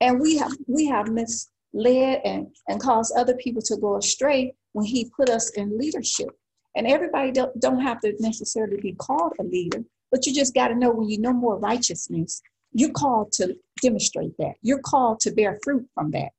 and 0.01 0.19
we 0.19 0.37
have 0.37 0.51
we 0.67 0.85
have 0.85 1.07
misled 1.09 2.21
and 2.25 2.47
and 2.67 2.81
caused 2.81 3.13
other 3.17 3.35
people 3.35 3.61
to 3.61 3.77
go 3.77 3.97
astray 3.97 4.53
when 4.73 4.85
he 4.85 5.11
put 5.15 5.29
us 5.29 5.49
in 5.51 5.77
leadership 5.77 6.29
And 6.75 6.87
everybody 6.87 7.31
don't, 7.31 7.57
don't 7.59 7.79
have 7.81 8.01
to 8.01 8.13
necessarily 8.19 8.79
be 8.81 8.93
called 8.93 9.33
a 9.39 9.43
leader, 9.43 9.83
but 10.11 10.25
you 10.25 10.33
just 10.33 10.53
got 10.53 10.69
to 10.69 10.75
know 10.75 10.91
when 10.91 11.09
you 11.09 11.19
know 11.19 11.33
more 11.33 11.57
righteousness, 11.57 12.41
you're 12.73 12.91
called 12.91 13.31
to 13.33 13.55
demonstrate 13.81 14.35
that. 14.37 14.55
You're 14.61 14.81
called 14.81 15.19
to 15.21 15.31
bear 15.31 15.59
fruit 15.63 15.87
from 15.93 16.11
that. 16.11 16.29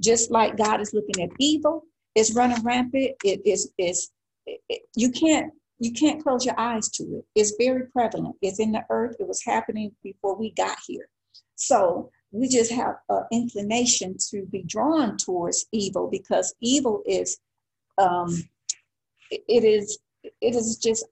Just 0.00 0.30
like 0.30 0.56
God 0.56 0.80
is 0.80 0.92
looking 0.92 1.22
at 1.22 1.30
evil, 1.38 1.84
it's 2.14 2.34
running 2.34 2.62
rampant. 2.62 3.12
It 3.24 3.42
is 3.44 3.72
is 3.78 4.10
you 4.96 5.10
can't 5.10 5.52
you 5.78 5.92
can't 5.92 6.22
close 6.22 6.44
your 6.44 6.58
eyes 6.58 6.88
to 6.90 7.02
it. 7.04 7.24
It's 7.34 7.54
very 7.58 7.86
prevalent. 7.88 8.36
It's 8.42 8.60
in 8.60 8.72
the 8.72 8.84
earth. 8.90 9.16
It 9.18 9.28
was 9.28 9.44
happening 9.44 9.92
before 10.02 10.36
we 10.36 10.52
got 10.52 10.76
here. 10.86 11.08
So 11.56 12.10
we 12.32 12.48
just 12.48 12.72
have 12.72 12.96
an 13.08 13.24
inclination 13.32 14.16
to 14.30 14.44
be 14.46 14.62
drawn 14.62 15.16
towards 15.16 15.66
evil 15.72 16.08
because 16.10 16.54
evil 16.60 17.02
is 17.06 17.38
um 17.98 18.42
it 19.30 19.64
is 19.64 19.98
it 20.40 20.54
is 20.54 20.78
just 20.78 21.06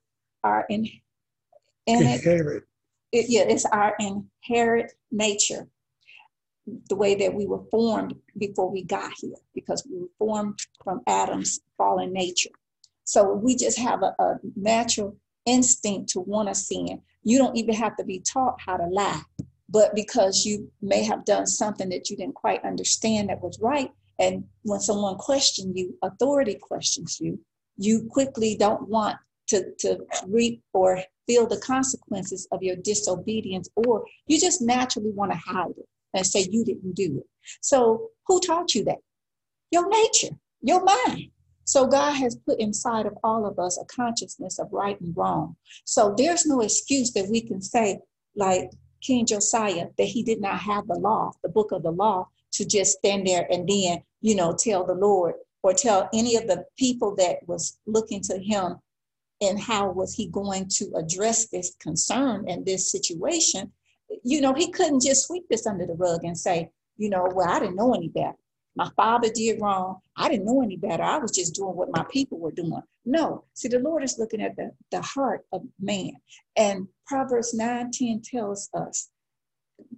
our 0.44 0.64
in, 0.68 0.88
inherent. 1.86 2.64
It, 3.12 3.26
yeah, 3.28 3.42
it's 3.42 3.66
our 3.66 3.94
inherent 3.98 4.92
nature, 5.10 5.68
the 6.88 6.96
way 6.96 7.14
that 7.16 7.34
we 7.34 7.46
were 7.46 7.62
formed 7.70 8.14
before 8.38 8.70
we 8.70 8.82
got 8.82 9.12
here, 9.20 9.36
because 9.54 9.86
we 9.90 10.00
were 10.00 10.08
formed 10.18 10.58
from 10.82 11.02
Adam's 11.06 11.60
fallen 11.76 12.12
nature. 12.12 12.50
So 13.04 13.32
we 13.32 13.56
just 13.56 13.78
have 13.78 14.02
a, 14.02 14.14
a 14.18 14.38
natural 14.56 15.16
instinct 15.44 16.10
to 16.10 16.20
want 16.20 16.48
to 16.48 16.54
sin. 16.54 17.02
You 17.24 17.38
don't 17.38 17.56
even 17.56 17.74
have 17.74 17.96
to 17.96 18.04
be 18.04 18.20
taught 18.20 18.60
how 18.64 18.76
to 18.76 18.86
lie, 18.86 19.22
but 19.68 19.94
because 19.94 20.44
you 20.46 20.70
may 20.80 21.02
have 21.02 21.24
done 21.24 21.46
something 21.46 21.88
that 21.90 22.08
you 22.08 22.16
didn't 22.16 22.34
quite 22.34 22.64
understand 22.64 23.28
that 23.28 23.42
was 23.42 23.58
right, 23.60 23.90
and 24.18 24.44
when 24.62 24.80
someone 24.80 25.16
questions 25.16 25.72
you, 25.76 25.98
authority 26.02 26.54
questions 26.54 27.18
you, 27.20 27.40
you 27.76 28.06
quickly 28.08 28.56
don't 28.56 28.88
want 28.88 29.16
to, 29.48 29.72
to 29.80 29.98
reap 30.26 30.62
or 30.72 31.02
feel 31.26 31.46
the 31.46 31.58
consequences 31.58 32.48
of 32.52 32.62
your 32.62 32.76
disobedience, 32.76 33.68
or 33.76 34.04
you 34.26 34.40
just 34.40 34.62
naturally 34.62 35.10
want 35.10 35.32
to 35.32 35.38
hide 35.38 35.70
it 35.70 35.88
and 36.14 36.26
say 36.26 36.46
you 36.50 36.64
didn't 36.64 36.94
do 36.94 37.18
it. 37.18 37.26
So, 37.60 38.10
who 38.26 38.40
taught 38.40 38.74
you 38.74 38.84
that? 38.84 38.98
Your 39.70 39.88
nature, 39.88 40.36
your 40.60 40.84
mind. 40.84 41.30
So, 41.64 41.86
God 41.86 42.12
has 42.14 42.36
put 42.36 42.60
inside 42.60 43.06
of 43.06 43.16
all 43.24 43.46
of 43.46 43.58
us 43.58 43.78
a 43.78 43.84
consciousness 43.84 44.58
of 44.58 44.68
right 44.72 45.00
and 45.00 45.16
wrong. 45.16 45.56
So, 45.84 46.14
there's 46.16 46.46
no 46.46 46.60
excuse 46.60 47.12
that 47.12 47.28
we 47.28 47.40
can 47.40 47.60
say, 47.60 47.98
like 48.36 48.70
King 49.00 49.26
Josiah, 49.26 49.88
that 49.98 50.04
he 50.04 50.22
did 50.22 50.40
not 50.40 50.58
have 50.60 50.86
the 50.86 50.98
law, 50.98 51.32
the 51.42 51.48
book 51.48 51.72
of 51.72 51.82
the 51.82 51.90
law, 51.90 52.28
to 52.52 52.66
just 52.66 52.98
stand 52.98 53.26
there 53.26 53.46
and 53.50 53.68
then, 53.68 54.02
you 54.20 54.34
know, 54.34 54.54
tell 54.54 54.84
the 54.84 54.94
Lord 54.94 55.34
or 55.62 55.72
tell 55.72 56.08
any 56.12 56.36
of 56.36 56.46
the 56.46 56.64
people 56.76 57.14
that 57.16 57.38
was 57.46 57.78
looking 57.86 58.20
to 58.22 58.38
him 58.38 58.76
and 59.42 59.60
how 59.60 59.90
was 59.90 60.14
he 60.14 60.28
going 60.28 60.66
to 60.68 60.90
address 60.96 61.48
this 61.48 61.74
concern 61.80 62.44
and 62.48 62.64
this 62.64 62.90
situation 62.90 63.70
you 64.24 64.40
know 64.40 64.54
he 64.54 64.70
couldn't 64.70 65.02
just 65.02 65.26
sweep 65.26 65.44
this 65.50 65.66
under 65.66 65.86
the 65.86 65.94
rug 65.94 66.24
and 66.24 66.38
say 66.38 66.70
you 66.96 67.10
know 67.10 67.28
well 67.34 67.48
i 67.48 67.58
didn't 67.58 67.76
know 67.76 67.94
any 67.94 68.08
better. 68.08 68.36
My 68.74 68.88
father 68.96 69.28
did 69.28 69.60
wrong. 69.60 69.98
I 70.16 70.28
didn't 70.28 70.46
know 70.46 70.62
any 70.62 70.76
better. 70.76 71.02
I 71.02 71.18
was 71.18 71.32
just 71.32 71.54
doing 71.54 71.76
what 71.76 71.94
my 71.94 72.04
people 72.10 72.38
were 72.38 72.52
doing. 72.52 72.82
No. 73.04 73.44
See 73.54 73.68
the 73.68 73.78
lord 73.78 74.02
is 74.02 74.18
looking 74.18 74.40
at 74.40 74.56
the, 74.56 74.72
the 74.90 75.02
heart 75.02 75.42
of 75.52 75.62
man. 75.78 76.12
And 76.56 76.88
proverbs 77.06 77.52
9 77.52 77.90
10 77.92 78.22
tells 78.24 78.70
us 78.74 79.10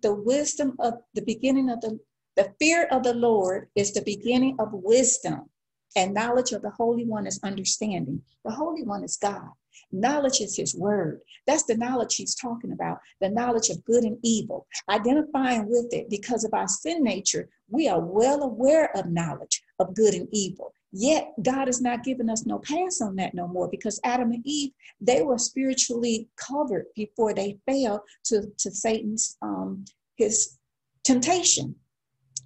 the 0.02 0.14
wisdom 0.14 0.74
of 0.80 0.94
the 1.14 1.22
beginning 1.22 1.70
of 1.70 1.80
the 1.80 1.98
the 2.36 2.52
fear 2.58 2.86
of 2.90 3.04
the 3.04 3.14
lord 3.14 3.68
is 3.76 3.92
the 3.92 4.02
beginning 4.02 4.56
of 4.58 4.68
wisdom 4.72 5.48
and 5.96 6.14
knowledge 6.14 6.52
of 6.52 6.62
the 6.62 6.70
Holy 6.70 7.04
One 7.04 7.26
is 7.26 7.40
understanding. 7.42 8.22
The 8.44 8.52
Holy 8.52 8.82
One 8.82 9.04
is 9.04 9.16
God. 9.16 9.48
Knowledge 9.92 10.40
is 10.40 10.56
His 10.56 10.74
word. 10.74 11.20
That's 11.46 11.64
the 11.64 11.76
knowledge 11.76 12.16
He's 12.16 12.34
talking 12.34 12.72
about 12.72 12.98
the 13.20 13.28
knowledge 13.28 13.70
of 13.70 13.84
good 13.84 14.04
and 14.04 14.18
evil, 14.22 14.66
identifying 14.88 15.68
with 15.68 15.92
it 15.92 16.10
because 16.10 16.44
of 16.44 16.54
our 16.54 16.68
sin 16.68 17.02
nature. 17.02 17.48
We 17.68 17.88
are 17.88 18.00
well 18.00 18.42
aware 18.42 18.96
of 18.96 19.10
knowledge 19.10 19.62
of 19.78 19.94
good 19.94 20.14
and 20.14 20.28
evil. 20.32 20.72
Yet 20.92 21.32
God 21.42 21.66
has 21.66 21.80
not 21.80 22.04
given 22.04 22.30
us 22.30 22.46
no 22.46 22.60
pass 22.60 23.00
on 23.00 23.16
that 23.16 23.34
no 23.34 23.48
more 23.48 23.68
because 23.68 24.00
Adam 24.04 24.30
and 24.30 24.46
Eve, 24.46 24.70
they 25.00 25.22
were 25.22 25.38
spiritually 25.38 26.28
covered 26.36 26.86
before 26.94 27.34
they 27.34 27.58
fell 27.66 28.04
to, 28.26 28.46
to 28.58 28.70
Satan's 28.70 29.36
um, 29.42 29.84
his 30.16 30.56
temptation 31.02 31.74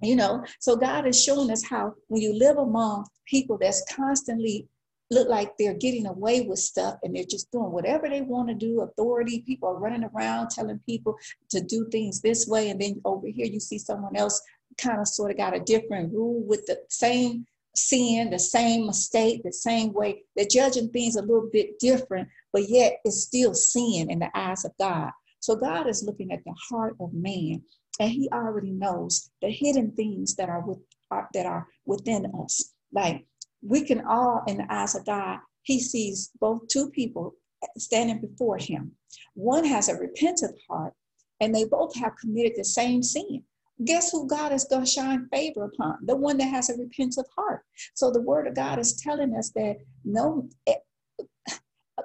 you 0.01 0.15
know? 0.15 0.43
So 0.59 0.75
god 0.75 1.07
is 1.07 1.21
showing 1.21 1.51
us 1.51 1.63
how 1.63 1.93
when 2.07 2.21
you 2.21 2.33
live 2.33 2.57
among 2.57 3.05
people 3.25 3.57
that's 3.59 3.83
constantly 3.93 4.67
look 5.11 5.27
like 5.27 5.57
they're 5.57 5.73
getting 5.73 6.05
away 6.05 6.41
with 6.41 6.59
stuff 6.59 6.97
and 7.03 7.15
they're 7.15 7.23
just 7.23 7.51
doing 7.51 7.71
whatever 7.71 8.07
they 8.07 8.21
want 8.21 8.47
to 8.47 8.53
do 8.53 8.81
authority 8.81 9.43
people 9.45 9.69
are 9.69 9.79
running 9.79 10.07
around 10.13 10.49
telling 10.49 10.79
people 10.85 11.17
to 11.49 11.61
do 11.61 11.87
things 11.91 12.21
this 12.21 12.47
way 12.47 12.69
and 12.69 12.79
then 12.79 13.01
over 13.05 13.27
here 13.27 13.45
you 13.45 13.59
see 13.59 13.79
someone 13.79 14.15
else 14.15 14.41
kind 14.77 14.99
of 14.99 15.07
sort 15.07 15.31
of 15.31 15.37
got 15.37 15.55
a 15.55 15.59
different 15.59 16.13
rule 16.13 16.43
with 16.45 16.65
the 16.67 16.79
same 16.89 17.45
sin 17.75 18.29
the 18.29 18.39
same 18.39 18.85
mistake 18.85 19.41
the 19.43 19.53
same 19.53 19.93
way. 19.93 20.23
They're 20.35 20.45
judging 20.45 20.89
things 20.89 21.15
a 21.15 21.21
little 21.21 21.49
bit 21.51 21.79
different 21.79 22.27
but 22.51 22.67
yet 22.69 22.99
it's 23.03 23.23
still 23.23 23.53
sin 23.53 24.09
in 24.09 24.19
the 24.19 24.29
eyes 24.35 24.65
of 24.65 24.71
god. 24.79 25.11
So 25.39 25.55
god 25.55 25.87
is 25.87 26.03
looking 26.03 26.31
at 26.31 26.43
the 26.45 26.53
heart 26.69 26.95
of 26.99 27.13
man 27.13 27.63
and 27.99 28.11
he 28.11 28.29
already 28.33 28.71
knows 28.71 29.29
the 29.41 29.49
hidden 29.49 29.91
things 29.91 30.35
that 30.35 30.49
are 30.49 30.61
with 30.65 30.79
are, 31.11 31.27
that 31.33 31.45
are 31.45 31.67
within 31.85 32.31
us. 32.43 32.73
Like 32.93 33.25
we 33.61 33.83
can 33.83 34.05
all 34.05 34.43
in 34.47 34.57
the 34.57 34.67
eyes 34.69 34.95
of 34.95 35.05
god 35.05 35.39
he 35.63 35.79
sees 35.79 36.31
both 36.39 36.67
two 36.67 36.89
people 36.89 37.35
standing 37.77 38.19
before 38.19 38.57
him. 38.57 38.93
One 39.35 39.65
has 39.65 39.89
a 39.89 39.95
repentant 39.95 40.57
heart 40.67 40.93
and 41.39 41.53
they 41.53 41.65
both 41.65 41.95
have 41.95 42.17
committed 42.17 42.53
the 42.55 42.63
same 42.63 43.03
sin. 43.03 43.43
Guess 43.85 44.11
who 44.11 44.27
god 44.27 44.51
is 44.51 44.65
going 44.65 44.85
to 44.85 44.91
shine 44.91 45.29
favor 45.31 45.65
upon? 45.65 45.99
The 46.05 46.15
one 46.15 46.37
that 46.37 46.49
has 46.49 46.69
a 46.69 46.77
repentant 46.77 47.27
heart. 47.35 47.63
So 47.93 48.11
the 48.11 48.21
word 48.21 48.47
of 48.47 48.55
god 48.55 48.79
is 48.79 48.99
telling 49.01 49.35
us 49.35 49.51
that 49.51 49.77
no 50.03 50.49
eh, 50.67 50.73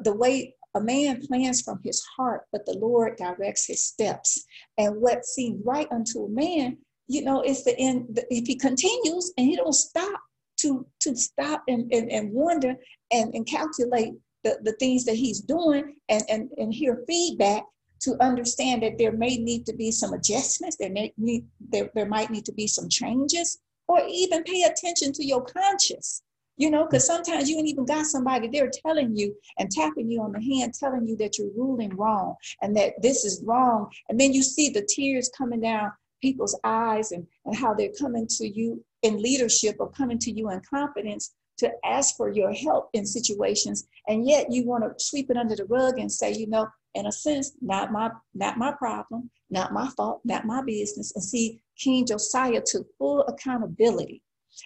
the 0.02 0.12
way 0.12 0.54
a 0.74 0.80
man 0.80 1.24
plans 1.26 1.62
from 1.62 1.80
his 1.84 2.04
heart, 2.16 2.42
but 2.52 2.66
the 2.66 2.78
Lord 2.78 3.16
directs 3.16 3.66
his 3.66 3.82
steps. 3.82 4.44
And 4.78 5.00
what 5.00 5.24
seems 5.24 5.64
right 5.64 5.88
unto 5.90 6.24
a 6.24 6.28
man, 6.28 6.78
you 7.06 7.22
know, 7.22 7.42
is 7.42 7.64
the 7.64 7.78
end. 7.78 8.20
If 8.30 8.46
he 8.46 8.56
continues 8.56 9.32
and 9.36 9.46
he 9.46 9.56
don't 9.56 9.72
stop 9.72 10.20
to 10.58 10.86
to 11.00 11.16
stop 11.16 11.62
and, 11.68 11.92
and, 11.92 12.10
and 12.10 12.32
wonder 12.32 12.74
and, 13.12 13.34
and 13.34 13.46
calculate 13.46 14.14
the, 14.42 14.58
the 14.62 14.72
things 14.74 15.04
that 15.04 15.16
he's 15.16 15.40
doing 15.40 15.96
and, 16.08 16.22
and, 16.28 16.50
and 16.56 16.72
hear 16.72 17.02
feedback 17.06 17.64
to 18.00 18.16
understand 18.20 18.82
that 18.82 18.98
there 18.98 19.12
may 19.12 19.38
need 19.38 19.64
to 19.66 19.74
be 19.74 19.90
some 19.90 20.12
adjustments, 20.12 20.76
there 20.76 20.90
may 20.90 21.12
need 21.16 21.46
there, 21.70 21.90
there 21.94 22.06
might 22.06 22.30
need 22.30 22.44
to 22.44 22.52
be 22.52 22.66
some 22.66 22.88
changes, 22.88 23.58
or 23.88 24.02
even 24.08 24.42
pay 24.44 24.62
attention 24.62 25.12
to 25.12 25.24
your 25.24 25.42
conscience 25.44 26.22
you 26.56 26.70
know, 26.70 26.84
because 26.84 27.04
mm. 27.04 27.08
sometimes 27.08 27.48
you 27.48 27.58
ain't 27.58 27.68
even 27.68 27.84
got 27.84 28.06
somebody 28.06 28.48
there 28.48 28.70
telling 28.84 29.16
you 29.16 29.34
and 29.58 29.70
tapping 29.70 30.10
you 30.10 30.22
on 30.22 30.32
the 30.32 30.40
hand, 30.40 30.74
telling 30.74 31.06
you 31.06 31.16
that 31.16 31.38
you're 31.38 31.52
ruling 31.56 31.94
wrong 31.96 32.34
and 32.62 32.76
that 32.76 32.94
this 33.02 33.24
is 33.24 33.42
wrong. 33.44 33.90
And 34.08 34.18
then 34.18 34.32
you 34.32 34.42
see 34.42 34.70
the 34.70 34.86
tears 34.88 35.30
coming 35.36 35.60
down 35.60 35.92
people's 36.22 36.58
eyes 36.64 37.12
and, 37.12 37.26
and 37.44 37.56
how 37.56 37.74
they're 37.74 37.92
coming 38.00 38.26
to 38.26 38.48
you 38.48 38.82
in 39.02 39.20
leadership 39.20 39.76
or 39.78 39.90
coming 39.90 40.18
to 40.18 40.30
you 40.30 40.50
in 40.50 40.60
confidence 40.68 41.34
to 41.58 41.70
ask 41.84 42.16
for 42.16 42.30
your 42.30 42.52
help 42.52 42.88
in 42.94 43.06
situations. 43.06 43.86
And 44.08 44.26
yet 44.26 44.46
you 44.50 44.66
want 44.66 44.84
to 44.84 45.04
sweep 45.04 45.30
it 45.30 45.36
under 45.36 45.54
the 45.54 45.66
rug 45.66 45.98
and 45.98 46.10
say, 46.10 46.32
you 46.32 46.48
know, 46.48 46.66
in 46.94 47.06
a 47.06 47.12
sense, 47.12 47.52
not 47.60 47.92
my 47.92 48.10
not 48.34 48.56
my 48.56 48.72
problem, 48.72 49.30
not 49.50 49.72
my 49.72 49.88
fault, 49.96 50.20
not 50.24 50.46
my 50.46 50.62
business. 50.62 51.12
And 51.14 51.22
see, 51.22 51.60
King 51.78 52.06
Josiah 52.06 52.62
took 52.64 52.86
full 52.98 53.22
accountability 53.22 54.22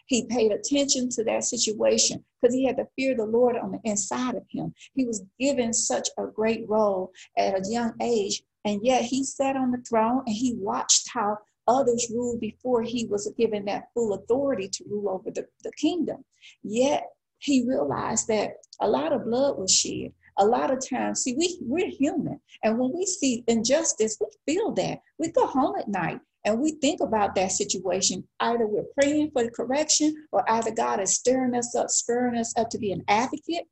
he 0.06 0.26
paid 0.26 0.52
attention 0.52 1.08
to 1.10 1.24
that 1.24 1.44
situation 1.44 2.24
because 2.40 2.54
he 2.54 2.64
had 2.64 2.76
the 2.76 2.88
fear 2.96 3.12
of 3.12 3.18
the 3.18 3.24
Lord 3.24 3.56
on 3.56 3.72
the 3.72 3.80
inside 3.84 4.34
of 4.34 4.44
him. 4.50 4.74
He 4.94 5.04
was 5.04 5.24
given 5.38 5.72
such 5.72 6.08
a 6.18 6.26
great 6.26 6.68
role 6.68 7.12
at 7.36 7.54
a 7.54 7.70
young 7.70 7.94
age, 8.00 8.42
and 8.64 8.80
yet 8.84 9.02
he 9.02 9.24
sat 9.24 9.56
on 9.56 9.70
the 9.70 9.82
throne 9.88 10.22
and 10.26 10.34
he 10.34 10.54
watched 10.56 11.08
how 11.12 11.38
others 11.66 12.10
ruled 12.12 12.40
before 12.40 12.82
he 12.82 13.06
was 13.06 13.30
given 13.36 13.64
that 13.66 13.88
full 13.94 14.14
authority 14.14 14.68
to 14.68 14.84
rule 14.88 15.10
over 15.10 15.30
the, 15.30 15.46
the 15.62 15.72
kingdom. 15.72 16.24
Yet 16.62 17.04
he 17.38 17.64
realized 17.68 18.26
that 18.28 18.54
a 18.80 18.88
lot 18.88 19.12
of 19.12 19.24
blood 19.24 19.58
was 19.58 19.72
shed. 19.72 20.12
A 20.40 20.46
lot 20.46 20.70
of 20.70 20.88
times, 20.88 21.22
see, 21.22 21.34
we, 21.36 21.58
we're 21.60 21.88
human. 21.88 22.40
And 22.62 22.78
when 22.78 22.92
we 22.94 23.04
see 23.06 23.44
injustice, 23.48 24.18
we 24.20 24.54
feel 24.54 24.72
that. 24.72 25.00
We 25.18 25.30
go 25.32 25.46
home 25.46 25.74
at 25.78 25.88
night 25.88 26.20
and 26.44 26.60
we 26.60 26.72
think 26.72 27.00
about 27.00 27.34
that 27.34 27.52
situation, 27.52 28.24
either 28.40 28.66
we're 28.66 28.84
praying 28.98 29.30
for 29.32 29.42
the 29.42 29.50
correction 29.50 30.14
or 30.32 30.50
either 30.50 30.70
God 30.70 31.00
is 31.00 31.14
stirring 31.14 31.54
us 31.54 31.74
up, 31.74 31.90
spurring 31.90 32.38
us 32.38 32.54
up 32.56 32.70
to 32.70 32.78
be 32.78 32.92
an 32.92 33.04
advocate 33.08 33.66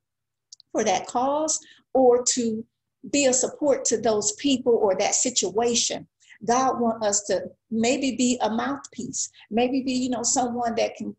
for 0.71 0.83
that 0.83 1.07
cause 1.07 1.59
or 1.93 2.23
to 2.33 2.65
be 3.11 3.25
a 3.25 3.33
support 3.33 3.85
to 3.85 3.97
those 3.99 4.33
people 4.33 4.73
or 4.73 4.95
that 4.95 5.15
situation. 5.15 6.07
God 6.45 6.79
want 6.79 7.03
us 7.03 7.23
to 7.23 7.45
maybe 7.71 8.15
be 8.15 8.37
a 8.41 8.49
mouthpiece, 8.49 9.29
maybe 9.49 9.81
be, 9.81 9.93
you 9.93 10.09
know, 10.09 10.23
someone 10.23 10.75
that 10.75 10.95
can 10.95 11.15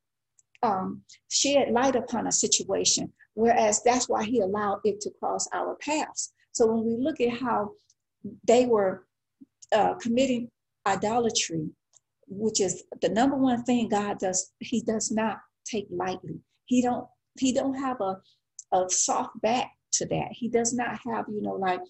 um, 0.62 1.02
shed 1.28 1.70
light 1.70 1.96
upon 1.96 2.26
a 2.26 2.32
situation 2.32 3.12
Whereas 3.38 3.84
that's 3.84 4.08
why 4.08 4.24
he 4.24 4.40
allowed 4.40 4.80
it 4.82 5.00
to 5.02 5.12
cross 5.20 5.46
our 5.54 5.76
paths. 5.76 6.32
So 6.50 6.66
when 6.66 6.84
we 6.84 6.96
look 6.96 7.20
at 7.20 7.38
how 7.38 7.70
they 8.42 8.66
were 8.66 9.06
uh, 9.72 9.94
committing 9.94 10.50
idolatry, 10.88 11.68
which 12.26 12.60
is 12.60 12.84
the 13.00 13.08
number 13.08 13.36
one 13.36 13.62
thing 13.64 13.88
God 13.88 14.18
does, 14.18 14.52
he 14.60 14.82
does 14.82 15.10
not 15.10 15.38
take 15.64 15.86
lightly. 15.90 16.40
He 16.66 16.82
don't 16.82 17.06
he 17.38 17.52
don't 17.52 17.74
have 17.74 18.00
a, 18.00 18.20
a 18.72 18.90
soft 18.90 19.40
back 19.40 19.70
to 19.92 20.06
that. 20.06 20.28
He 20.32 20.48
does 20.48 20.74
not 20.74 20.98
have, 21.06 21.26
you 21.28 21.40
know, 21.40 21.54
like 21.54 21.80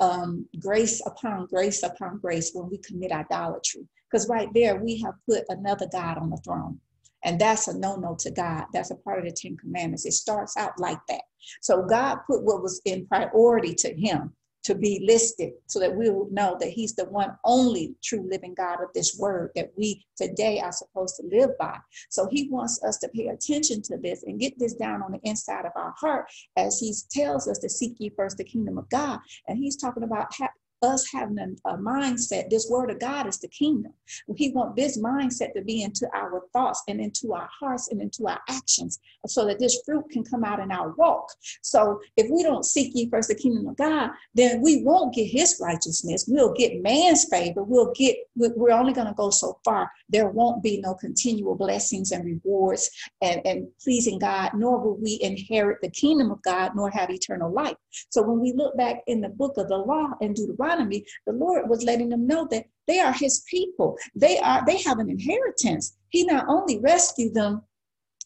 um, 0.00 0.46
grace 0.60 1.02
upon 1.04 1.46
grace 1.46 1.82
upon 1.82 2.18
grace 2.18 2.52
when 2.54 2.70
we 2.70 2.78
commit 2.78 3.12
idolatry. 3.12 3.82
Because 4.10 4.28
right 4.28 4.48
there, 4.54 4.76
we 4.76 5.00
have 5.02 5.14
put 5.28 5.44
another 5.48 5.86
God 5.92 6.16
on 6.18 6.30
the 6.30 6.38
throne. 6.38 6.80
And 7.24 7.38
that's 7.40 7.68
a 7.68 7.76
no 7.76 7.96
no 7.96 8.16
to 8.20 8.30
God. 8.30 8.66
That's 8.72 8.92
a 8.92 8.96
part 8.96 9.18
of 9.18 9.24
the 9.24 9.32
Ten 9.32 9.56
Commandments. 9.56 10.06
It 10.06 10.12
starts 10.12 10.56
out 10.56 10.78
like 10.78 11.00
that. 11.08 11.22
So 11.60 11.82
God 11.82 12.18
put 12.26 12.44
what 12.44 12.62
was 12.62 12.80
in 12.84 13.06
priority 13.06 13.74
to 13.74 13.94
Him 13.94 14.32
to 14.68 14.74
be 14.74 15.02
listed 15.02 15.54
so 15.66 15.80
that 15.80 15.96
we 15.96 16.10
will 16.10 16.28
know 16.30 16.54
that 16.60 16.68
he's 16.68 16.94
the 16.94 17.06
one 17.06 17.34
only 17.42 17.94
true 18.04 18.28
living 18.30 18.52
God 18.52 18.82
of 18.82 18.92
this 18.94 19.16
word 19.18 19.50
that 19.56 19.70
we 19.78 20.04
today 20.14 20.60
are 20.60 20.72
supposed 20.72 21.16
to 21.16 21.26
live 21.26 21.56
by. 21.58 21.78
So 22.10 22.28
he 22.30 22.50
wants 22.50 22.78
us 22.84 22.98
to 22.98 23.08
pay 23.08 23.28
attention 23.28 23.80
to 23.84 23.96
this 23.96 24.24
and 24.24 24.38
get 24.38 24.58
this 24.58 24.74
down 24.74 25.02
on 25.02 25.12
the 25.12 25.20
inside 25.22 25.64
of 25.64 25.72
our 25.74 25.94
heart 25.98 26.26
as 26.58 26.78
he 26.78 26.94
tells 27.10 27.48
us 27.48 27.58
to 27.60 27.70
seek 27.70 27.94
ye 27.98 28.10
first 28.14 28.36
the 28.36 28.44
kingdom 28.44 28.76
of 28.76 28.90
God. 28.90 29.20
And 29.46 29.56
he's 29.56 29.76
talking 29.76 30.02
about 30.02 30.34
us 30.82 31.10
having 31.12 31.38
a, 31.38 31.70
a, 31.70 31.76
mindset. 31.76 32.50
This 32.50 32.68
word 32.70 32.90
of 32.90 33.00
God 33.00 33.26
is 33.26 33.38
the 33.38 33.48
kingdom. 33.48 33.92
He 34.36 34.50
wants 34.50 34.76
this 34.76 34.98
mindset 34.98 35.52
to 35.54 35.62
be 35.62 35.82
into 35.82 36.08
our 36.14 36.42
thoughts 36.52 36.82
and 36.88 37.00
into 37.00 37.32
our 37.32 37.48
hearts 37.58 37.88
and 37.88 38.00
into 38.00 38.26
our 38.26 38.40
actions 38.48 39.00
so 39.26 39.44
that 39.46 39.58
this 39.58 39.80
fruit 39.84 40.04
can 40.10 40.24
come 40.24 40.44
out 40.44 40.60
in 40.60 40.70
our 40.70 40.90
walk. 40.90 41.30
So 41.62 42.00
if 42.16 42.30
we 42.30 42.42
don't 42.42 42.64
seek 42.64 42.92
ye 42.94 43.08
first 43.10 43.28
the 43.28 43.34
kingdom 43.34 43.66
of 43.68 43.76
God, 43.76 44.10
then 44.34 44.60
we 44.62 44.82
won't 44.82 45.14
get 45.14 45.24
his 45.24 45.60
righteousness. 45.60 46.26
We'll 46.28 46.52
get 46.52 46.82
man's 46.82 47.24
favor. 47.24 47.62
We'll 47.62 47.92
get, 47.92 48.16
we're 48.36 48.70
only 48.70 48.92
going 48.92 49.08
to 49.08 49.14
go 49.14 49.30
so 49.30 49.58
far. 49.64 49.90
There 50.08 50.28
won't 50.28 50.62
be 50.62 50.80
no 50.80 50.94
continual 50.94 51.56
blessings 51.56 52.12
and 52.12 52.24
rewards 52.24 52.90
and, 53.20 53.44
and 53.44 53.66
pleasing 53.82 54.18
God, 54.18 54.52
nor 54.54 54.78
will 54.78 54.96
we 54.96 55.18
inherit 55.22 55.78
the 55.82 55.90
kingdom 55.90 56.30
of 56.30 56.42
God, 56.42 56.72
nor 56.74 56.90
have 56.90 57.10
eternal 57.10 57.52
life. 57.52 57.76
So 58.10 58.22
when 58.22 58.40
we 58.40 58.52
look 58.52 58.76
back 58.76 59.02
in 59.06 59.20
the 59.20 59.28
book 59.28 59.56
of 59.56 59.68
the 59.68 59.76
law 59.76 60.10
Deuteronomy, 60.20 60.34
Deuteronomy, 60.34 61.04
the 61.26 61.32
Lord 61.32 61.68
was 61.68 61.82
letting 61.82 62.08
them 62.08 62.26
know 62.26 62.46
that 62.50 62.66
they 62.86 63.00
are 63.00 63.12
his 63.12 63.44
people. 63.48 63.96
They 64.14 64.38
are, 64.38 64.64
they 64.66 64.78
have 64.82 64.98
an 64.98 65.10
inheritance. 65.10 65.96
He 66.08 66.24
not 66.24 66.46
only 66.48 66.78
rescued 66.78 67.34
them 67.34 67.62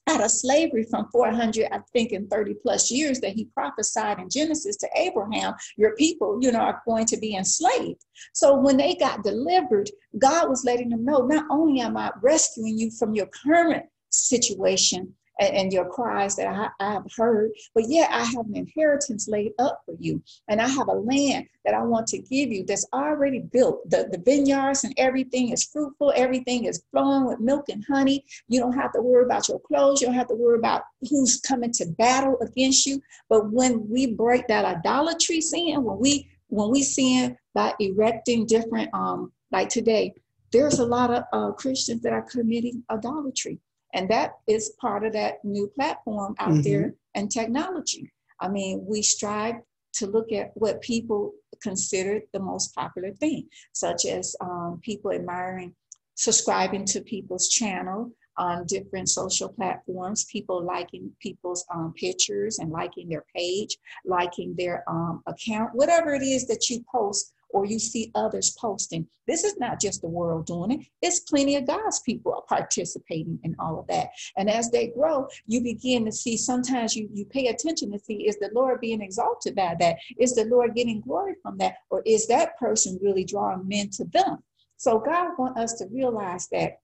out 0.09 0.23
of 0.23 0.31
slavery 0.31 0.85
from 0.85 1.09
400, 1.13 1.69
I 1.71 1.79
think, 1.93 2.13
in 2.13 2.27
30 2.29 2.55
plus 2.55 2.91
years 2.91 3.21
that 3.21 3.35
he 3.35 3.47
prophesied 3.47 4.19
in 4.19 4.29
Genesis 4.29 4.77
to 4.79 4.89
Abraham, 4.97 5.55
your 5.77 5.95
people, 5.95 6.39
you 6.41 6.51
know, 6.51 6.59
are 6.59 6.83
going 6.87 7.07
to 7.07 7.17
be 7.17 7.37
enslaved. 7.37 8.05
So 8.33 8.57
when 8.57 8.77
they 8.77 8.95
got 8.97 9.23
delivered, 9.23 9.91
God 10.19 10.49
was 10.49 10.65
letting 10.65 10.89
them 10.91 11.05
know, 11.05 11.19
not 11.19 11.47
only 11.51 11.81
am 11.81 11.97
I 11.97 12.11
rescuing 12.21 12.79
you 12.79 12.91
from 12.91 13.15
your 13.15 13.27
current 13.27 13.85
situation, 14.11 15.15
and, 15.43 15.57
and 15.57 15.73
your 15.73 15.89
cries 15.89 16.37
that 16.37 16.47
I, 16.47 16.69
I 16.81 16.93
have 16.93 17.07
heard. 17.17 17.51
But 17.75 17.89
yet 17.89 18.11
I 18.11 18.25
have 18.25 18.47
an 18.47 18.57
inheritance 18.57 19.29
laid 19.29 19.53
up 19.59 19.83
for 19.85 19.95
you. 19.99 20.23
And 20.49 20.61
I 20.61 20.69
have 20.69 20.89
a 20.89 20.93
land 20.93 21.47
that 21.65 21.75
I 21.75 21.83
want 21.83 22.07
to 22.09 22.19
give 22.19 22.51
you 22.51 22.65
that's 22.65 22.87
already 22.93 23.41
built. 23.41 23.89
The, 23.91 24.09
the 24.11 24.19
vineyards 24.19 24.85
and 24.85 24.95
everything 24.97 25.51
is 25.51 25.65
fruitful, 25.65 26.13
everything 26.17 26.65
is 26.65 26.83
flowing 26.91 27.27
with 27.27 27.41
milk 27.41 27.69
and 27.69 27.85
honey. 27.89 28.25
You 28.49 28.61
don't 28.61 28.73
have 28.73 28.93
to 28.93 29.03
worry 29.03 29.25
about 29.25 29.49
your 29.49 29.61
clothes, 29.61 30.01
you 30.01 30.07
don't 30.07 30.17
have 30.17 30.29
to 30.29 30.35
worry 30.35 30.59
about 30.59 30.83
who's 31.09 31.41
coming 31.41 31.73
to 31.73 31.87
battle 31.87 32.39
against 32.41 32.87
you. 32.87 33.03
But 33.29 33.53
when 33.53 33.89
we 33.89 34.15
break 34.15 34.47
that 34.49 34.65
idolatry 34.65 35.41
sin, 35.41 35.83
when 35.83 35.99
we 35.99 36.29
when 36.49 36.71
we 36.71 36.83
sin 36.83 37.37
by 37.55 37.73
erecting 37.81 38.45
different 38.47 38.93
um 38.93 39.33
like 39.51 39.69
today, 39.69 40.15
there's 40.53 40.79
a 40.79 40.85
lot 40.85 41.11
of 41.11 41.25
uh, 41.33 41.53
Christians 41.53 42.03
that 42.03 42.13
are 42.13 42.23
committing 42.23 42.85
idolatry. 42.91 43.59
And 43.95 44.09
that 44.11 44.33
is 44.47 44.73
part 44.81 45.05
of 45.05 45.13
that 45.13 45.45
new 45.45 45.69
platform 45.75 46.35
out 46.39 46.51
mm-hmm. 46.51 46.63
there 46.63 46.95
and 47.15 47.31
technology. 47.31 48.11
I 48.41 48.49
mean, 48.49 48.85
we 48.87 49.03
strive 49.03 49.57
to 49.95 50.07
look 50.07 50.33
at 50.33 50.51
what 50.55 50.81
people 50.81 51.33
consider 51.63 52.21
the 52.33 52.41
most 52.41 52.75
popular 52.75 53.13
thing, 53.13 53.47
such 53.73 54.07
as 54.07 54.35
um, 54.41 54.81
people 54.83 55.13
admiring, 55.13 55.75
subscribing 56.15 56.85
to 56.87 57.01
people's 57.03 57.49
channel 57.49 58.11
on 58.39 58.67
different 58.67 59.09
social 59.09 59.49
platforms, 59.49 60.25
people 60.25 60.65
liking 60.65 61.11
people's 61.21 61.65
um, 61.73 61.93
pictures 61.97 62.59
and 62.59 62.71
liking 62.71 63.09
their 63.09 63.25
page, 63.37 63.77
liking 64.07 64.55
their 64.57 64.83
um, 64.89 65.23
account, 65.27 65.71
whatever 65.75 66.15
it 66.15 66.23
is 66.23 66.47
that 66.47 66.71
you 66.71 66.83
post 66.91 67.35
or 67.53 67.65
you 67.65 67.79
see 67.79 68.11
others 68.15 68.57
posting. 68.59 69.07
This 69.27 69.45
is 69.45 69.57
not 69.59 69.81
just 69.81 70.03
the 70.03 70.09
world 70.09 70.47
doing 70.47 70.73
it, 70.73 70.87
it's 71.01 71.21
plenty 71.21 71.57
of 71.57 71.67
God's 71.67 72.01
people 72.01 72.45
participating 72.49 73.39
in 73.43 73.55
all 73.59 73.79
of 73.79 73.87
that. 73.89 74.09
And 74.37 74.51
as 74.51 74.71
they 74.71 74.89
grow, 74.89 75.29
you 75.47 75.63
begin 75.63 76.05
to 76.07 76.13
see 76.13 76.37
sometimes 76.37 76.97
you, 76.97 77.09
you 77.13 77.25
pay 77.25 77.49
attention 77.49 77.93
to 77.93 77.99
see 77.99 78.27
is 78.27 78.39
the 78.39 78.51
Lord 78.55 78.81
being 78.81 79.01
exalted 79.01 79.55
by 79.55 79.77
that? 79.81 79.97
Is 80.19 80.35
the 80.35 80.45
Lord 80.47 80.75
getting 80.75 81.01
glory 81.01 81.35
from 81.43 81.59
that? 81.59 81.77
Or 81.91 82.03
is 82.07 82.27
that 82.29 82.59
person 82.59 82.99
really 83.03 83.25
drawing 83.25 83.69
men 83.69 83.91
to 83.91 84.05
them? 84.05 84.39
So 84.77 84.99
God 84.99 85.31
wants 85.39 85.61
us 85.61 85.75
to 85.75 85.87
realize 85.93 86.49
that 86.49 86.79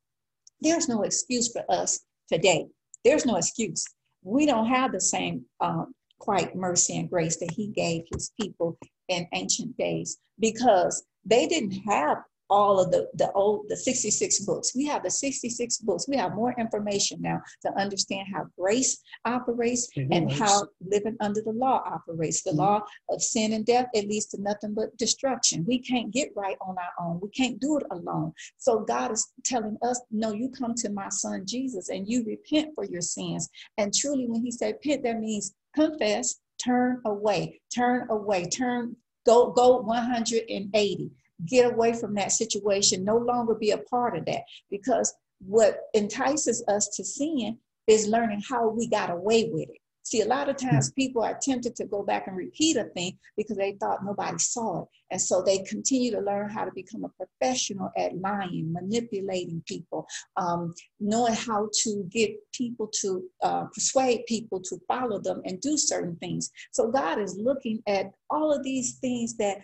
there's 0.60 0.88
no 0.88 1.02
excuse 1.02 1.50
for 1.50 1.64
us 1.68 2.00
today. 2.30 2.66
There's 3.04 3.26
no 3.26 3.36
excuse. 3.36 3.84
We 4.22 4.46
don't 4.46 4.66
have 4.66 4.92
the 4.92 5.00
same 5.00 5.44
um, 5.60 5.94
quite 6.18 6.54
mercy 6.54 6.98
and 6.98 7.08
grace 7.08 7.36
that 7.38 7.52
he 7.52 7.68
gave 7.68 8.02
his 8.12 8.32
people 8.40 8.78
in 9.08 9.26
ancient 9.32 9.76
days 9.76 10.18
because 10.38 11.04
they 11.24 11.46
didn't 11.46 11.82
have 11.86 12.18
all 12.50 12.80
of 12.80 12.90
the 12.90 13.08
the 13.14 13.30
old 13.32 13.66
the 13.68 13.76
66 13.76 14.40
books. 14.40 14.74
We 14.74 14.86
have 14.86 15.02
the 15.02 15.10
66 15.10 15.78
books. 15.78 16.08
We 16.08 16.16
have 16.16 16.34
more 16.34 16.54
information 16.58 17.20
now 17.20 17.42
to 17.62 17.72
understand 17.78 18.28
how 18.32 18.46
grace 18.58 18.98
operates 19.24 19.88
mm-hmm. 19.96 20.12
and 20.12 20.32
how 20.32 20.66
living 20.80 21.16
under 21.20 21.42
the 21.42 21.52
law 21.52 21.82
operates. 21.84 22.42
The 22.42 22.50
mm-hmm. 22.50 22.60
law 22.60 22.82
of 23.10 23.22
sin 23.22 23.52
and 23.52 23.66
death 23.66 23.86
it 23.92 24.08
leads 24.08 24.26
to 24.26 24.40
nothing 24.40 24.74
but 24.74 24.96
destruction. 24.96 25.64
We 25.66 25.78
can't 25.78 26.10
get 26.10 26.30
right 26.34 26.56
on 26.60 26.76
our 26.78 27.06
own. 27.06 27.20
We 27.20 27.28
can't 27.30 27.60
do 27.60 27.78
it 27.78 27.84
alone. 27.90 28.32
So 28.56 28.80
god 28.80 29.12
is 29.12 29.30
telling 29.44 29.76
us 29.82 30.00
no 30.10 30.32
you 30.32 30.50
come 30.50 30.74
to 30.74 30.90
my 30.90 31.08
son 31.08 31.44
jesus 31.46 31.88
and 31.88 32.08
you 32.08 32.24
repent 32.24 32.74
for 32.74 32.84
your 32.84 33.02
sins. 33.02 33.48
And 33.76 33.94
truly 33.94 34.26
when 34.26 34.42
he 34.42 34.50
said 34.50 34.74
repent 34.74 35.02
that 35.04 35.20
means 35.20 35.54
confess 35.74 36.40
turn 36.64 37.00
away 37.04 37.60
turn 37.74 38.06
away 38.10 38.44
turn 38.48 38.96
go 39.24 39.50
go 39.52 39.78
180 39.78 41.10
get 41.46 41.70
away 41.70 41.92
from 41.92 42.14
that 42.14 42.32
situation. 42.32 43.04
No 43.04 43.16
longer 43.16 43.54
be 43.54 43.70
a 43.70 43.78
part 43.78 44.16
of 44.16 44.24
that. 44.26 44.42
Because 44.70 45.14
what 45.40 45.82
entices 45.94 46.64
us 46.68 46.88
to 46.96 47.04
sin 47.04 47.58
is 47.86 48.08
learning 48.08 48.42
how 48.48 48.68
we 48.68 48.88
got 48.88 49.10
away 49.10 49.50
with 49.52 49.68
it 49.68 49.80
See, 50.08 50.22
a 50.22 50.26
lot 50.26 50.48
of 50.48 50.56
times 50.56 50.90
people 50.92 51.22
are 51.22 51.38
tempted 51.40 51.76
to 51.76 51.84
go 51.84 52.02
back 52.02 52.28
and 52.28 52.36
repeat 52.36 52.78
a 52.78 52.84
thing 52.84 53.18
because 53.36 53.58
they 53.58 53.72
thought 53.72 54.06
nobody 54.06 54.38
saw 54.38 54.82
it. 54.82 54.88
And 55.10 55.20
so 55.20 55.42
they 55.42 55.58
continue 55.58 56.10
to 56.12 56.20
learn 56.20 56.48
how 56.48 56.64
to 56.64 56.70
become 56.74 57.04
a 57.04 57.10
professional 57.10 57.90
at 57.94 58.16
lying, 58.16 58.72
manipulating 58.72 59.62
people, 59.66 60.06
um, 60.38 60.72
knowing 60.98 61.34
how 61.34 61.68
to 61.82 62.08
get 62.10 62.30
people 62.52 62.88
to 63.00 63.22
uh, 63.42 63.64
persuade 63.66 64.24
people 64.26 64.62
to 64.62 64.78
follow 64.88 65.18
them 65.18 65.42
and 65.44 65.60
do 65.60 65.76
certain 65.76 66.16
things. 66.16 66.50
So 66.72 66.90
God 66.90 67.18
is 67.18 67.36
looking 67.38 67.82
at 67.86 68.06
all 68.30 68.50
of 68.50 68.62
these 68.62 68.94
things 69.00 69.36
that 69.36 69.58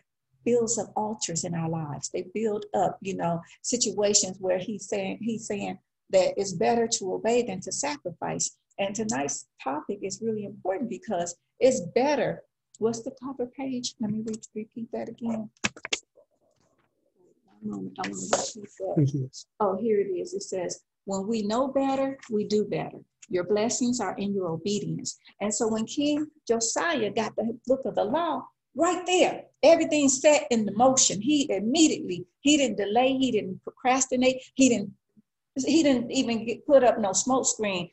builds 0.44 0.76
up 0.76 0.92
altars 0.94 1.44
in 1.44 1.54
our 1.54 1.70
lives. 1.70 2.10
They 2.12 2.26
build 2.34 2.66
up, 2.74 2.98
you 3.00 3.16
know, 3.16 3.40
situations 3.62 4.36
where 4.40 4.58
he's 4.58 4.90
saying, 4.90 5.20
he's 5.22 5.46
saying 5.46 5.78
that 6.10 6.34
it's 6.36 6.52
better 6.52 6.86
to 6.86 7.14
obey 7.14 7.42
than 7.42 7.60
to 7.60 7.72
sacrifice. 7.72 8.58
And 8.78 8.94
tonight's 8.94 9.46
topic 9.62 9.98
is 10.02 10.20
really 10.22 10.44
important 10.44 10.90
because 10.90 11.36
it's 11.60 11.80
better. 11.94 12.42
What's 12.78 13.02
the 13.02 13.12
cover 13.22 13.46
page? 13.46 13.94
Let 14.00 14.10
me 14.10 14.22
re- 14.26 14.34
repeat 14.54 14.90
that 14.92 15.08
again. 15.08 15.50
Moment, 17.62 17.96
I 18.04 18.08
want 18.08 18.30
to 18.30 18.60
repeat 18.60 18.70
that. 18.78 19.44
Oh, 19.60 19.76
here 19.76 19.98
it 20.00 20.08
is. 20.08 20.34
It 20.34 20.42
says, 20.42 20.80
when 21.06 21.26
we 21.26 21.42
know 21.42 21.68
better, 21.68 22.18
we 22.30 22.44
do 22.44 22.64
better. 22.64 22.98
Your 23.30 23.44
blessings 23.44 24.00
are 24.00 24.14
in 24.16 24.34
your 24.34 24.48
obedience. 24.48 25.18
And 25.40 25.54
so 25.54 25.68
when 25.68 25.86
King 25.86 26.26
Josiah 26.46 27.10
got 27.10 27.34
the 27.36 27.58
book 27.66 27.80
of 27.86 27.94
the 27.94 28.04
law, 28.04 28.42
right 28.76 29.04
there, 29.06 29.44
everything 29.62 30.08
set 30.08 30.46
in 30.50 30.66
the 30.66 30.72
motion. 30.72 31.20
He 31.22 31.50
immediately, 31.50 32.26
he 32.40 32.56
didn't 32.56 32.76
delay, 32.76 33.16
he 33.16 33.30
didn't 33.30 33.62
procrastinate, 33.62 34.42
he 34.54 34.68
didn't 34.68 34.92
he 35.56 35.84
didn't 35.84 36.10
even 36.10 36.44
get, 36.44 36.66
put 36.66 36.82
up 36.82 36.98
no 36.98 37.12
smoke 37.12 37.46
screen 37.46 37.88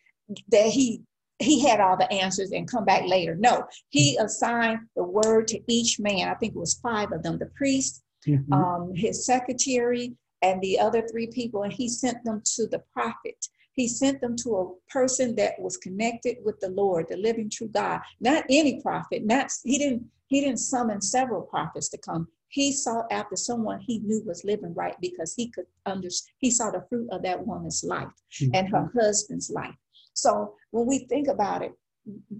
that 0.49 0.67
he 0.67 1.01
he 1.39 1.67
had 1.67 1.79
all 1.79 1.97
the 1.97 2.11
answers 2.11 2.51
and 2.51 2.69
come 2.69 2.85
back 2.85 3.07
later. 3.07 3.35
No, 3.35 3.65
he 3.89 4.15
assigned 4.17 4.81
the 4.95 5.03
word 5.03 5.47
to 5.47 5.59
each 5.67 5.99
man. 5.99 6.29
I 6.29 6.35
think 6.35 6.53
it 6.53 6.59
was 6.59 6.79
five 6.83 7.11
of 7.11 7.23
them: 7.23 7.37
the 7.37 7.51
priest, 7.55 8.03
mm-hmm. 8.27 8.53
um, 8.53 8.91
his 8.95 9.25
secretary, 9.25 10.15
and 10.41 10.61
the 10.61 10.79
other 10.79 11.05
three 11.07 11.27
people, 11.27 11.63
and 11.63 11.73
he 11.73 11.87
sent 11.89 12.23
them 12.23 12.41
to 12.55 12.67
the 12.67 12.83
prophet. 12.93 13.47
He 13.73 13.87
sent 13.87 14.19
them 14.21 14.35
to 14.37 14.57
a 14.57 14.91
person 14.91 15.35
that 15.35 15.59
was 15.59 15.77
connected 15.77 16.37
with 16.43 16.59
the 16.59 16.69
Lord, 16.69 17.07
the 17.09 17.17
living 17.17 17.49
true 17.49 17.69
God. 17.69 18.01
Not 18.19 18.43
any 18.49 18.81
prophet. 18.81 19.25
Not 19.25 19.51
he 19.63 19.77
didn't 19.77 20.05
he 20.27 20.41
didn't 20.41 20.59
summon 20.59 21.01
several 21.01 21.41
prophets 21.41 21.89
to 21.89 21.97
come. 21.97 22.27
He 22.49 22.73
sought 22.73 23.05
after 23.11 23.37
someone 23.37 23.79
he 23.79 23.99
knew 23.99 24.21
was 24.25 24.43
living 24.43 24.73
right 24.73 24.95
because 24.99 25.33
he 25.33 25.49
could 25.49 25.65
understand. 25.85 26.33
He 26.39 26.51
saw 26.51 26.69
the 26.69 26.85
fruit 26.89 27.07
of 27.11 27.23
that 27.23 27.45
woman's 27.45 27.83
life 27.83 28.09
mm-hmm. 28.33 28.53
and 28.53 28.69
her 28.69 28.91
husband's 28.93 29.49
life. 29.49 29.75
So 30.13 30.55
when 30.71 30.85
we 30.85 30.99
think 30.99 31.27
about 31.27 31.61
it, 31.61 31.73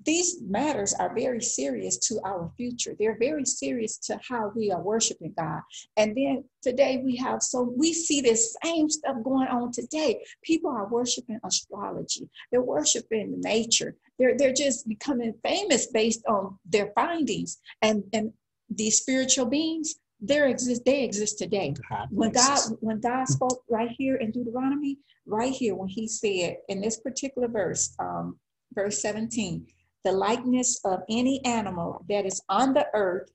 these 0.05 0.41
matters 0.41 0.93
are 0.95 1.13
very 1.13 1.41
serious 1.41 1.97
to 2.07 2.19
our 2.25 2.51
future. 2.57 2.95
They're 2.97 3.17
very 3.19 3.45
serious 3.45 3.97
to 3.99 4.19
how 4.27 4.51
we 4.55 4.71
are 4.71 4.81
worshiping 4.81 5.33
God. 5.37 5.61
And 5.97 6.17
then 6.17 6.45
today 6.63 7.01
we 7.03 7.15
have 7.17 7.43
so 7.43 7.73
we 7.77 7.93
see 7.93 8.21
this 8.21 8.55
same 8.63 8.89
stuff 8.89 9.17
going 9.23 9.47
on 9.47 9.71
today. 9.71 10.23
People 10.43 10.71
are 10.71 10.87
worshiping 10.87 11.39
astrology. 11.45 12.27
They're 12.51 12.63
worshiping 12.63 13.39
nature. 13.41 13.95
They're 14.17 14.35
they're 14.35 14.53
just 14.53 14.87
becoming 14.87 15.35
famous 15.43 15.87
based 15.87 16.25
on 16.27 16.57
their 16.65 16.91
findings. 16.95 17.59
And 17.83 18.03
and 18.13 18.33
these 18.67 18.97
spiritual 18.97 19.45
beings, 19.45 19.95
they 20.21 20.49
exist. 20.49 20.85
They 20.85 21.03
exist 21.03 21.39
today. 21.39 21.73
When 22.09 22.31
God 22.31 22.59
when 22.79 22.99
God 22.99 23.27
spoke 23.27 23.63
right 23.69 23.89
here 23.97 24.15
in 24.17 24.31
Deuteronomy, 24.31 24.99
right 25.25 25.51
here 25.51 25.75
when 25.75 25.89
He 25.89 26.07
said 26.07 26.57
in 26.69 26.81
this 26.81 26.99
particular 26.99 27.47
verse. 27.47 27.95
Um, 27.99 28.37
verse 28.73 29.01
17, 29.01 29.67
the 30.03 30.11
likeness 30.11 30.79
of 30.85 31.01
any 31.09 31.43
animal 31.45 32.03
that 32.09 32.25
is 32.25 32.41
on 32.49 32.73
the 32.73 32.87
earth 32.93 33.29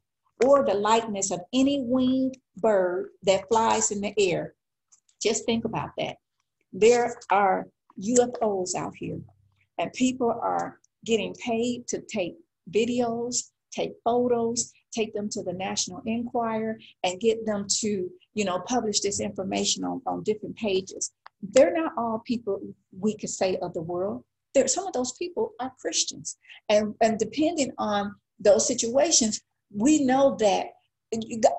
or 0.44 0.64
the 0.64 0.74
likeness 0.74 1.30
of 1.30 1.40
any 1.52 1.82
winged 1.82 2.36
bird 2.58 3.10
that 3.22 3.48
flies 3.48 3.90
in 3.90 4.00
the 4.00 4.14
air. 4.18 4.54
Just 5.22 5.46
think 5.46 5.64
about 5.64 5.90
that. 5.98 6.16
There 6.72 7.16
are 7.30 7.66
UFOs 8.00 8.74
out 8.74 8.94
here, 8.96 9.18
and 9.78 9.92
people 9.92 10.30
are 10.30 10.78
getting 11.04 11.34
paid 11.34 11.86
to 11.88 12.00
take 12.02 12.34
videos, 12.70 13.50
take 13.72 13.92
photos, 14.04 14.72
take 14.96 15.12
them 15.14 15.28
to 15.30 15.42
the 15.42 15.52
National 15.52 16.02
Enquirer, 16.06 16.78
and 17.04 17.20
get 17.20 17.44
them 17.44 17.66
to, 17.80 18.10
you 18.34 18.44
know, 18.44 18.60
publish 18.60 19.00
this 19.00 19.20
information 19.20 19.84
on, 19.84 20.00
on 20.06 20.22
different 20.22 20.56
pages. 20.56 21.12
They're 21.42 21.74
not 21.74 21.92
all 21.98 22.22
people 22.24 22.60
we 22.98 23.16
could 23.16 23.30
say 23.30 23.58
of 23.62 23.74
the 23.74 23.82
world 23.82 24.24
there 24.56 24.66
some 24.66 24.86
of 24.86 24.94
those 24.94 25.12
people 25.12 25.52
are 25.60 25.70
Christians. 25.78 26.38
And, 26.70 26.94
and 27.02 27.18
depending 27.18 27.72
on 27.78 28.14
those 28.40 28.66
situations, 28.66 29.42
we 29.70 30.04
know 30.04 30.34
that 30.40 30.68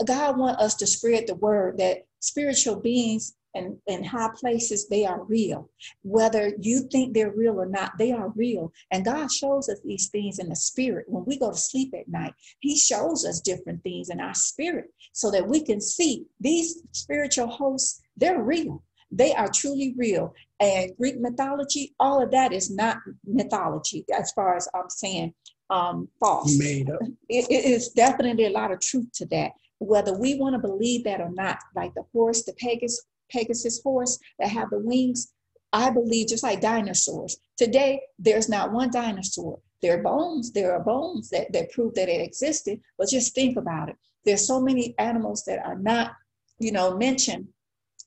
God 0.06 0.38
wants 0.38 0.62
us 0.62 0.76
to 0.76 0.88
spread 0.88 1.28
the 1.28 1.36
word 1.36 1.78
that 1.78 2.08
spiritual 2.20 2.78
beings 2.78 3.36
and 3.58 3.78
in 3.88 4.03
high 4.03 4.30
places 4.36 4.88
they 4.88 5.05
are 5.05 5.24
real 5.24 5.70
whether 6.03 6.53
you 6.60 6.88
think 6.91 7.14
they're 7.14 7.32
real 7.32 7.60
or 7.60 7.66
not 7.66 7.91
they 7.97 8.12
are 8.12 8.30
real 8.36 8.72
and 8.91 9.05
god 9.05 9.32
shows 9.32 9.70
us 9.70 9.80
these 9.84 10.08
things 10.10 10.39
in 10.39 10.49
the 10.49 10.55
spirit 10.55 11.05
when 11.08 11.26
we 11.26 11.38
go 11.38 11.51
to 11.51 11.58
sleep 11.58 11.93
at 11.99 12.08
night 12.08 12.34
he 12.60 12.78
shows 12.78 13.26
us 13.26 13.41
different 13.41 13.82
things 13.84 14.10
in 14.10 14.20
our 14.20 14.34
spirit 14.34 14.86
so 15.14 15.32
that 15.32 15.47
we 15.47 15.64
can 15.64 15.82
see 15.82 16.26
these 16.39 16.82
spiritual 16.91 17.47
hosts 17.47 18.01
they're 18.18 18.41
real 18.41 18.84
they 19.12 19.34
are 19.34 19.49
truly 19.49 19.93
real. 19.97 20.34
And 20.60 20.91
Greek 20.97 21.20
mythology, 21.20 21.93
all 21.99 22.22
of 22.22 22.32
that 22.32 22.51
is 22.51 22.70
not 22.70 22.97
mythology, 23.26 24.05
as 24.18 24.32
far 24.32 24.55
as 24.55 24.68
I'm 24.74 24.89
saying, 24.89 25.34
um, 25.70 26.08
false. 26.20 26.58
Made 26.58 26.89
up. 26.89 26.99
It 27.30 27.66
is 27.66 27.89
definitely 27.89 28.45
a 28.45 28.51
lot 28.51 28.72
of 28.72 28.80
truth 28.80 29.12
to 29.16 29.26
that. 29.28 29.51
Whether 29.80 30.18
we 30.18 30.36
want 30.36 30.55
to 30.55 30.60
believe 30.60 31.03
that 31.03 31.22
or 31.22 31.30
not, 31.30 31.60
like 31.76 31.93
the 31.93 32.03
horse, 32.14 32.43
the 32.43 32.53
Pegasus, 32.53 33.05
Pegasus 33.30 33.82
horse 33.82 34.19
that 34.39 34.49
have 34.49 34.69
the 34.69 34.80
wings, 34.80 35.34
I 35.73 35.89
believe 35.89 36.28
just 36.28 36.43
like 36.43 36.61
dinosaurs. 36.61 37.38
Today, 37.57 38.01
there's 38.19 38.49
not 38.49 38.71
one 38.71 38.89
dinosaur. 38.91 39.59
There 39.82 39.99
are 39.99 40.03
bones, 40.03 40.51
there 40.51 40.73
are 40.73 40.84
bones 40.84 41.30
that, 41.30 41.51
that 41.53 41.71
prove 41.71 41.93
that 41.95 42.09
it 42.09 42.21
existed, 42.21 42.82
but 42.97 43.09
just 43.09 43.36
think 43.36 43.57
about 43.57 43.89
it. 43.89 43.95
There's 44.25 44.47
so 44.47 44.59
many 44.59 44.95
animals 44.97 45.43
that 45.45 45.63
are 45.65 45.78
not, 45.78 46.13
you 46.59 46.71
know, 46.71 46.97
mentioned 46.97 47.47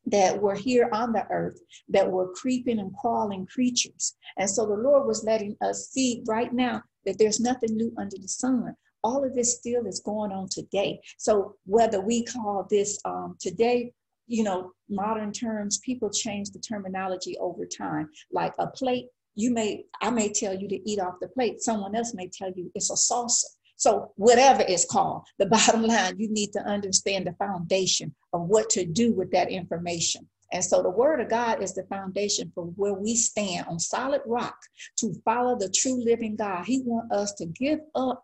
that 0.06 0.40
were 0.40 0.54
here 0.54 0.88
on 0.92 1.12
the 1.12 1.26
earth 1.30 1.60
that 1.88 2.10
were 2.10 2.32
creeping 2.32 2.78
and 2.78 2.94
crawling 2.96 3.46
creatures. 3.46 4.16
And 4.36 4.48
so 4.48 4.66
the 4.66 4.74
Lord 4.74 5.06
was 5.06 5.24
letting 5.24 5.56
us 5.60 5.90
see 5.90 6.22
right 6.26 6.52
now 6.52 6.82
that 7.06 7.18
there's 7.18 7.40
nothing 7.40 7.76
new 7.76 7.92
under 7.96 8.16
the 8.20 8.28
sun. 8.28 8.74
All 9.02 9.24
of 9.24 9.34
this 9.34 9.56
still 9.56 9.86
is 9.86 10.00
going 10.00 10.32
on 10.32 10.48
today. 10.50 11.00
So 11.18 11.56
whether 11.64 12.00
we 12.00 12.24
call 12.24 12.66
this 12.68 12.98
um, 13.04 13.36
today, 13.40 13.92
you 14.30 14.44
know, 14.44 14.72
modern 14.88 15.32
terms, 15.32 15.78
people 15.78 16.08
change 16.08 16.50
the 16.50 16.60
terminology 16.60 17.36
over 17.38 17.66
time. 17.66 18.08
Like 18.30 18.54
a 18.60 18.68
plate, 18.68 19.06
you 19.34 19.52
may, 19.52 19.84
I 20.00 20.10
may 20.10 20.32
tell 20.32 20.54
you 20.54 20.68
to 20.68 20.90
eat 20.90 21.00
off 21.00 21.14
the 21.20 21.26
plate. 21.28 21.60
Someone 21.60 21.96
else 21.96 22.14
may 22.14 22.28
tell 22.28 22.52
you 22.54 22.70
it's 22.76 22.90
a 22.90 22.96
saucer. 22.96 23.48
So, 23.76 24.12
whatever 24.16 24.62
it's 24.68 24.84
called, 24.84 25.24
the 25.38 25.46
bottom 25.56 25.82
line, 25.82 26.14
you 26.18 26.30
need 26.30 26.52
to 26.52 26.60
understand 26.60 27.26
the 27.26 27.32
foundation 27.44 28.14
of 28.32 28.42
what 28.42 28.70
to 28.70 28.84
do 28.84 29.12
with 29.12 29.32
that 29.32 29.50
information. 29.50 30.28
And 30.52 30.64
so, 30.64 30.80
the 30.80 30.90
word 30.90 31.20
of 31.20 31.28
God 31.28 31.60
is 31.60 31.74
the 31.74 31.84
foundation 31.84 32.52
for 32.54 32.66
where 32.76 32.94
we 32.94 33.16
stand 33.16 33.66
on 33.66 33.80
solid 33.80 34.20
rock 34.26 34.56
to 34.98 35.12
follow 35.24 35.58
the 35.58 35.70
true 35.70 36.04
living 36.04 36.36
God. 36.36 36.66
He 36.66 36.82
wants 36.84 37.12
us 37.12 37.32
to 37.34 37.46
give 37.46 37.80
up 37.96 38.22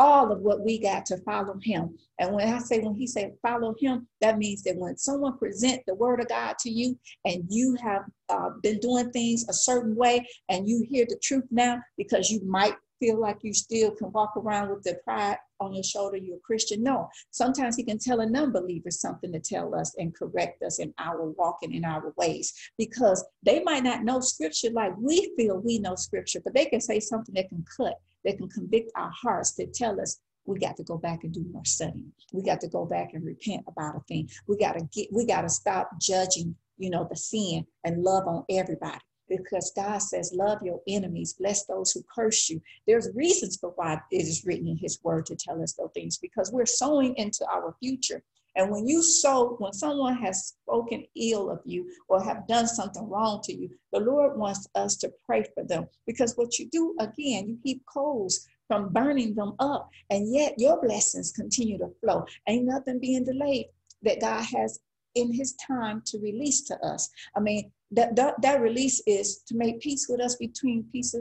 all 0.00 0.32
of 0.32 0.40
what 0.40 0.64
we 0.64 0.78
got 0.78 1.04
to 1.04 1.18
follow 1.18 1.58
him. 1.62 1.94
And 2.18 2.34
when 2.34 2.48
I 2.48 2.58
say 2.58 2.80
when 2.80 2.94
he 2.94 3.06
said 3.06 3.36
follow 3.42 3.74
him, 3.78 4.08
that 4.22 4.38
means 4.38 4.62
that 4.62 4.76
when 4.76 4.96
someone 4.96 5.36
present 5.36 5.82
the 5.86 5.94
word 5.94 6.20
of 6.20 6.28
God 6.28 6.56
to 6.60 6.70
you 6.70 6.98
and 7.26 7.44
you 7.50 7.76
have 7.82 8.04
uh, 8.30 8.48
been 8.62 8.78
doing 8.78 9.10
things 9.10 9.46
a 9.48 9.52
certain 9.52 9.94
way 9.94 10.26
and 10.48 10.66
you 10.66 10.86
hear 10.88 11.04
the 11.06 11.20
truth 11.22 11.44
now 11.50 11.82
because 11.98 12.30
you 12.30 12.40
might 12.46 12.76
feel 12.98 13.20
like 13.20 13.36
you 13.42 13.52
still 13.52 13.90
can 13.90 14.10
walk 14.12 14.32
around 14.38 14.70
with 14.70 14.82
the 14.84 14.98
pride 15.04 15.36
on 15.60 15.74
your 15.74 15.84
shoulder, 15.84 16.16
you're 16.16 16.36
a 16.36 16.40
Christian. 16.40 16.82
No, 16.82 17.08
sometimes 17.30 17.76
he 17.76 17.84
can 17.84 17.98
tell 17.98 18.20
a 18.20 18.28
non-believer 18.28 18.90
something 18.90 19.32
to 19.32 19.40
tell 19.40 19.74
us 19.74 19.94
and 19.98 20.14
correct 20.14 20.62
us 20.62 20.78
in 20.78 20.92
our 20.98 21.30
walking 21.30 21.74
in 21.74 21.84
our 21.84 22.12
ways 22.16 22.52
because 22.78 23.24
they 23.42 23.62
might 23.62 23.84
not 23.84 24.04
know 24.04 24.20
scripture 24.20 24.70
like 24.70 24.92
we 24.98 25.32
feel 25.36 25.58
we 25.58 25.78
know 25.78 25.94
scripture, 25.94 26.40
but 26.42 26.54
they 26.54 26.66
can 26.66 26.80
say 26.80 27.00
something 27.00 27.34
that 27.34 27.48
can 27.48 27.64
cut, 27.76 28.00
that 28.24 28.38
can 28.38 28.48
convict 28.48 28.90
our 28.96 29.10
hearts 29.10 29.52
to 29.52 29.66
tell 29.66 30.00
us 30.00 30.20
we 30.46 30.58
got 30.58 30.76
to 30.76 30.82
go 30.82 30.96
back 30.96 31.22
and 31.22 31.32
do 31.32 31.44
more 31.52 31.64
studying. 31.64 32.10
We 32.32 32.42
got 32.42 32.60
to 32.62 32.68
go 32.68 32.84
back 32.84 33.10
and 33.12 33.24
repent 33.24 33.62
about 33.68 33.96
a 33.96 34.00
thing. 34.08 34.28
We 34.48 34.56
got 34.56 34.72
to 34.72 34.88
get, 34.92 35.08
we 35.12 35.26
got 35.26 35.42
to 35.42 35.48
stop 35.48 35.90
judging, 36.00 36.56
you 36.78 36.90
know, 36.90 37.06
the 37.08 37.16
sin 37.16 37.66
and 37.84 38.02
love 38.02 38.26
on 38.26 38.44
everybody 38.48 38.98
because 39.30 39.72
God 39.74 39.98
says, 39.98 40.34
Love 40.34 40.62
your 40.62 40.80
enemies, 40.86 41.32
bless 41.32 41.64
those 41.64 41.92
who 41.92 42.02
curse 42.14 42.50
you. 42.50 42.60
There's 42.86 43.08
reasons 43.14 43.56
for 43.56 43.72
why 43.76 43.94
it 44.10 44.26
is 44.26 44.44
written 44.44 44.68
in 44.68 44.76
His 44.76 44.98
word 45.02 45.24
to 45.26 45.36
tell 45.36 45.62
us 45.62 45.72
those 45.72 45.92
things 45.94 46.18
because 46.18 46.52
we're 46.52 46.66
sowing 46.66 47.14
into 47.16 47.46
our 47.46 47.74
future. 47.80 48.22
And 48.56 48.70
when 48.70 48.86
you 48.86 49.00
sow, 49.00 49.54
when 49.58 49.72
someone 49.72 50.16
has 50.16 50.48
spoken 50.48 51.06
ill 51.14 51.50
of 51.50 51.60
you 51.64 51.88
or 52.08 52.22
have 52.22 52.48
done 52.48 52.66
something 52.66 53.08
wrong 53.08 53.40
to 53.44 53.54
you, 53.54 53.70
the 53.92 54.00
Lord 54.00 54.36
wants 54.36 54.66
us 54.74 54.96
to 54.96 55.12
pray 55.24 55.44
for 55.54 55.62
them 55.64 55.86
because 56.04 56.36
what 56.36 56.58
you 56.58 56.68
do, 56.70 56.96
again, 56.98 57.48
you 57.48 57.58
keep 57.62 57.86
coals 57.86 58.46
from 58.66 58.92
burning 58.92 59.34
them 59.34 59.54
up, 59.58 59.90
and 60.10 60.32
yet 60.32 60.54
your 60.56 60.80
blessings 60.80 61.32
continue 61.32 61.76
to 61.78 61.90
flow. 62.00 62.24
Ain't 62.46 62.66
nothing 62.66 63.00
being 63.00 63.24
delayed 63.24 63.66
that 64.02 64.20
God 64.20 64.44
has 64.44 64.78
in 65.14 65.32
his 65.32 65.54
time 65.54 66.02
to 66.06 66.18
release 66.18 66.62
to 66.62 66.78
us. 66.84 67.10
I 67.36 67.40
mean, 67.40 67.70
that, 67.92 68.16
that, 68.16 68.40
that 68.42 68.60
release 68.60 69.02
is 69.06 69.42
to 69.48 69.56
make 69.56 69.80
peace 69.80 70.06
with 70.08 70.20
us 70.20 70.36
between 70.36 70.84
peace 70.92 71.14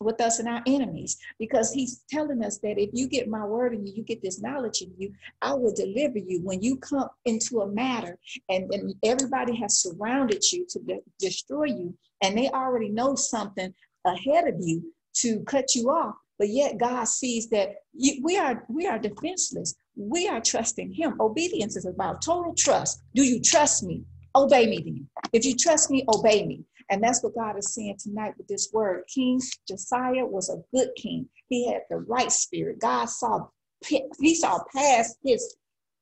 with 0.00 0.20
us 0.20 0.38
and 0.38 0.48
our 0.48 0.62
enemies. 0.66 1.18
Because 1.38 1.72
he's 1.72 2.02
telling 2.10 2.42
us 2.42 2.58
that 2.58 2.78
if 2.78 2.90
you 2.92 3.06
get 3.06 3.28
my 3.28 3.44
word 3.44 3.74
in 3.74 3.86
you 3.86 3.92
you 3.94 4.02
get 4.02 4.22
this 4.22 4.40
knowledge 4.40 4.82
in 4.82 4.92
you 4.96 5.12
i 5.42 5.52
will 5.52 5.74
deliver 5.74 6.18
you. 6.18 6.40
When 6.42 6.62
you 6.62 6.76
come 6.76 7.08
into 7.26 7.60
a 7.60 7.68
matter 7.68 8.18
and, 8.48 8.72
and 8.72 8.94
everybody 9.04 9.54
has 9.56 9.82
surrounded 9.82 10.42
you 10.50 10.66
to 10.70 10.78
de- 10.80 11.00
destroy 11.18 11.64
you 11.64 11.94
and 12.22 12.36
they 12.36 12.48
already 12.48 12.88
know 12.88 13.14
something 13.14 13.72
ahead 14.06 14.48
of 14.48 14.54
you 14.60 14.92
to 15.16 15.40
cut 15.40 15.74
you 15.74 15.90
off 15.90 16.14
but 16.38 16.48
yet 16.48 16.78
god 16.78 17.06
sees 17.06 17.50
that 17.50 17.74
you, 17.92 18.20
we 18.22 18.38
are 18.38 18.64
we 18.68 18.86
are 18.86 18.98
defenseless 18.98 19.74
we 20.00 20.26
are 20.28 20.40
trusting 20.40 20.92
him 20.92 21.20
obedience 21.20 21.76
is 21.76 21.86
about 21.86 22.22
total 22.22 22.54
trust 22.54 23.02
do 23.14 23.22
you 23.22 23.40
trust 23.40 23.82
me 23.82 24.04
Obey 24.34 24.66
me 24.66 24.82
then. 24.84 25.08
If 25.32 25.44
you 25.44 25.56
trust 25.56 25.90
me, 25.90 26.04
obey 26.12 26.46
me. 26.46 26.64
And 26.88 27.02
that's 27.02 27.22
what 27.22 27.34
God 27.34 27.58
is 27.58 27.74
saying 27.74 27.98
tonight 28.02 28.34
with 28.36 28.48
this 28.48 28.70
word. 28.72 29.04
King 29.12 29.40
Josiah 29.68 30.26
was 30.26 30.48
a 30.48 30.62
good 30.76 30.90
king. 30.96 31.28
He 31.48 31.68
had 31.68 31.82
the 31.88 31.98
right 31.98 32.30
spirit. 32.30 32.80
God 32.80 33.08
saw 33.08 33.46
he 33.86 34.34
saw 34.34 34.58
past 34.74 35.16
his 35.24 35.56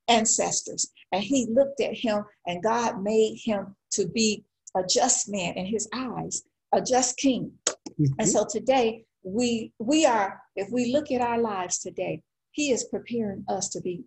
ancestors 0.09 0.90
and 1.12 1.22
he 1.22 1.46
looked 1.51 1.80
at 1.80 1.94
him 1.94 2.24
and 2.46 2.62
God 2.62 3.03
made 3.03 3.38
him 3.44 3.76
to 3.92 4.09
be 4.09 4.44
a 4.74 4.82
just 4.82 5.30
man 5.30 5.55
in 5.55 5.66
his 5.66 5.88
eyes, 5.94 6.42
a 6.72 6.80
just 6.80 7.16
king. 7.18 7.53
Mm-hmm. 7.68 8.05
And 8.18 8.28
so 8.28 8.46
today 8.51 9.05
we 9.22 9.72
we 9.78 10.07
are 10.07 10.40
if 10.57 10.68
we 10.72 10.92
look 10.92 11.12
at 11.12 11.20
our 11.20 11.38
lives 11.38 11.78
today, 11.78 12.22
he 12.59 12.72
is 12.72 12.88
preparing 12.90 13.44
us 13.48 13.68
to 13.68 13.80
be 13.80 14.02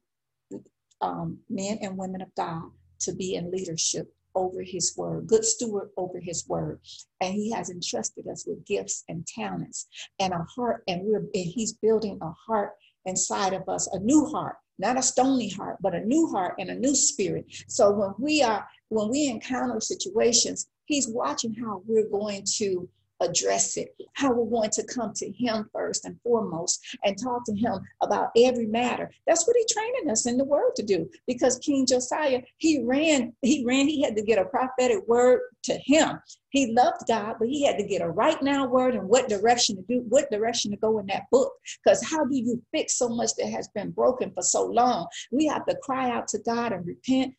um, 1.00 1.38
men 1.50 1.80
and 1.82 1.98
women 1.98 2.22
of 2.22 2.36
God 2.36 2.64
to 3.00 3.14
be 3.14 3.36
in 3.36 3.50
leadership 3.50 4.14
over 4.36 4.62
his 4.62 4.94
word, 4.98 5.26
good 5.26 5.46
steward 5.46 5.90
over 5.96 6.20
his 6.20 6.46
word. 6.50 6.82
And 7.22 7.34
he 7.34 7.50
has 7.52 7.70
entrusted 7.70 8.28
us 8.28 8.46
with 8.46 8.66
gifts 8.66 9.06
and 9.08 9.26
talents 9.26 9.88
and 10.20 10.34
a 10.34 10.46
heart. 10.54 10.84
And 10.90 11.04
we're 11.06 11.20
and 11.20 11.30
he's 11.34 11.74
building 11.74 12.20
a 12.22 12.32
heart 12.46 12.74
inside 13.06 13.54
of 13.54 13.70
us, 13.70 13.88
a 13.94 14.00
new 14.00 14.26
heart, 14.26 14.58
not 14.78 14.98
a 14.98 15.02
stony 15.02 15.50
heart, 15.50 15.78
but 15.80 15.96
a 15.96 16.06
new 16.06 16.28
heart 16.28 16.56
and 16.60 16.70
a 16.70 16.76
new 16.76 16.94
spirit. 16.94 17.46
So 17.70 17.92
when 17.92 18.14
we 18.20 18.44
are 18.44 18.68
when 18.90 19.08
we 19.08 19.28
encounter 19.28 19.80
situations, 19.80 20.68
he's 20.88 21.08
watching 21.08 21.54
how 21.54 21.84
we're 21.88 22.10
going 22.10 22.44
to 22.58 22.90
address 23.22 23.78
it, 23.78 23.96
how 24.14 24.34
we're 24.34 24.50
going 24.50 24.70
to 24.72 24.84
come 24.86 25.14
to 25.16 25.32
him 25.32 25.70
first 25.74 26.06
and 26.06 26.20
foremost 26.22 26.98
and 27.04 27.18
talk 27.18 27.46
to 27.46 27.56
him 27.56 27.80
about 28.02 28.30
every 28.38 28.66
matter. 28.66 29.10
That's 29.28 29.48
what 29.48 29.56
he's 29.56 29.72
training 29.72 30.10
us 30.10 30.26
in 30.26 30.38
the 30.38 30.46
word 30.46 30.76
to 30.76 30.84
do. 30.84 31.10
Because 31.28 31.60
King 31.60 31.86
Josiah, 31.86 32.42
he 32.58 32.84
ran, 32.84 33.34
he 33.42 33.64
ran, 33.66 33.88
he 33.88 34.02
had 34.02 34.16
to 34.16 34.24
get 34.24 34.40
a 34.40 34.46
prophetic 34.46 35.08
word 35.08 35.42
to 35.64 35.74
him. 35.86 36.20
He 36.50 36.74
loved 36.74 37.08
God, 37.08 37.36
but 37.40 37.48
he 37.48 37.66
had 37.66 37.78
to 37.78 37.86
get 37.86 38.02
a 38.02 38.10
right 38.10 38.42
now 38.42 38.68
word 38.68 38.96
and 38.96 39.08
what 39.08 39.30
direction 39.30 39.78
to 39.78 39.84
do, 39.84 40.04
what 40.10 40.30
direction 40.30 40.72
to 40.72 40.78
go 40.78 41.00
in 41.00 41.06
that 41.08 41.24
book. 41.32 41.54
Because 41.84 42.04
how 42.04 42.26
do 42.26 42.36
you 42.36 42.62
fix 42.74 42.98
so 42.98 43.08
much 43.08 43.32
that 43.38 43.48
has 43.48 43.70
been 43.70 43.92
broken 43.92 44.32
for 44.32 44.44
so 44.44 44.66
long? 44.66 45.08
We 45.32 45.46
have 45.48 45.66
to 45.68 45.78
cry 45.82 46.12
out 46.12 46.28
to 46.30 46.40
God 46.40 46.74
and 46.74 46.86
repent 46.86 47.34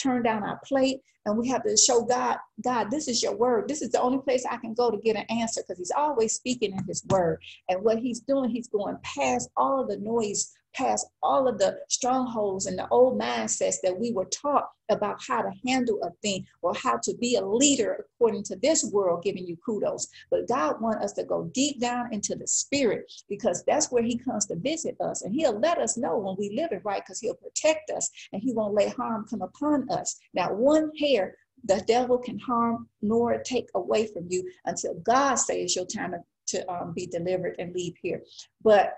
turn 0.00 0.22
down 0.22 0.42
our 0.42 0.60
plate 0.64 1.00
and 1.26 1.38
we 1.38 1.48
have 1.48 1.62
to 1.64 1.76
show 1.76 2.02
God, 2.02 2.36
God, 2.62 2.90
this 2.90 3.08
is 3.08 3.22
your 3.22 3.36
word. 3.36 3.68
This 3.68 3.82
is 3.82 3.90
the 3.90 4.00
only 4.00 4.18
place 4.18 4.44
I 4.48 4.58
can 4.58 4.74
go 4.74 4.90
to 4.90 4.98
get 4.98 5.16
an 5.16 5.24
answer 5.30 5.62
because 5.62 5.78
he's 5.78 5.92
always 5.96 6.34
speaking 6.34 6.72
in 6.72 6.84
his 6.84 7.04
word. 7.08 7.40
And 7.68 7.82
what 7.82 7.98
he's 7.98 8.20
doing, 8.20 8.50
he's 8.50 8.68
going 8.68 8.96
past 9.02 9.48
all 9.56 9.86
the 9.86 9.96
noise 9.96 10.52
past 10.74 11.06
all 11.22 11.48
of 11.48 11.58
the 11.58 11.78
strongholds 11.88 12.66
and 12.66 12.78
the 12.78 12.88
old 12.88 13.18
mindsets 13.18 13.76
that 13.82 13.98
we 13.98 14.12
were 14.12 14.26
taught 14.26 14.70
about 14.90 15.22
how 15.26 15.40
to 15.40 15.50
handle 15.66 15.98
a 16.02 16.10
thing 16.22 16.46
or 16.62 16.74
how 16.74 16.98
to 16.98 17.14
be 17.14 17.36
a 17.36 17.44
leader 17.44 18.04
according 18.18 18.42
to 18.42 18.56
this 18.56 18.84
world 18.92 19.22
giving 19.22 19.46
you 19.46 19.56
kudos. 19.64 20.08
But 20.30 20.48
God 20.48 20.80
wants 20.80 21.04
us 21.04 21.12
to 21.14 21.24
go 21.24 21.50
deep 21.54 21.80
down 21.80 22.12
into 22.12 22.34
the 22.34 22.46
spirit 22.46 23.10
because 23.28 23.64
that's 23.66 23.90
where 23.90 24.02
he 24.02 24.18
comes 24.18 24.46
to 24.46 24.56
visit 24.56 24.96
us. 25.00 25.22
And 25.22 25.34
he'll 25.34 25.58
let 25.58 25.78
us 25.78 25.96
know 25.96 26.18
when 26.18 26.36
we 26.38 26.54
live 26.54 26.72
it 26.72 26.82
right 26.84 27.02
because 27.02 27.20
he'll 27.20 27.34
protect 27.34 27.90
us 27.90 28.10
and 28.32 28.42
he 28.42 28.52
won't 28.52 28.74
let 28.74 28.94
harm 28.94 29.26
come 29.28 29.42
upon 29.42 29.88
us. 29.90 30.18
Now, 30.34 30.52
one 30.52 30.90
hair 30.98 31.36
the 31.66 31.82
devil 31.86 32.18
can 32.18 32.38
harm 32.38 32.88
nor 33.00 33.38
take 33.38 33.68
away 33.74 34.06
from 34.06 34.26
you 34.28 34.48
until 34.66 34.94
God 35.00 35.36
says 35.36 35.74
your 35.74 35.86
time 35.86 36.14
to 36.46 36.70
um, 36.70 36.92
be 36.92 37.06
delivered 37.06 37.56
and 37.58 37.74
leave 37.74 37.94
here. 38.02 38.22
But 38.62 38.94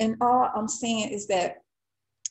and 0.00 0.16
all 0.20 0.50
I'm 0.54 0.68
saying 0.68 1.10
is 1.10 1.26
that 1.28 1.56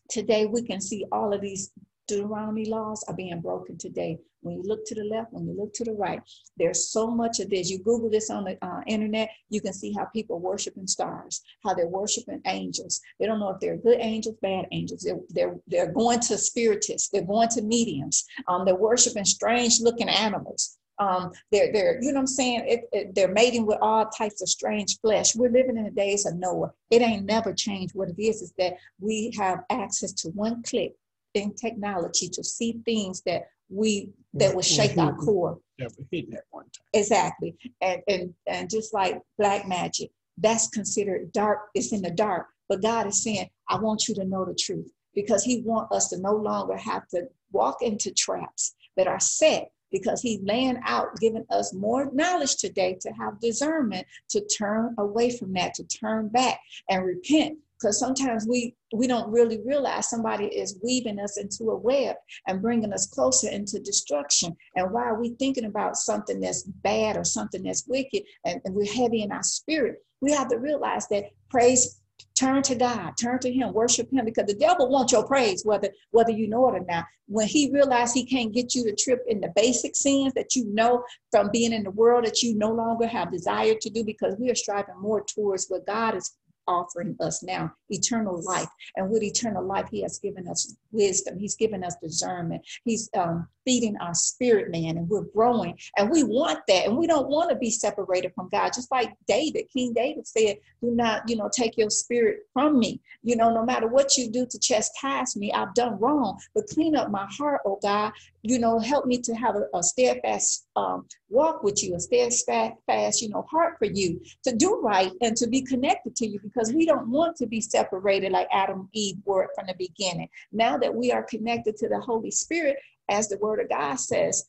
today 0.09 0.45
we 0.45 0.61
can 0.61 0.79
see 0.79 1.05
all 1.11 1.33
of 1.33 1.41
these 1.41 1.71
Deuteronomy 2.07 2.65
laws 2.65 3.03
are 3.07 3.15
being 3.15 3.41
broken 3.41 3.77
today. 3.77 4.17
When 4.41 4.55
you 4.55 4.63
look 4.63 4.85
to 4.85 4.95
the 4.95 5.03
left, 5.03 5.33
when 5.33 5.45
you 5.45 5.53
look 5.57 5.73
to 5.73 5.83
the 5.83 5.91
right, 5.91 6.21
there's 6.55 6.89
so 6.89 7.07
much 7.07 7.41
of 7.41 7.49
this. 7.49 7.69
You 7.69 7.79
Google 7.79 8.09
this 8.09 8.29
on 8.29 8.45
the 8.45 8.57
uh, 8.65 8.81
internet, 8.87 9.29
you 9.49 9.59
can 9.59 9.73
see 9.73 9.91
how 9.91 10.05
people 10.05 10.39
worshiping 10.39 10.87
stars, 10.87 11.41
how 11.65 11.73
they're 11.73 11.87
worshiping 11.87 12.41
angels. 12.45 13.01
They 13.19 13.25
don't 13.25 13.39
know 13.39 13.49
if 13.49 13.59
they're 13.59 13.75
good 13.75 13.99
angels, 13.99 14.37
bad 14.41 14.67
angels. 14.71 15.01
They're 15.01 15.19
they're, 15.29 15.55
they're 15.67 15.91
going 15.91 16.21
to 16.21 16.37
spiritists. 16.37 17.09
They're 17.09 17.23
going 17.23 17.49
to 17.49 17.61
mediums. 17.61 18.25
Um, 18.47 18.63
they're 18.63 18.75
worshiping 18.75 19.25
strange 19.25 19.81
looking 19.81 20.07
animals. 20.07 20.77
Um, 20.99 21.31
they're, 21.51 21.71
they're, 21.71 21.99
you 22.01 22.09
know 22.09 22.15
what 22.15 22.21
I'm 22.21 22.27
saying? 22.27 22.63
It, 22.67 22.81
it, 22.91 23.15
they're 23.15 23.31
mating 23.31 23.65
with 23.65 23.77
all 23.81 24.05
types 24.07 24.41
of 24.41 24.49
strange 24.49 24.99
flesh. 24.99 25.35
We're 25.35 25.51
living 25.51 25.77
in 25.77 25.83
the 25.83 25.91
days 25.91 26.25
of 26.25 26.35
Noah. 26.35 26.71
It 26.89 27.01
ain't 27.01 27.25
never 27.25 27.53
changed. 27.53 27.93
What 27.93 28.09
it 28.09 28.21
is 28.21 28.41
is 28.41 28.53
that 28.57 28.77
we 28.99 29.31
have 29.37 29.59
access 29.69 30.13
to 30.13 30.29
one 30.29 30.63
click 30.63 30.93
in 31.33 31.53
technology 31.53 32.29
to 32.29 32.43
see 32.43 32.79
things 32.85 33.21
that 33.25 33.43
we 33.69 34.11
that 34.33 34.55
will 34.55 34.61
shake 34.61 34.97
our 34.97 35.15
core. 35.15 35.59
Never 35.79 35.93
hit 36.11 36.31
that 36.31 36.43
one 36.51 36.63
time. 36.65 36.85
Exactly. 36.93 37.55
And 37.81 38.01
and 38.07 38.33
and 38.47 38.69
just 38.69 38.93
like 38.93 39.21
black 39.37 39.67
magic, 39.67 40.09
that's 40.37 40.69
considered 40.69 41.31
dark, 41.31 41.69
it's 41.73 41.91
in 41.91 42.01
the 42.01 42.11
dark. 42.11 42.47
But 42.69 42.81
God 42.81 43.07
is 43.07 43.23
saying, 43.23 43.49
I 43.69 43.79
want 43.79 44.07
you 44.07 44.15
to 44.15 44.25
know 44.25 44.45
the 44.45 44.55
truth 44.55 44.91
because 45.13 45.43
He 45.43 45.61
wants 45.61 45.95
us 45.95 46.09
to 46.09 46.19
no 46.19 46.33
longer 46.33 46.77
have 46.77 47.07
to 47.09 47.27
walk 47.51 47.81
into 47.81 48.11
traps 48.13 48.75
that 48.95 49.07
are 49.07 49.19
set 49.19 49.71
because 49.91 50.21
he's 50.21 50.41
laying 50.43 50.79
out, 50.85 51.15
giving 51.19 51.45
us 51.49 51.73
more 51.73 52.09
knowledge 52.13 52.57
today 52.57 52.97
to 53.01 53.09
have 53.11 53.39
discernment, 53.39 54.05
to 54.29 54.45
turn 54.45 54.95
away 54.97 55.35
from 55.35 55.53
that, 55.53 55.73
to 55.75 55.83
turn 55.85 56.29
back 56.29 56.59
and 56.89 57.05
repent. 57.05 57.57
Because 57.79 57.99
sometimes 57.99 58.47
we 58.49 58.75
we 58.91 59.05
don't 59.05 59.31
really 59.31 59.59
realize 59.63 60.09
somebody 60.09 60.45
is 60.45 60.79
weaving 60.83 61.19
us 61.19 61.37
into 61.37 61.69
a 61.69 61.77
web 61.77 62.15
and 62.47 62.59
bringing 62.59 62.91
us 62.91 63.05
closer 63.05 63.49
into 63.49 63.79
destruction. 63.79 64.55
And 64.75 64.91
why 64.91 65.03
are 65.03 65.21
we 65.21 65.35
thinking 65.37 65.65
about 65.65 65.95
something 65.95 66.39
that's 66.39 66.63
bad 66.63 67.17
or 67.17 67.23
something 67.23 67.61
that's 67.61 67.85
wicked 67.87 68.23
and, 68.45 68.59
and 68.65 68.73
we're 68.73 68.91
heavy 68.91 69.21
in 69.21 69.31
our 69.31 69.43
spirit? 69.43 70.03
We 70.21 70.31
have 70.31 70.49
to 70.49 70.57
realize 70.57 71.07
that 71.09 71.25
praise 71.49 72.01
Turn 72.37 72.61
to 72.63 72.75
God, 72.75 73.13
turn 73.19 73.39
to 73.39 73.51
Him, 73.51 73.73
worship 73.73 74.11
Him, 74.11 74.25
because 74.25 74.45
the 74.45 74.53
devil 74.53 74.89
wants 74.89 75.11
your 75.11 75.25
praise, 75.25 75.63
whether 75.65 75.89
whether 76.11 76.31
you 76.31 76.47
know 76.47 76.67
it 76.69 76.75
or 76.75 76.85
not. 76.87 77.05
When 77.27 77.47
he 77.47 77.71
realized 77.71 78.13
he 78.13 78.25
can't 78.25 78.53
get 78.53 78.75
you 78.75 78.83
to 78.83 78.95
trip 78.95 79.23
in 79.27 79.41
the 79.41 79.51
basic 79.55 79.95
sins 79.95 80.33
that 80.35 80.55
you 80.55 80.65
know 80.73 81.03
from 81.31 81.49
being 81.51 81.73
in 81.73 81.83
the 81.83 81.91
world 81.91 82.25
that 82.25 82.43
you 82.43 82.55
no 82.55 82.71
longer 82.71 83.07
have 83.07 83.31
desire 83.31 83.75
to 83.81 83.89
do, 83.89 84.03
because 84.03 84.35
we 84.39 84.51
are 84.51 84.55
striving 84.55 84.99
more 85.01 85.23
towards 85.23 85.65
what 85.67 85.87
God 85.87 86.15
is 86.15 86.37
offering 86.67 87.15
us 87.19 87.43
now 87.43 87.71
eternal 87.89 88.41
life. 88.43 88.69
And 88.95 89.09
with 89.09 89.23
eternal 89.23 89.63
life, 89.63 89.87
He 89.89 90.01
has 90.01 90.19
given 90.19 90.47
us 90.47 90.75
wisdom. 90.91 91.39
He's 91.39 91.55
given 91.55 91.83
us 91.83 91.95
discernment. 92.01 92.65
He's 92.83 93.09
um, 93.17 93.47
feeding 93.65 93.97
our 93.97 94.13
spirit 94.13 94.71
man, 94.71 94.97
and 94.97 95.09
we're 95.09 95.25
growing. 95.35 95.77
And 95.97 96.09
we 96.09 96.23
want 96.23 96.59
that. 96.67 96.85
And 96.85 96.97
we 96.97 97.07
don't 97.07 97.27
want 97.27 97.49
to 97.49 97.55
be 97.55 97.69
separated 97.69 98.33
from 98.33 98.49
God. 98.49 98.71
Just 98.73 98.91
like 98.91 99.13
David, 99.27 99.65
King 99.71 99.93
David 99.93 100.27
said, 100.27 100.57
Do 100.81 100.91
not, 100.91 101.27
you 101.27 101.35
know, 101.35 101.49
take 101.53 101.77
your 101.77 101.89
spirit 101.89 102.47
from 102.53 102.79
me. 102.79 103.01
You 103.23 103.35
know, 103.35 103.53
no 103.53 103.65
matter 103.65 103.87
what 103.87 104.17
you 104.17 104.29
do 104.29 104.45
to 104.45 104.59
chastise 104.59 105.35
me, 105.35 105.51
I've 105.51 105.73
done 105.73 105.99
wrong. 105.99 106.39
But 106.55 106.67
clean 106.67 106.95
up 106.95 107.11
my 107.11 107.27
heart, 107.37 107.61
oh 107.65 107.79
God. 107.81 108.13
You 108.43 108.59
know, 108.59 108.79
help 108.79 109.05
me 109.05 109.17
to 109.19 109.33
have 109.33 109.55
a, 109.55 109.77
a 109.77 109.83
steadfast 109.83 110.66
um, 110.77 111.07
walk 111.29 111.63
with 111.63 111.83
you, 111.83 111.95
a 111.95 111.99
steadfast, 111.99 113.21
you 113.21 113.29
know, 113.29 113.41
heart 113.49 113.77
for 113.79 113.85
you 113.85 114.21
to 114.43 114.55
do 114.55 114.79
right 114.83 115.11
and 115.21 115.35
to 115.35 115.47
be 115.47 115.63
connected 115.63 116.15
to 116.15 116.27
you 116.27 116.39
because 116.39 116.71
we 116.71 116.85
don't 116.85 117.09
want 117.09 117.35
to 117.37 117.47
be 117.47 117.59
separated 117.59 118.31
like 118.31 118.47
Adam 118.51 118.81
and 118.81 118.89
Eve 118.93 119.17
were 119.25 119.49
from 119.55 119.65
the 119.65 119.73
beginning. 119.73 120.29
Now 120.51 120.77
that 120.77 120.93
we 120.93 121.11
are 121.11 121.23
connected 121.23 121.77
to 121.77 121.89
the 121.89 121.99
Holy 121.99 122.29
Spirit, 122.29 122.77
as 123.09 123.27
the 123.27 123.39
Word 123.39 123.59
of 123.59 123.69
God 123.69 123.95
says, 123.95 124.45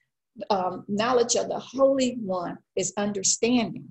um, 0.51 0.85
knowledge 0.87 1.35
of 1.35 1.49
the 1.49 1.59
Holy 1.59 2.19
One 2.21 2.59
is 2.77 2.93
understanding. 2.99 3.91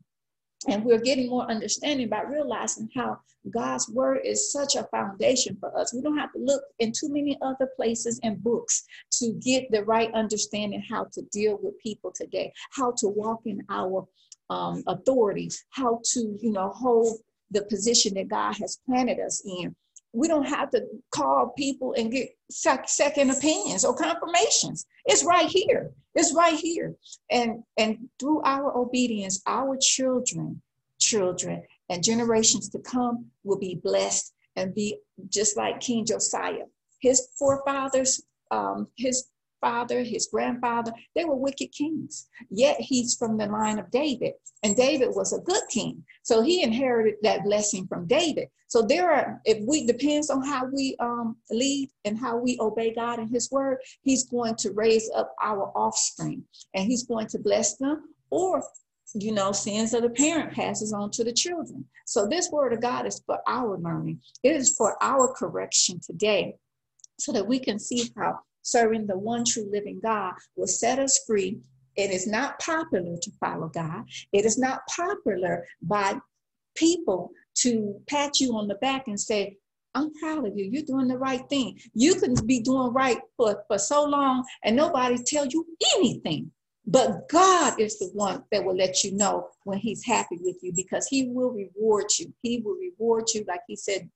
And 0.68 0.84
we're 0.84 1.00
getting 1.00 1.30
more 1.30 1.50
understanding 1.50 2.10
by 2.10 2.24
realizing 2.24 2.90
how 2.96 3.20
God's 3.52 3.88
word 3.90 4.22
is 4.26 4.52
such 4.52 4.76
a 4.76 4.84
foundation 4.86 5.56
for 5.60 5.78
us. 5.78 5.94
We 5.94 6.02
don't 6.02 6.18
have 6.18 6.34
to 6.34 6.40
look 6.40 6.64
in 6.80 6.92
too 6.92 7.10
many 7.10 7.38
other 7.42 7.70
places 7.76 8.20
and 8.24 8.44
books 8.44 8.84
to 9.20 9.34
get 9.34 9.72
the 9.72 9.84
right 9.86 10.12
understanding 10.14 10.84
how 10.90 11.06
to 11.14 11.22
deal 11.32 11.60
with 11.62 11.80
people 11.80 12.12
today, 12.14 12.52
how 12.72 12.92
to 12.98 13.08
walk 13.08 13.42
in 13.46 13.64
our 13.70 14.08
um, 14.50 14.84
authority, 14.88 15.52
how 15.70 16.02
to, 16.14 16.38
you 16.42 16.52
know, 16.52 16.70
hold 16.70 17.20
the 17.52 17.64
position 17.64 18.14
that 18.16 18.28
God 18.28 18.56
has 18.58 18.80
planted 18.86 19.20
us 19.20 19.44
in. 19.46 19.76
We 20.14 20.28
don't 20.28 20.48
have 20.48 20.72
to 20.72 20.84
call 21.12 21.54
people 21.58 21.94
and 21.98 22.12
get 22.12 22.30
second 22.50 23.30
opinions 23.30 23.86
or 23.86 23.96
confirmations. 23.96 24.86
It's 25.06 25.24
right 25.24 25.48
here. 25.48 25.92
It's 26.16 26.34
right 26.34 26.56
here. 26.56 26.96
And 27.30 27.64
and 27.78 28.10
through 28.20 28.42
our 28.44 28.76
obedience, 28.76 29.42
our 29.46 29.78
children, 29.80 30.62
children, 31.00 31.64
and 31.90 32.04
generations 32.04 32.70
to 32.70 32.80
come 32.80 33.26
will 33.44 33.60
be 33.60 33.76
blessed 33.76 34.34
and 34.56 34.74
be 34.74 35.00
just 35.30 35.56
like 35.56 35.80
King 35.80 36.06
Josiah. 36.06 36.66
His 37.00 37.30
forefathers, 37.38 38.24
um, 38.50 38.88
his 38.98 39.28
father, 39.62 40.04
his 40.04 40.30
grandfather, 40.32 40.92
they 41.16 41.26
were 41.26 41.36
wicked 41.36 41.72
kings. 41.72 42.28
Yet 42.50 42.80
he's 42.80 43.16
from 43.16 43.38
the 43.38 43.48
line 43.48 43.80
of 43.80 43.92
David, 43.92 44.34
and 44.64 44.76
David 44.76 45.10
was 45.10 45.34
a 45.34 45.42
good 45.42 45.64
king. 45.70 46.04
So 46.24 46.42
he 46.42 46.64
inherited 46.64 47.16
that 47.24 47.44
blessing 47.44 47.88
from 47.88 48.08
David. 48.08 48.50
So 48.68 48.82
there 48.82 49.10
are, 49.10 49.42
if 49.46 49.64
we 49.66 49.86
depends 49.86 50.30
on 50.30 50.46
how 50.46 50.66
we 50.66 50.96
um, 51.00 51.38
lead 51.50 51.90
and 52.04 52.20
how 52.20 52.38
we 52.38 52.58
obey 52.60 52.94
God 52.94 53.20
and 53.20 53.30
His 53.30 53.50
word, 53.50 53.78
He's 54.02 54.26
going 54.26 54.56
to 54.58 54.72
raise 54.72 55.10
up 55.16 55.34
our 55.42 55.72
offspring, 55.76 56.44
and 56.74 56.86
He's 56.86 57.04
going 57.04 57.28
to 57.28 57.40
bless 57.40 57.78
them, 57.78 58.14
or 58.30 58.62
you 59.14 59.32
know, 59.32 59.54
sins 59.54 59.94
of 59.94 60.02
the 60.02 60.10
parent 60.10 60.52
passes 60.52 60.92
on 60.92 61.10
to 61.12 61.24
the 61.24 61.32
children. 61.32 61.86
So 62.06 62.28
this 62.28 62.52
word 62.52 62.74
of 62.74 62.82
God 62.82 63.08
is 63.08 63.22
for 63.26 63.40
our 63.48 63.78
learning. 63.78 64.20
It 64.44 64.56
is 64.56 64.76
for 64.76 65.02
our 65.02 65.34
correction 65.34 66.02
today, 66.06 66.56
so 67.18 67.32
that 67.32 67.48
we 67.48 67.60
can 67.60 67.80
see 67.80 68.12
how 68.18 68.40
serving 68.68 69.08
the 69.08 69.18
one 69.18 69.46
true 69.46 69.70
living 69.72 70.00
God 70.04 70.34
will 70.56 70.68
set 70.68 71.00
us 71.00 71.20
free. 71.26 71.60
It 71.96 72.12
is 72.12 72.28
not 72.28 72.60
popular 72.60 73.18
to 73.22 73.32
follow 73.40 73.70
God. 73.70 74.04
It 74.34 74.46
is 74.46 74.58
not 74.58 74.82
popular 74.88 75.66
by 75.82 76.20
people 76.76 77.32
to 77.56 78.00
pat 78.08 78.40
you 78.40 78.56
on 78.56 78.68
the 78.68 78.76
back 78.76 79.08
and 79.08 79.20
say, 79.20 79.58
I'm 79.96 80.14
proud 80.14 80.46
of 80.46 80.56
you. 80.56 80.66
You're 80.66 80.84
doing 80.84 81.08
the 81.08 81.18
right 81.18 81.48
thing. 81.50 81.80
You 81.94 82.16
can 82.16 82.36
be 82.46 82.60
doing 82.60 82.94
right 82.94 83.18
for, 83.36 83.64
for 83.68 83.80
so 83.80 84.04
long 84.04 84.46
and 84.64 84.76
nobody 84.76 85.18
tell 85.26 85.48
you 85.48 85.66
anything. 85.96 86.52
But 86.86 87.28
God 87.30 87.80
is 87.80 87.98
the 88.00 88.10
one 88.14 88.44
that 88.52 88.64
will 88.64 88.76
let 88.76 89.04
you 89.04 89.14
know 89.14 89.50
when 89.64 89.78
He's 89.78 90.06
happy 90.06 90.38
with 90.40 90.58
you 90.62 90.72
because 90.74 91.08
He 91.08 91.28
will 91.28 91.52
reward 91.52 92.06
you. 92.20 92.34
He 92.44 92.62
will 92.64 92.76
reward 92.76 93.26
you, 93.34 93.44
like 93.48 93.62
He 93.68 93.76
said, 93.76 94.10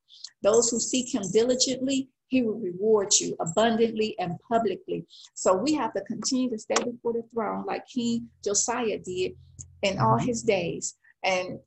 those 0.43 0.69
who 0.69 0.79
seek 0.79 1.13
Him 1.13 1.23
diligently, 1.33 2.09
He 2.31 2.41
will 2.43 2.59
reward 2.59 3.13
you 3.19 3.35
abundantly 3.41 4.15
and 4.17 4.39
publicly. 4.49 5.05
So 5.35 5.53
we 5.53 5.73
have 5.73 5.93
to 5.93 6.01
continue 6.01 6.49
to 6.51 6.57
stay 6.57 6.81
before 6.81 7.11
the 7.11 7.23
throne 7.33 7.65
like 7.67 7.85
King 7.85 8.29
Josiah 8.41 8.99
did 8.99 9.33
in 9.81 9.99
all 9.99 10.15
mm-hmm. 10.15 10.27
his 10.27 10.41
days. 10.41 10.95
And 11.25 11.59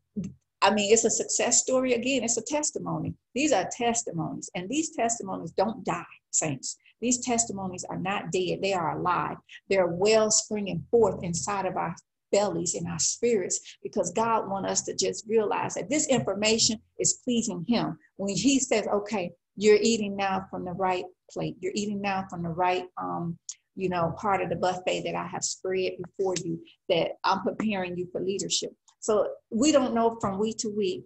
I 0.63 0.73
mean, 0.73 0.91
it's 0.91 1.05
a 1.05 1.11
success 1.11 1.61
story. 1.61 1.93
Again, 1.93 2.25
it's 2.25 2.39
a 2.39 2.43
testimony. 2.43 3.13
These 3.35 3.53
are 3.53 3.69
testimonies, 3.71 4.51
and 4.55 4.67
these 4.71 4.97
testimonies 4.97 5.51
don't 5.51 5.85
die, 5.85 6.03
saints. 6.31 6.79
These 7.03 7.19
testimonies 7.19 7.85
are 7.91 7.99
not 7.99 8.33
dead, 8.33 8.63
they 8.63 8.73
are 8.73 8.99
alive. 8.99 9.37
They're 9.69 9.89
well 9.89 10.31
springing 10.31 10.87
forth 10.91 11.23
inside 11.23 11.67
of 11.67 11.77
our 11.77 11.95
bellies 12.33 12.75
and 12.75 12.89
our 12.89 12.99
spirits 12.99 13.77
because 13.83 14.13
God 14.13 14.49
wants 14.49 14.71
us 14.71 14.83
to 14.83 14.97
just 14.97 15.27
realize 15.29 15.75
that 15.75 15.91
this 15.91 16.09
information 16.09 16.81
is 16.99 17.21
pleasing 17.23 17.67
Him. 17.69 17.99
When 18.17 18.35
He 18.35 18.59
says, 18.59 18.87
okay, 18.87 19.33
you're 19.57 19.79
eating 19.81 20.17
now 20.17 20.47
from 20.51 20.65
the 20.65 20.73
right 20.73 21.05
plate, 21.31 21.57
you're 21.61 21.73
eating 21.75 22.01
now 22.01 22.25
from 22.29 22.43
the 22.43 22.49
right 22.49 22.87
um, 23.01 23.39
you 23.77 23.89
know, 23.89 24.15
part 24.17 24.41
of 24.41 24.49
the 24.49 24.57
buffet 24.57 25.03
that 25.05 25.15
I 25.15 25.27
have 25.27 25.45
spread 25.45 25.93
before 26.03 26.35
you, 26.45 26.61
that 26.89 27.13
I'm 27.25 27.43
preparing 27.43 27.97
you 27.97 28.09
for 28.13 28.21
leadership. 28.21 28.71
So 29.01 29.29
we 29.51 29.73
don't 29.73 29.95
know 29.95 30.17
from 30.21 30.39
week 30.39 30.59
to 30.59 30.69
week 30.69 31.03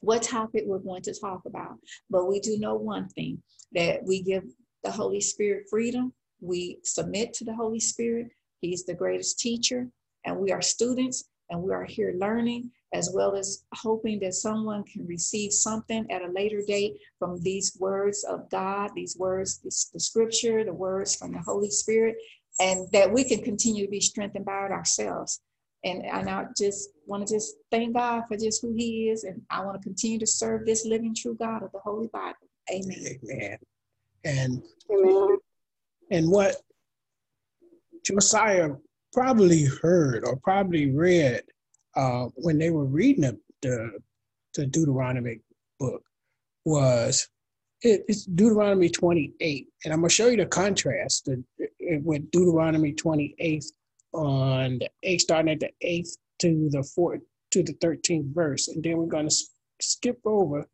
what 0.00 0.22
topic 0.22 0.64
we're 0.66 0.78
going 0.78 1.02
to 1.02 1.18
talk 1.18 1.42
about, 1.46 1.76
but 2.10 2.26
we 2.26 2.40
do 2.40 2.58
know 2.58 2.74
one 2.74 3.08
thing 3.10 3.42
that 3.72 4.02
we 4.04 4.22
give 4.22 4.44
the 4.84 4.90
Holy 4.90 5.20
Spirit 5.20 5.66
freedom. 5.70 6.12
We 6.40 6.78
submit 6.84 7.32
to 7.34 7.44
the 7.44 7.54
Holy 7.54 7.80
Spirit. 7.80 8.28
He's 8.60 8.84
the 8.84 8.94
greatest 8.94 9.38
teacher, 9.38 9.88
and 10.24 10.36
we 10.36 10.52
are 10.52 10.62
students, 10.62 11.24
and 11.50 11.62
we 11.62 11.72
are 11.72 11.84
here 11.84 12.14
learning 12.18 12.70
as 12.92 13.10
well 13.12 13.34
as 13.34 13.64
hoping 13.74 14.20
that 14.20 14.34
someone 14.34 14.84
can 14.84 15.06
receive 15.06 15.52
something 15.52 16.10
at 16.10 16.22
a 16.22 16.32
later 16.32 16.62
date 16.66 16.96
from 17.18 17.40
these 17.42 17.76
words 17.78 18.24
of 18.24 18.48
God, 18.50 18.90
these 18.94 19.16
words, 19.18 19.58
this, 19.58 19.90
the 19.92 20.00
scripture, 20.00 20.64
the 20.64 20.72
words 20.72 21.16
from 21.16 21.32
the 21.32 21.40
Holy 21.40 21.70
Spirit, 21.70 22.16
and 22.60 22.90
that 22.92 23.12
we 23.12 23.24
can 23.24 23.42
continue 23.42 23.84
to 23.84 23.90
be 23.90 24.00
strengthened 24.00 24.44
by 24.44 24.66
it 24.66 24.72
ourselves. 24.72 25.40
And, 25.84 26.04
and 26.04 26.28
I 26.28 26.46
just 26.56 26.90
want 27.06 27.26
to 27.26 27.34
just 27.34 27.56
thank 27.70 27.94
God 27.94 28.22
for 28.28 28.36
just 28.36 28.62
who 28.62 28.72
He 28.74 29.10
is, 29.10 29.24
and 29.24 29.42
I 29.50 29.64
want 29.64 29.80
to 29.80 29.82
continue 29.82 30.18
to 30.20 30.26
serve 30.26 30.64
this 30.64 30.86
living, 30.86 31.14
true 31.14 31.36
God 31.38 31.62
of 31.62 31.72
the 31.72 31.80
Holy 31.80 32.08
Bible. 32.08 32.36
Amen. 32.72 33.18
Amen. 33.22 33.58
And 34.24 34.62
Amen. 34.90 35.38
and 36.10 36.30
what 36.30 36.56
Josiah 38.04 38.70
probably 39.12 39.64
heard 39.64 40.24
or 40.24 40.36
probably 40.36 40.90
read 40.90 41.42
uh, 41.96 42.26
when 42.36 42.58
they 42.58 42.70
were 42.70 42.84
reading 42.84 43.22
the, 43.22 43.38
the, 43.62 43.98
the 44.54 44.66
Deuteronomy 44.66 45.40
book 45.80 46.02
was 46.64 47.28
it, 47.82 48.04
it's 48.08 48.24
Deuteronomy 48.24 48.88
28. 48.88 49.68
And 49.84 49.92
I'm 49.92 50.00
going 50.00 50.08
to 50.08 50.14
show 50.14 50.28
you 50.28 50.36
the 50.36 50.46
contrast 50.46 51.26
the, 51.26 51.42
with 52.02 52.30
Deuteronomy 52.30 52.92
28 52.92 53.64
on 54.12 54.78
the 54.78 54.88
eighth, 55.02 55.22
starting 55.22 55.52
at 55.52 55.60
the 55.60 55.70
eighth 55.80 56.16
to 56.40 56.68
the 56.70 56.82
fourth 56.82 57.20
to 57.52 57.62
the 57.62 57.74
13th 57.74 58.34
verse. 58.34 58.68
And 58.68 58.82
then 58.82 58.96
we're 58.96 59.06
going 59.06 59.28
to 59.28 59.36
skip 59.80 60.18
over 60.24 60.66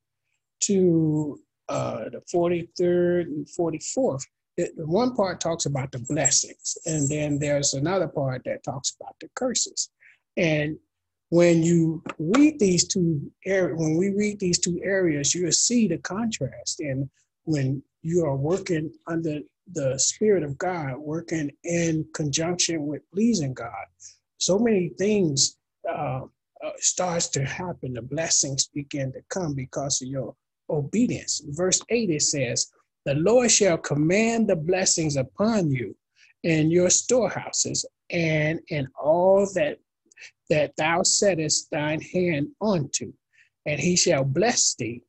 to 0.61 1.39
uh, 1.69 2.05
the 2.11 2.23
43rd 2.33 3.23
and 3.23 3.47
44th. 3.47 4.23
The, 4.57 4.71
the 4.77 4.87
one 4.87 5.15
part 5.15 5.41
talks 5.41 5.67
about 5.67 5.93
the 5.93 5.99
blessings, 6.01 6.77
and 6.85 7.09
then 7.09 7.39
there's 7.39 7.73
another 7.73 8.07
part 8.07 8.43
that 8.45 8.63
talks 8.63 8.95
about 9.01 9.17
the 9.19 9.29
curses. 9.35 9.89
And 10.37 10.77
when 11.33 11.63
you 11.63 12.03
read 12.19 12.59
these 12.59 12.87
two 12.87 13.33
areas, 13.47 13.79
when 13.79 13.97
we 13.97 14.11
read 14.11 14.39
these 14.39 14.59
two 14.59 14.79
areas, 14.85 15.35
you'll 15.35 15.51
see 15.51 15.89
the 15.89 15.97
contrast. 15.97 16.81
And 16.81 17.09
when 17.45 17.83
you 18.03 18.27
are 18.27 18.37
working 18.37 18.93
under 19.07 19.39
the 19.73 19.99
Spirit 19.99 20.43
of 20.43 20.59
God, 20.59 20.99
working 20.99 21.51
in 21.65 22.05
conjunction 22.13 22.87
with 22.87 23.01
pleasing 23.15 23.55
God, 23.55 23.87
so 24.37 24.59
many 24.59 24.91
things 24.99 25.57
uh, 25.89 26.21
uh, 26.63 26.71
starts 26.77 27.29
to 27.29 27.47
happen. 27.47 27.95
The 27.95 28.03
blessings 28.03 28.69
begin 28.69 29.11
to 29.15 29.23
come 29.31 29.55
because 29.55 30.03
of 30.03 30.09
your 30.09 30.37
obedience. 30.69 31.41
Verse 31.47 31.81
8 31.89 32.11
it 32.11 32.21
says, 32.21 32.71
The 33.07 33.15
Lord 33.15 33.51
shall 33.51 33.79
command 33.79 34.51
the 34.51 34.57
blessings 34.57 35.17
upon 35.17 35.71
you 35.71 35.97
in 36.43 36.71
your 36.71 36.91
storehouses 36.91 37.87
and 38.11 38.61
in 38.69 38.87
all 39.03 39.51
that 39.55 39.79
that 40.53 40.77
thou 40.77 41.03
settest 41.03 41.71
thine 41.71 41.99
hand 41.99 42.47
unto, 42.61 43.11
and 43.65 43.81
he 43.81 43.97
shall 43.97 44.23
bless 44.23 44.75
thee 44.75 45.03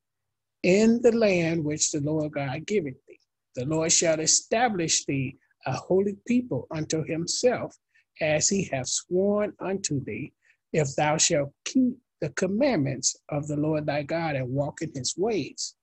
in 0.64 1.02
the 1.02 1.12
land 1.12 1.66
which 1.66 1.92
the 1.92 2.00
Lord 2.00 2.32
God 2.32 2.66
giveth 2.66 2.96
thee. 3.10 3.20
The 3.56 3.66
Lord 3.66 3.92
shall 3.92 4.22
establish 4.22 5.04
thee 5.04 5.36
a 5.66 5.74
holy 5.74 6.16
people 6.26 6.66
unto 6.72 7.04
himself, 7.04 7.76
as 8.22 8.48
he 8.48 8.70
hath 8.72 8.88
sworn 8.88 9.52
unto 9.60 10.02
thee, 10.06 10.32
if 10.72 10.96
thou 10.96 11.18
shalt 11.18 11.52
keep 11.66 11.98
the 12.22 12.30
commandments 12.30 13.18
of 13.28 13.46
the 13.50 13.58
Lord 13.58 13.86
thy 13.86 14.04
God 14.04 14.38
and 14.38 14.48
walk 14.50 14.82
in 14.82 14.94
his 14.96 15.14
ways. 15.18 15.76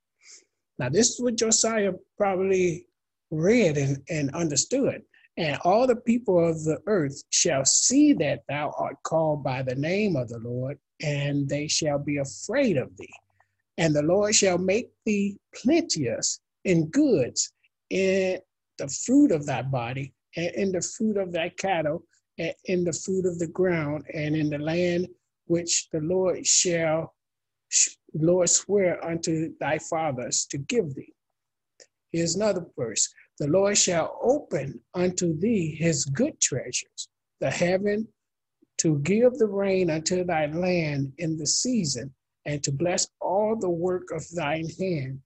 Now, 0.79 0.89
this 0.89 1.11
is 1.11 1.21
what 1.21 1.37
Josiah 1.37 1.93
probably 2.17 2.87
read 3.31 3.77
and, 3.77 3.99
and 4.09 4.35
understood. 4.35 5.03
And 5.41 5.59
all 5.65 5.87
the 5.87 5.97
people 5.97 6.51
of 6.51 6.65
the 6.65 6.83
earth 6.87 7.25
shall 7.31 7.65
see 7.65 8.13
that 8.13 8.43
thou 8.47 8.75
art 8.77 8.97
called 9.05 9.43
by 9.43 9.63
the 9.63 9.75
name 9.75 10.15
of 10.15 10.29
the 10.29 10.39
Lord, 10.39 10.79
and 11.03 11.49
they 11.49 11.67
shall 11.67 11.99
be 11.99 12.19
afraid 12.19 12.77
of 12.77 12.95
thee. 12.99 13.09
And 13.79 13.97
the 13.97 14.03
Lord 14.03 14.35
shall 14.35 14.59
make 14.59 14.91
thee 15.07 15.39
plenteous 15.55 16.41
in 16.67 16.89
goods, 16.91 17.55
in 17.89 18.39
the 18.77 18.89
fruit 18.89 19.33
of 19.33 19.47
thy 19.47 19.63
body, 19.63 20.13
and 20.37 20.55
in 20.57 20.73
the 20.73 20.83
fruit 20.83 21.17
of 21.17 21.33
thy 21.33 21.49
cattle, 21.49 22.05
and 22.37 22.53
in 22.67 22.85
the 22.85 22.93
fruit 22.93 23.25
of 23.25 23.39
the 23.39 23.49
ground, 23.49 24.05
and 24.13 24.37
in 24.37 24.51
the 24.51 24.59
land 24.59 25.09
which 25.47 25.89
the 25.91 26.01
Lord 26.01 26.47
shall 26.47 27.15
Lord 28.13 28.51
swear 28.51 29.03
unto 29.03 29.55
thy 29.59 29.79
fathers 29.79 30.45
to 30.51 30.59
give 30.59 30.95
thee. 30.95 31.15
Here's 32.13 32.35
another 32.35 32.67
verse. 32.77 33.09
The 33.41 33.49
Lord 33.49 33.79
shall 33.79 34.19
open 34.23 34.81
unto 34.95 35.39
thee 35.39 35.75
his 35.75 36.05
good 36.05 36.41
treasures, 36.41 37.09
the 37.41 37.51
heaven, 37.51 38.07
to 38.79 39.01
give 39.01 39.35
the 39.39 39.49
rain 39.49 39.91
unto 39.91 40.25
thy 40.25 40.47
land 40.47 41.15
in 41.19 41.39
the 41.39 41.47
season, 41.47 42.15
and 42.47 42.63
to 42.65 42.73
bless 42.73 43.09
all 43.21 43.57
the 43.57 43.71
work 43.71 44.09
of 44.13 44.25
thine 44.33 44.69
hand. 44.79 45.23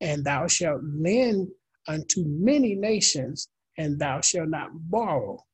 And 0.00 0.24
thou 0.24 0.46
shalt 0.46 0.82
lend 0.84 1.48
unto 1.88 2.24
many 2.26 2.76
nations, 2.76 3.48
and 3.78 3.98
thou 3.98 4.20
shalt 4.20 4.50
not 4.50 4.70
borrow. 4.90 5.44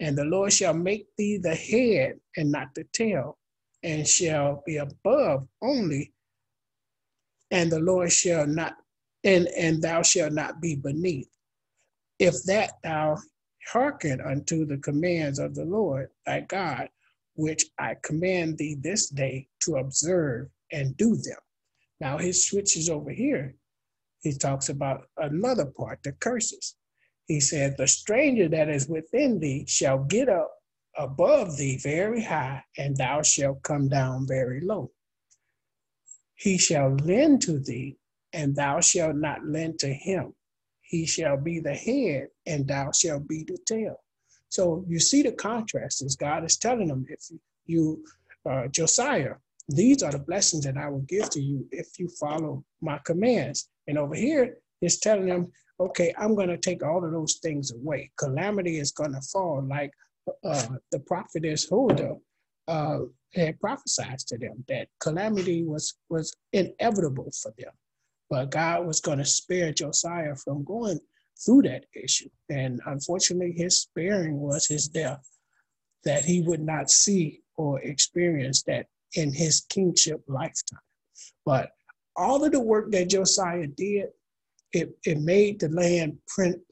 And 0.00 0.18
the 0.18 0.24
Lord 0.24 0.52
shall 0.52 0.74
make 0.74 1.06
thee 1.18 1.38
the 1.38 1.54
head 1.54 2.20
and 2.36 2.52
not 2.52 2.74
the 2.74 2.84
tail, 2.92 3.38
and 3.84 4.08
shall 4.08 4.62
be 4.66 4.78
above 4.78 5.48
only. 5.62 6.12
And 7.50 7.72
the 7.72 7.80
Lord 7.80 8.12
shall 8.12 8.46
not 8.46 8.76
and, 9.24 9.48
and 9.48 9.82
thou 9.82 10.02
shalt 10.02 10.32
not 10.32 10.60
be 10.60 10.76
beneath. 10.76 11.28
If 12.18 12.42
that 12.44 12.72
thou 12.82 13.18
hearken 13.68 14.20
unto 14.20 14.64
the 14.64 14.78
commands 14.78 15.38
of 15.38 15.54
the 15.54 15.64
Lord 15.64 16.10
thy 16.26 16.40
God, 16.40 16.88
which 17.34 17.66
I 17.78 17.96
command 18.02 18.58
thee 18.58 18.76
this 18.80 19.08
day 19.08 19.48
to 19.62 19.76
observe 19.76 20.48
and 20.72 20.96
do 20.96 21.16
them. 21.16 21.38
Now 22.00 22.18
he 22.18 22.32
switches 22.32 22.88
over 22.90 23.10
here. 23.10 23.54
He 24.22 24.32
talks 24.32 24.68
about 24.68 25.06
another 25.16 25.66
part, 25.66 26.02
the 26.02 26.12
curses. 26.12 26.74
He 27.26 27.40
said, 27.40 27.76
The 27.76 27.86
stranger 27.86 28.48
that 28.48 28.68
is 28.68 28.88
within 28.88 29.38
thee 29.38 29.64
shall 29.68 29.98
get 30.04 30.28
up 30.28 30.52
above 30.96 31.56
thee 31.56 31.78
very 31.78 32.22
high, 32.22 32.64
and 32.76 32.96
thou 32.96 33.22
shalt 33.22 33.62
come 33.62 33.88
down 33.88 34.26
very 34.26 34.60
low. 34.60 34.90
He 36.34 36.58
shall 36.58 36.94
lend 36.96 37.42
to 37.42 37.58
thee, 37.58 37.96
and 38.32 38.54
thou 38.54 38.80
shalt 38.80 39.16
not 39.16 39.44
lend 39.46 39.78
to 39.80 39.88
him. 39.88 40.34
He 40.82 41.06
shall 41.06 41.36
be 41.36 41.60
the 41.60 41.74
head, 41.74 42.28
and 42.46 42.66
thou 42.66 42.92
shalt 42.92 43.28
be 43.28 43.44
the 43.44 43.58
tail. 43.66 43.96
So 44.48 44.84
you 44.88 44.98
see 44.98 45.22
the 45.22 45.32
contrast 45.32 46.02
as 46.02 46.16
God 46.16 46.44
is 46.44 46.56
telling 46.56 46.88
them, 46.88 47.04
if 47.08 47.20
you, 47.66 48.04
uh, 48.48 48.68
Josiah, 48.68 49.34
these 49.68 50.02
are 50.02 50.12
the 50.12 50.18
blessings 50.18 50.64
that 50.64 50.78
I 50.78 50.88
will 50.88 51.00
give 51.02 51.28
to 51.30 51.40
you 51.40 51.66
if 51.70 51.98
you 51.98 52.08
follow 52.08 52.64
my 52.80 52.98
commands. 53.04 53.68
And 53.86 53.98
over 53.98 54.14
here, 54.14 54.58
it's 54.80 54.98
telling 54.98 55.26
them, 55.26 55.52
okay, 55.78 56.14
I'm 56.16 56.34
going 56.34 56.48
to 56.48 56.56
take 56.56 56.82
all 56.82 57.04
of 57.04 57.12
those 57.12 57.34
things 57.42 57.72
away. 57.72 58.10
Calamity 58.16 58.78
is 58.78 58.92
going 58.92 59.12
to 59.12 59.20
fall, 59.20 59.62
like 59.68 59.92
uh, 60.44 60.68
the 60.90 61.00
prophetess 61.00 61.68
Huldah 61.68 62.16
uh, 62.66 62.98
had 63.34 63.60
prophesied 63.60 64.18
to 64.20 64.38
them 64.38 64.64
that 64.68 64.88
calamity 65.00 65.64
was 65.64 65.94
was 66.08 66.34
inevitable 66.52 67.30
for 67.42 67.52
them. 67.58 67.72
But 68.30 68.50
God 68.50 68.86
was 68.86 69.00
going 69.00 69.18
to 69.18 69.24
spare 69.24 69.72
Josiah 69.72 70.36
from 70.36 70.64
going 70.64 71.00
through 71.44 71.62
that 71.62 71.86
issue. 71.94 72.28
And 72.50 72.80
unfortunately, 72.86 73.52
his 73.52 73.82
sparing 73.82 74.38
was 74.38 74.66
his 74.66 74.88
death, 74.88 75.26
that 76.04 76.24
he 76.24 76.42
would 76.42 76.60
not 76.60 76.90
see 76.90 77.42
or 77.56 77.80
experience 77.80 78.62
that 78.64 78.86
in 79.14 79.32
his 79.32 79.62
kingship 79.68 80.22
lifetime. 80.28 80.80
But 81.44 81.70
all 82.16 82.44
of 82.44 82.52
the 82.52 82.60
work 82.60 82.90
that 82.92 83.10
Josiah 83.10 83.66
did, 83.66 84.08
it, 84.72 84.90
it 85.04 85.18
made 85.18 85.60
the 85.60 85.68
land 85.70 86.18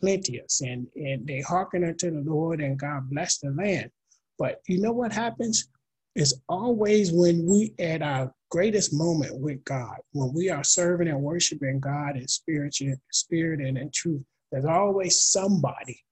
plenteous 0.01 0.61
and, 0.61 0.87
and 0.97 1.27
they 1.27 1.41
hearkened 1.41 1.85
unto 1.85 2.11
the 2.11 2.31
Lord 2.31 2.61
and 2.61 2.79
God 2.79 3.09
blessed 3.09 3.43
the 3.43 3.51
land. 3.51 3.91
But 4.39 4.61
you 4.67 4.81
know 4.81 4.93
what 4.93 5.13
happens? 5.13 5.69
It's 6.15 6.35
always 6.49 7.13
when 7.13 7.47
we 7.47 7.75
at 7.79 8.03
our 8.03 8.35
greatest 8.51 8.93
moment 8.93 9.39
with 9.39 9.65
God, 9.65 9.97
when 10.13 10.33
we 10.33 10.51
are 10.51 10.65
serving 10.65 11.09
and 11.09 11.21
worshiping 11.21 11.81
God 11.81 12.17
in 12.17 12.29
spirit, 12.29 12.77
spirit 13.13 13.61
and 13.61 13.77
in 13.77 13.91
truth, 13.91 14.23
there's 14.51 14.65
always 14.65 15.23
somebody 15.23 16.03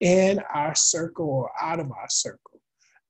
in 0.00 0.40
our 0.52 0.74
circle 0.74 1.28
or 1.28 1.50
out 1.60 1.80
of 1.80 1.90
our 1.92 2.08
circle 2.08 2.60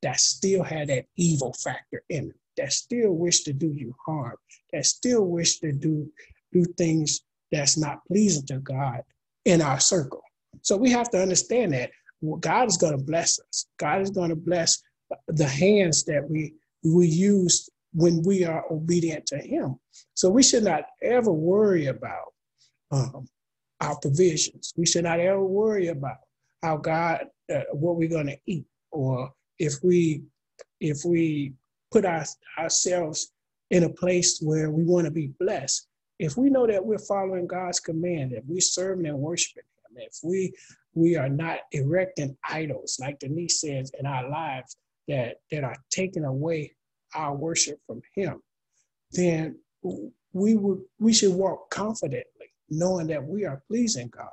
that 0.03 0.20
still 0.20 0.62
had 0.62 0.89
that 0.89 1.07
evil 1.16 1.53
factor 1.55 2.03
in 2.11 2.28
them, 2.28 2.39
that 2.57 2.72
still 2.72 3.12
wish 3.12 3.43
to 3.43 3.53
do 3.53 3.72
you 3.72 3.95
harm, 4.05 4.37
that 4.72 4.85
still 4.87 5.24
wish 5.24 5.59
to 5.61 5.72
do 5.72 6.11
do 6.53 6.64
things 6.78 7.22
that's 7.51 7.76
not 7.76 8.05
pleasing 8.07 8.47
to 8.47 8.59
God 8.59 9.03
in 9.45 9.61
our 9.61 9.80
circle. 9.80 10.22
So 10.62 10.76
we 10.76 10.91
have 10.91 11.11
to 11.11 11.20
understand 11.20 11.72
that 11.72 11.91
God 12.41 12.68
is 12.68 12.76
going 12.76 12.97
to 12.97 13.05
bless 13.05 13.41
us. 13.41 13.66
God 13.76 14.03
is 14.03 14.11
going 14.11 14.30
to 14.30 14.37
bless 14.37 14.80
the 15.26 15.49
hands 15.49 16.05
that 16.05 16.28
we 16.28 16.55
we 16.85 17.07
use 17.07 17.68
when 17.95 18.22
we 18.22 18.45
are 18.45 18.64
obedient 18.70 19.26
to 19.26 19.38
Him. 19.38 19.76
So 20.14 20.28
we 20.28 20.42
should 20.42 20.64
not 20.64 20.84
ever 21.03 21.32
worry 21.32 21.86
about 21.86 22.34
um, 22.90 23.26
our 23.80 23.99
provisions. 23.99 24.72
We 24.76 24.86
should 24.86 25.05
not 25.05 25.20
ever 25.20 25.42
worry 25.42 25.88
about 25.88 26.18
how 26.62 26.76
God, 26.76 27.26
uh, 27.53 27.61
what 27.72 27.97
we're 27.97 28.09
going 28.09 28.26
to 28.26 28.38
eat, 28.47 28.66
or 28.90 29.32
if 29.59 29.74
we, 29.82 30.24
if 30.80 31.05
we 31.05 31.55
put 31.92 32.05
our, 32.05 32.24
ourselves 32.59 33.32
in 33.70 33.84
a 33.84 33.88
place 33.88 34.40
where 34.40 34.70
we 34.70 34.84
want 34.84 35.05
to 35.05 35.11
be 35.11 35.32
blessed. 35.38 35.86
If 36.18 36.36
we 36.36 36.51
know 36.51 36.66
that 36.66 36.84
we're 36.84 36.99
following 36.99 37.47
God's 37.47 37.80
command, 37.80 38.32
if 38.32 38.45
we're 38.47 38.61
serving 38.61 39.07
and 39.07 39.18
worshiping 39.18 39.64
Him, 39.88 40.03
if 40.03 40.18
we 40.22 40.53
we 40.97 41.16
are 41.16 41.28
not 41.28 41.59
erecting 41.72 42.36
idols, 42.49 42.99
like 43.01 43.18
Denise 43.18 43.61
says, 43.61 43.90
in 43.99 44.07
our 44.07 44.28
lives 44.28 44.76
that 45.09 45.36
that 45.51 45.64
are 45.64 45.76
taking 45.90 46.24
away 46.24 46.72
our 47.14 47.34
worship 47.34 47.80
from 47.86 48.02
Him, 48.14 48.42
then 49.12 49.58
we 50.32 50.54
would 50.54 50.80
we 50.98 51.12
should 51.12 51.32
walk 51.32 51.70
confidently 51.70 52.50
knowing 52.70 53.06
that 53.06 53.24
we 53.24 53.44
are 53.44 53.62
pleasing 53.68 54.08
God 54.08 54.28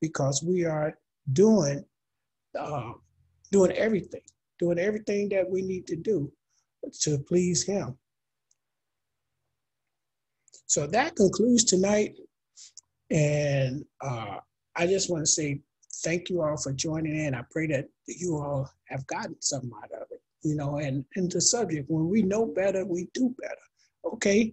because 0.00 0.42
we 0.42 0.64
are 0.64 0.96
doing 1.32 1.84
uh, 2.58 2.92
doing 3.50 3.72
everything, 3.72 4.22
doing 4.58 4.78
everything 4.78 5.28
that 5.30 5.48
we 5.48 5.62
need 5.62 5.86
to 5.88 5.96
do 5.96 6.32
to 7.00 7.18
please 7.18 7.62
Him. 7.62 7.96
So 10.66 10.86
that 10.86 11.16
concludes 11.16 11.64
tonight, 11.64 12.16
and 13.10 13.84
uh, 14.00 14.38
I 14.76 14.86
just 14.86 15.10
want 15.10 15.24
to 15.24 15.30
say 15.30 15.60
thank 16.04 16.30
you 16.30 16.42
all 16.42 16.56
for 16.56 16.72
joining 16.72 17.18
in. 17.18 17.34
I 17.34 17.42
pray 17.50 17.66
that 17.68 17.88
you 18.06 18.36
all 18.36 18.70
have 18.86 19.06
gotten 19.06 19.36
something 19.40 19.70
out 19.82 19.92
of 19.92 20.06
it, 20.10 20.19
you 20.42 20.56
know. 20.56 20.76
And 20.76 21.04
and 21.16 21.30
the 21.30 21.40
subject, 21.40 21.90
when 21.90 22.08
we 22.08 22.22
know 22.22 22.46
better, 22.46 22.84
we 22.84 23.08
do 23.14 23.34
better. 23.40 24.14
Okay, 24.14 24.52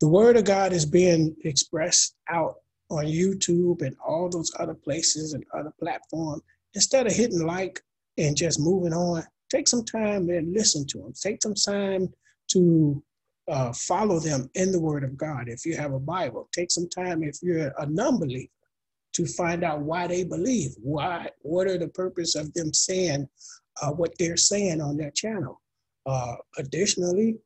the 0.00 0.08
word 0.08 0.36
of 0.36 0.44
God 0.44 0.72
is 0.72 0.86
being 0.86 1.36
expressed 1.44 2.16
out 2.28 2.56
on 2.90 3.04
YouTube 3.04 3.82
and 3.82 3.96
all 4.06 4.28
those 4.28 4.52
other 4.58 4.74
places 4.74 5.34
and 5.34 5.44
other 5.54 5.72
platforms. 5.78 6.42
Instead 6.74 7.06
of 7.06 7.12
hitting 7.12 7.46
like 7.46 7.80
and 8.16 8.36
just 8.36 8.60
moving 8.60 8.92
on, 8.92 9.22
take 9.50 9.68
some 9.68 9.84
time 9.84 10.28
and 10.30 10.52
listen 10.52 10.86
to 10.86 10.98
them. 10.98 11.12
Take 11.20 11.42
some 11.42 11.54
time 11.54 12.08
to 12.48 13.02
uh, 13.48 13.72
follow 13.72 14.18
them 14.20 14.50
in 14.54 14.72
the 14.72 14.80
Word 14.80 15.04
of 15.04 15.16
God. 15.16 15.48
If 15.48 15.64
you 15.64 15.76
have 15.76 15.92
a 15.92 15.98
Bible, 15.98 16.48
take 16.52 16.70
some 16.70 16.88
time 16.88 17.22
if 17.22 17.38
you're 17.42 17.72
a 17.78 17.86
non-believer 17.86 18.48
to 19.14 19.26
find 19.26 19.64
out 19.64 19.80
why 19.80 20.06
they 20.06 20.24
believe. 20.24 20.72
Why? 20.80 21.30
What 21.40 21.66
are 21.66 21.78
the 21.78 21.88
purpose 21.88 22.34
of 22.34 22.52
them 22.54 22.72
saying 22.72 23.28
uh, 23.82 23.90
what 23.92 24.16
they're 24.18 24.36
saying 24.36 24.80
on 24.80 24.96
their 24.96 25.10
channel? 25.10 25.60
Uh, 26.06 26.36
additionally, 26.56 27.36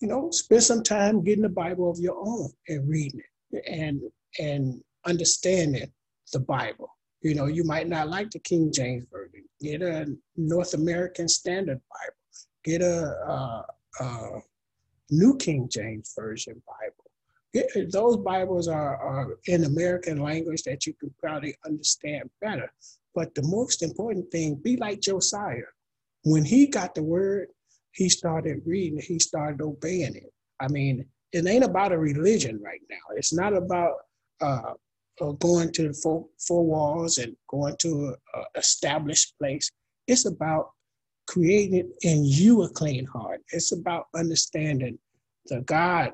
you 0.00 0.08
know, 0.08 0.30
spend 0.30 0.62
some 0.62 0.82
time 0.82 1.22
getting 1.22 1.42
the 1.42 1.48
Bible 1.48 1.90
of 1.90 1.98
your 1.98 2.16
own 2.18 2.50
and 2.68 2.88
reading 2.88 3.20
it 3.50 3.64
and 3.66 4.00
and 4.38 4.82
understanding 5.06 5.90
the 6.32 6.40
Bible. 6.40 6.88
You 7.22 7.34
know, 7.34 7.46
you 7.46 7.64
might 7.64 7.88
not 7.88 8.08
like 8.08 8.30
the 8.30 8.38
King 8.38 8.72
James 8.72 9.06
Version. 9.10 9.44
Get 9.60 9.82
a 9.82 10.06
North 10.36 10.74
American 10.74 11.28
Standard 11.28 11.80
Bible. 11.90 12.16
Get 12.64 12.82
a, 12.82 13.64
a 14.00 14.40
New 15.10 15.36
King 15.36 15.68
James 15.70 16.12
Version 16.18 16.62
Bible. 16.66 17.10
Get, 17.54 17.90
those 17.90 18.18
Bibles 18.18 18.68
are, 18.68 18.96
are 18.96 19.38
in 19.46 19.64
American 19.64 20.18
language 20.18 20.62
that 20.64 20.86
you 20.86 20.92
can 20.94 21.12
probably 21.18 21.54
understand 21.64 22.28
better. 22.40 22.70
But 23.14 23.34
the 23.34 23.44
most 23.44 23.82
important 23.82 24.30
thing, 24.30 24.56
be 24.56 24.76
like 24.76 25.00
Josiah. 25.00 25.62
When 26.26 26.44
he 26.44 26.66
got 26.66 26.96
the 26.96 27.04
word, 27.04 27.50
he 27.92 28.08
started 28.08 28.62
reading, 28.66 29.00
he 29.00 29.20
started 29.20 29.62
obeying 29.62 30.16
it. 30.16 30.32
I 30.58 30.66
mean, 30.66 31.06
it 31.32 31.46
ain't 31.46 31.62
about 31.62 31.92
a 31.92 31.98
religion 31.98 32.60
right 32.60 32.80
now. 32.90 33.14
It's 33.14 33.32
not 33.32 33.54
about 33.54 33.92
uh, 34.40 34.72
uh, 35.20 35.32
going 35.38 35.70
to 35.74 35.86
the 35.86 35.94
four, 35.94 36.26
four 36.44 36.66
walls 36.66 37.18
and 37.18 37.36
going 37.48 37.76
to 37.78 38.16
an 38.34 38.44
established 38.56 39.38
place. 39.38 39.70
It's 40.08 40.26
about 40.26 40.70
creating 41.28 41.92
in 42.02 42.24
you 42.24 42.64
a 42.64 42.70
clean 42.70 43.06
heart. 43.06 43.42
It's 43.52 43.70
about 43.70 44.06
understanding 44.16 44.98
the 45.46 45.60
God 45.60 46.10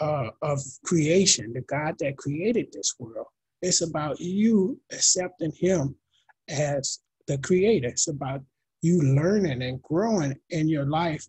uh, 0.00 0.30
of 0.42 0.60
creation, 0.84 1.52
the 1.52 1.60
God 1.60 1.94
that 2.00 2.16
created 2.16 2.66
this 2.72 2.96
world. 2.98 3.28
It's 3.62 3.82
about 3.82 4.18
you 4.18 4.80
accepting 4.90 5.52
Him 5.52 5.94
as 6.48 6.98
the 7.28 7.38
creator. 7.38 7.86
It's 7.86 8.08
about 8.08 8.42
you 8.82 9.00
learning 9.00 9.62
and 9.62 9.80
growing 9.82 10.36
in 10.50 10.68
your 10.68 10.84
life 10.84 11.26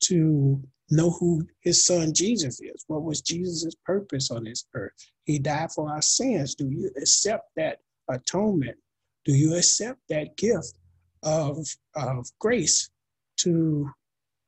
to 0.00 0.60
know 0.90 1.10
who 1.10 1.46
his 1.60 1.86
son 1.86 2.12
Jesus 2.12 2.60
is. 2.60 2.84
What 2.88 3.02
was 3.02 3.20
Jesus' 3.20 3.74
purpose 3.84 4.30
on 4.30 4.44
this 4.44 4.66
earth? 4.74 4.92
He 5.24 5.38
died 5.38 5.72
for 5.72 5.90
our 5.90 6.02
sins. 6.02 6.54
Do 6.54 6.68
you 6.68 6.90
accept 6.96 7.50
that 7.56 7.78
atonement? 8.08 8.76
Do 9.24 9.34
you 9.34 9.56
accept 9.56 10.00
that 10.08 10.36
gift 10.36 10.74
of, 11.22 11.58
of 11.94 12.26
grace 12.38 12.90
to 13.38 13.88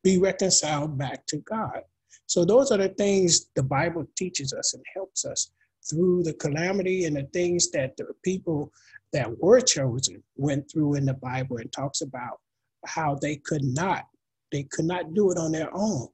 be 0.04 0.18
reconciled 0.18 0.98
back 0.98 1.26
to 1.26 1.38
God? 1.38 1.80
So 2.26 2.44
those 2.44 2.70
are 2.70 2.78
the 2.78 2.90
things 2.90 3.46
the 3.54 3.62
Bible 3.62 4.04
teaches 4.16 4.52
us 4.52 4.74
and 4.74 4.84
helps 4.94 5.24
us 5.24 5.50
through 5.88 6.22
the 6.24 6.34
calamity 6.34 7.06
and 7.06 7.16
the 7.16 7.26
things 7.32 7.70
that 7.70 7.96
the 7.96 8.06
people 8.22 8.70
that 9.12 9.38
were 9.38 9.60
chosen 9.60 10.22
went 10.36 10.70
through 10.70 10.94
in 10.94 11.06
the 11.06 11.14
Bible 11.14 11.56
and 11.56 11.72
talks 11.72 12.02
about 12.02 12.40
how 12.86 13.16
they 13.20 13.36
could 13.36 13.64
not, 13.64 14.04
they 14.52 14.64
could 14.64 14.84
not 14.84 15.14
do 15.14 15.30
it 15.30 15.38
on 15.38 15.52
their 15.52 15.70
own 15.74 16.08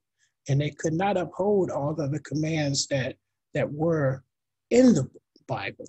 and 0.48 0.60
they 0.60 0.70
could 0.70 0.92
not 0.92 1.16
uphold 1.16 1.70
all 1.70 1.98
of 1.98 2.10
the 2.12 2.20
commands 2.20 2.86
that 2.88 3.16
that 3.54 3.70
were 3.72 4.22
in 4.70 4.94
the 4.94 5.08
Bible. 5.46 5.86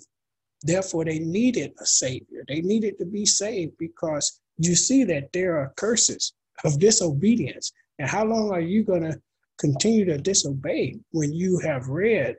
Therefore, 0.62 1.04
they 1.04 1.18
needed 1.18 1.72
a 1.80 1.86
savior. 1.86 2.44
They 2.48 2.60
needed 2.60 2.98
to 2.98 3.04
be 3.04 3.26
saved 3.26 3.76
because 3.78 4.40
you 4.58 4.74
see 4.74 5.04
that 5.04 5.32
there 5.32 5.58
are 5.58 5.74
curses 5.76 6.32
of 6.64 6.78
disobedience. 6.78 7.72
And 7.98 8.08
how 8.08 8.24
long 8.24 8.50
are 8.50 8.60
you 8.60 8.84
going 8.84 9.02
to 9.02 9.20
continue 9.58 10.04
to 10.06 10.18
disobey 10.18 10.98
when 11.10 11.32
you 11.32 11.58
have 11.58 11.88
read 11.88 12.36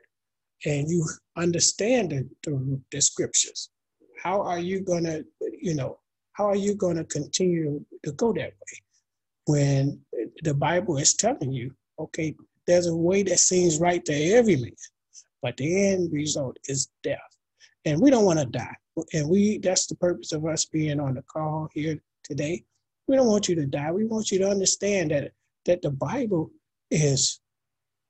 and 0.64 0.88
you 0.90 1.06
understand 1.36 2.10
the, 2.10 2.28
the, 2.44 2.80
the 2.90 3.00
scriptures? 3.00 3.70
How 4.22 4.40
are 4.42 4.58
you 4.58 4.80
going 4.80 5.04
to, 5.04 5.24
you 5.60 5.74
know, 5.74 5.98
how 6.38 6.46
are 6.46 6.56
you 6.56 6.74
going 6.74 6.96
to 6.96 7.04
continue 7.04 7.84
to 8.04 8.12
go 8.12 8.32
that 8.32 8.52
way 8.52 8.82
when 9.46 10.00
the 10.44 10.54
Bible 10.54 10.96
is 10.96 11.14
telling 11.14 11.52
you 11.52 11.74
okay, 11.98 12.32
there's 12.66 12.86
a 12.86 12.94
way 12.94 13.24
that 13.24 13.40
seems 13.40 13.80
right 13.80 14.04
to 14.04 14.12
every 14.12 14.54
man, 14.54 14.70
but 15.42 15.56
the 15.56 15.90
end 15.90 16.12
result 16.12 16.56
is 16.66 16.88
death. 17.02 17.18
And 17.84 18.00
we 18.00 18.08
don't 18.10 18.24
want 18.24 18.38
to 18.38 18.46
die. 18.46 18.76
And 19.14 19.28
we 19.28 19.58
that's 19.58 19.86
the 19.86 19.96
purpose 19.96 20.32
of 20.32 20.44
us 20.44 20.64
being 20.64 21.00
on 21.00 21.14
the 21.14 21.22
call 21.22 21.68
here 21.72 22.00
today. 22.22 22.62
We 23.08 23.16
don't 23.16 23.26
want 23.26 23.48
you 23.48 23.54
to 23.56 23.66
die. 23.66 23.90
We 23.90 24.04
want 24.04 24.30
you 24.30 24.38
to 24.40 24.48
understand 24.48 25.10
that 25.10 25.32
that 25.64 25.82
the 25.82 25.90
Bible 25.90 26.50
is 26.90 27.40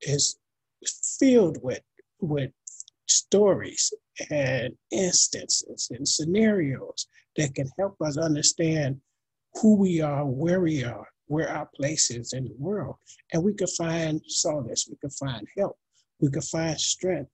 is 0.03 0.39
filled 1.19 1.59
with 1.63 1.83
with 2.21 2.51
stories 3.07 3.93
and 4.31 4.75
instances 4.91 5.89
and 5.91 6.07
scenarios 6.07 7.07
that 7.37 7.55
can 7.55 7.69
help 7.79 7.97
us 8.05 8.19
understand 8.19 9.01
who 9.55 9.77
we 9.77 10.01
are, 10.01 10.25
where 10.25 10.61
we 10.61 10.85
are, 10.85 11.07
where 11.27 11.49
our 11.49 11.69
place 11.75 12.11
is 12.11 12.33
in 12.33 12.45
the 12.45 12.55
world. 12.59 12.97
And 13.33 13.43
we 13.43 13.55
could 13.55 13.71
find 13.71 14.21
solace, 14.27 14.87
we 14.89 14.97
could 14.97 15.13
find 15.13 15.47
help, 15.57 15.77
we 16.21 16.31
could 16.31 16.45
find 16.45 16.79
strength 16.79 17.31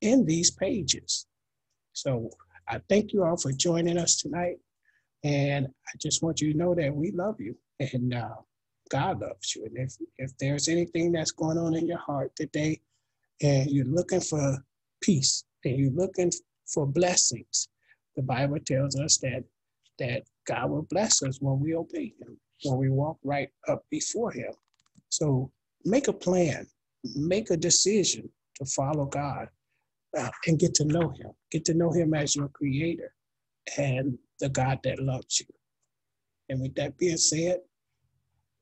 in 0.00 0.24
these 0.24 0.50
pages. 0.50 1.26
So 1.92 2.30
I 2.68 2.80
thank 2.88 3.12
you 3.12 3.24
all 3.24 3.36
for 3.36 3.52
joining 3.52 3.98
us 3.98 4.16
tonight. 4.16 4.56
And 5.24 5.66
I 5.66 5.90
just 6.00 6.22
want 6.22 6.40
you 6.40 6.52
to 6.52 6.58
know 6.58 6.74
that 6.74 6.94
we 6.94 7.10
love 7.10 7.40
you 7.40 7.56
and 7.80 8.14
uh, 8.14 8.36
God 8.88 9.20
loves 9.20 9.56
you. 9.56 9.64
And 9.64 9.76
if, 9.76 9.94
if 10.16 10.36
there's 10.38 10.68
anything 10.68 11.12
that's 11.12 11.32
going 11.32 11.58
on 11.58 11.74
in 11.74 11.86
your 11.86 11.98
heart 11.98 12.34
today 12.36 12.80
and 13.42 13.68
you're 13.70 13.84
looking 13.86 14.20
for 14.20 14.58
peace 15.02 15.44
and 15.64 15.76
you're 15.76 15.92
looking 15.92 16.30
for 16.66 16.86
blessings, 16.86 17.68
the 18.16 18.22
Bible 18.22 18.58
tells 18.64 18.98
us 18.98 19.18
that 19.18 19.44
that 19.98 20.22
God 20.46 20.70
will 20.70 20.86
bless 20.90 21.22
us 21.22 21.40
when 21.40 21.58
we 21.58 21.74
obey 21.74 22.14
him, 22.20 22.38
when 22.62 22.78
we 22.78 22.88
walk 22.88 23.18
right 23.24 23.48
up 23.66 23.84
before 23.90 24.30
him. 24.30 24.52
So 25.08 25.50
make 25.84 26.08
a 26.08 26.12
plan, 26.12 26.66
make 27.16 27.50
a 27.50 27.56
decision 27.56 28.28
to 28.56 28.64
follow 28.64 29.06
God 29.06 29.48
uh, 30.16 30.30
and 30.46 30.58
get 30.58 30.74
to 30.74 30.84
know 30.84 31.10
him. 31.10 31.30
Get 31.50 31.64
to 31.66 31.74
know 31.74 31.92
him 31.92 32.14
as 32.14 32.36
your 32.36 32.48
creator 32.48 33.12
and 33.76 34.18
the 34.40 34.48
God 34.48 34.78
that 34.84 35.00
loves 35.00 35.40
you. 35.40 35.46
And 36.48 36.60
with 36.60 36.74
that 36.76 36.96
being 36.96 37.16
said, 37.16 37.58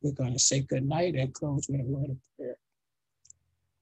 we're 0.03 0.13
going 0.13 0.33
to 0.33 0.39
say 0.39 0.61
good 0.61 0.87
night 0.87 1.15
and 1.15 1.33
close 1.33 1.67
with 1.69 1.81
a 1.81 1.85
word 1.85 2.11
of 2.11 2.17
prayer. 2.37 2.57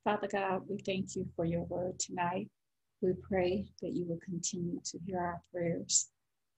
Father 0.04 0.28
God, 0.30 0.62
we 0.68 0.78
thank 0.78 1.16
you 1.16 1.26
for 1.34 1.44
your 1.44 1.64
word 1.64 1.98
tonight. 1.98 2.48
We 3.04 3.12
pray 3.20 3.66
that 3.82 3.92
you 3.92 4.06
will 4.06 4.20
continue 4.24 4.80
to 4.82 4.98
hear 5.06 5.18
our 5.20 5.42
prayers. 5.52 6.08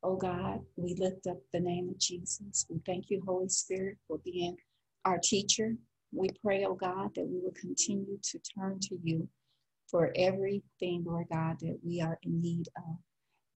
Oh 0.05 0.14
God, 0.14 0.60
we 0.77 0.94
lift 0.94 1.27
up 1.27 1.39
the 1.52 1.59
name 1.59 1.89
of 1.89 1.98
Jesus. 1.98 2.66
We 2.70 2.78
thank 2.86 3.10
you, 3.10 3.20
Holy 3.27 3.48
Spirit, 3.48 3.97
for 4.06 4.18
being 4.24 4.56
our 5.05 5.18
teacher. 5.18 5.74
We 6.12 6.28
pray, 6.44 6.64
oh 6.64 6.74
God, 6.74 7.16
that 7.16 7.27
we 7.27 7.40
will 7.40 7.55
continue 7.60 8.16
to 8.23 8.39
turn 8.56 8.78
to 8.82 8.97
you 9.02 9.28
for 9.90 10.12
everything, 10.14 11.02
Lord 11.05 11.27
God, 11.32 11.56
that 11.62 11.81
we 11.85 12.01
are 12.01 12.16
in 12.23 12.40
need 12.40 12.68
of. 12.77 12.97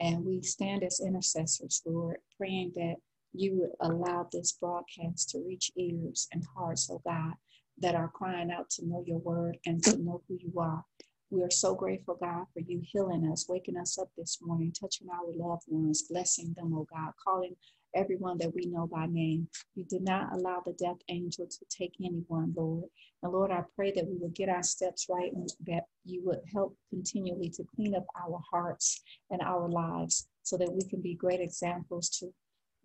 And 0.01 0.25
we 0.25 0.43
stand 0.43 0.83
as 0.83 0.99
intercessors, 0.99 1.83
Lord, 1.87 2.17
praying 2.37 2.73
that 2.75 2.97
you 3.33 3.55
would 3.55 3.89
allow 3.89 4.29
this 4.33 4.51
broadcast 4.61 5.31
to 5.31 5.45
reach 5.47 5.71
ears 5.77 6.27
and 6.33 6.43
hearts, 6.57 6.91
oh 6.91 7.01
God, 7.07 7.35
that 7.79 7.95
are 7.95 8.11
crying 8.13 8.51
out 8.51 8.69
to 8.71 8.85
know 8.85 9.05
your 9.07 9.19
word 9.19 9.59
and 9.65 9.81
to 9.85 9.97
know 9.97 10.23
who 10.27 10.39
you 10.41 10.59
are. 10.59 10.85
We 11.31 11.45
are 11.45 11.51
so 11.51 11.77
grateful, 11.77 12.17
God, 12.21 12.47
for 12.53 12.59
you 12.59 12.81
healing 12.83 13.31
us, 13.31 13.49
waking 13.49 13.77
us 13.77 14.01
up 14.01 14.09
this 14.19 14.39
morning, 14.43 14.73
touching 14.73 15.07
our 15.11 15.33
loved 15.33 15.63
ones, 15.69 16.03
blessing 16.11 16.53
them, 16.57 16.75
oh 16.75 16.89
God, 16.93 17.13
calling 17.25 17.55
everyone 17.95 18.37
that 18.39 18.53
we 18.53 18.63
know 18.67 18.89
by 18.89 19.07
name. 19.07 19.47
You 19.77 19.85
did 19.85 20.03
not 20.03 20.33
allow 20.33 20.61
the 20.67 20.73
death 20.73 20.99
angel 21.09 21.47
to 21.47 21.65
take 21.69 21.95
anyone, 22.03 22.53
Lord. 22.57 22.87
And 23.23 23.33
Lord, 23.33 23.53
I 23.53 23.63
pray 23.77 23.93
that 23.93 24.09
we 24.09 24.17
will 24.19 24.31
get 24.31 24.49
our 24.49 24.65
steps 24.65 25.07
right 25.09 25.33
and 25.33 25.49
that 25.67 25.85
you 26.05 26.21
would 26.25 26.41
help 26.53 26.77
continually 26.89 27.51
to 27.51 27.65
clean 27.77 27.95
up 27.95 28.07
our 28.21 28.41
hearts 28.51 29.01
and 29.31 29.41
our 29.41 29.69
lives 29.69 30.27
so 30.43 30.57
that 30.57 30.73
we 30.73 30.83
can 30.83 31.01
be 31.01 31.15
great 31.15 31.41
examples 31.41 32.09
to 32.19 32.33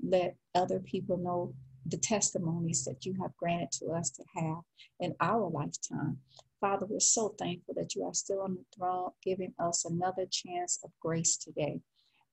let 0.04 0.36
other 0.54 0.80
people 0.80 1.18
know 1.18 1.54
the 1.88 1.98
testimonies 1.98 2.84
that 2.86 3.06
you 3.06 3.16
have 3.22 3.36
granted 3.38 3.72
to 3.72 3.88
us 3.88 4.12
to 4.12 4.24
have 4.36 4.58
in 5.00 5.16
our 5.20 5.50
lifetime. 5.50 6.18
Father, 6.62 6.86
we're 6.88 7.00
so 7.00 7.36
thankful 7.38 7.74
that 7.76 7.96
you 7.96 8.04
are 8.06 8.14
still 8.14 8.42
on 8.42 8.56
the 8.56 8.66
throne, 8.76 9.12
giving 9.24 9.54
us 9.60 9.86
another 9.86 10.26
chance 10.30 10.80
of 10.84 10.92
grace 11.02 11.38
today. 11.38 11.82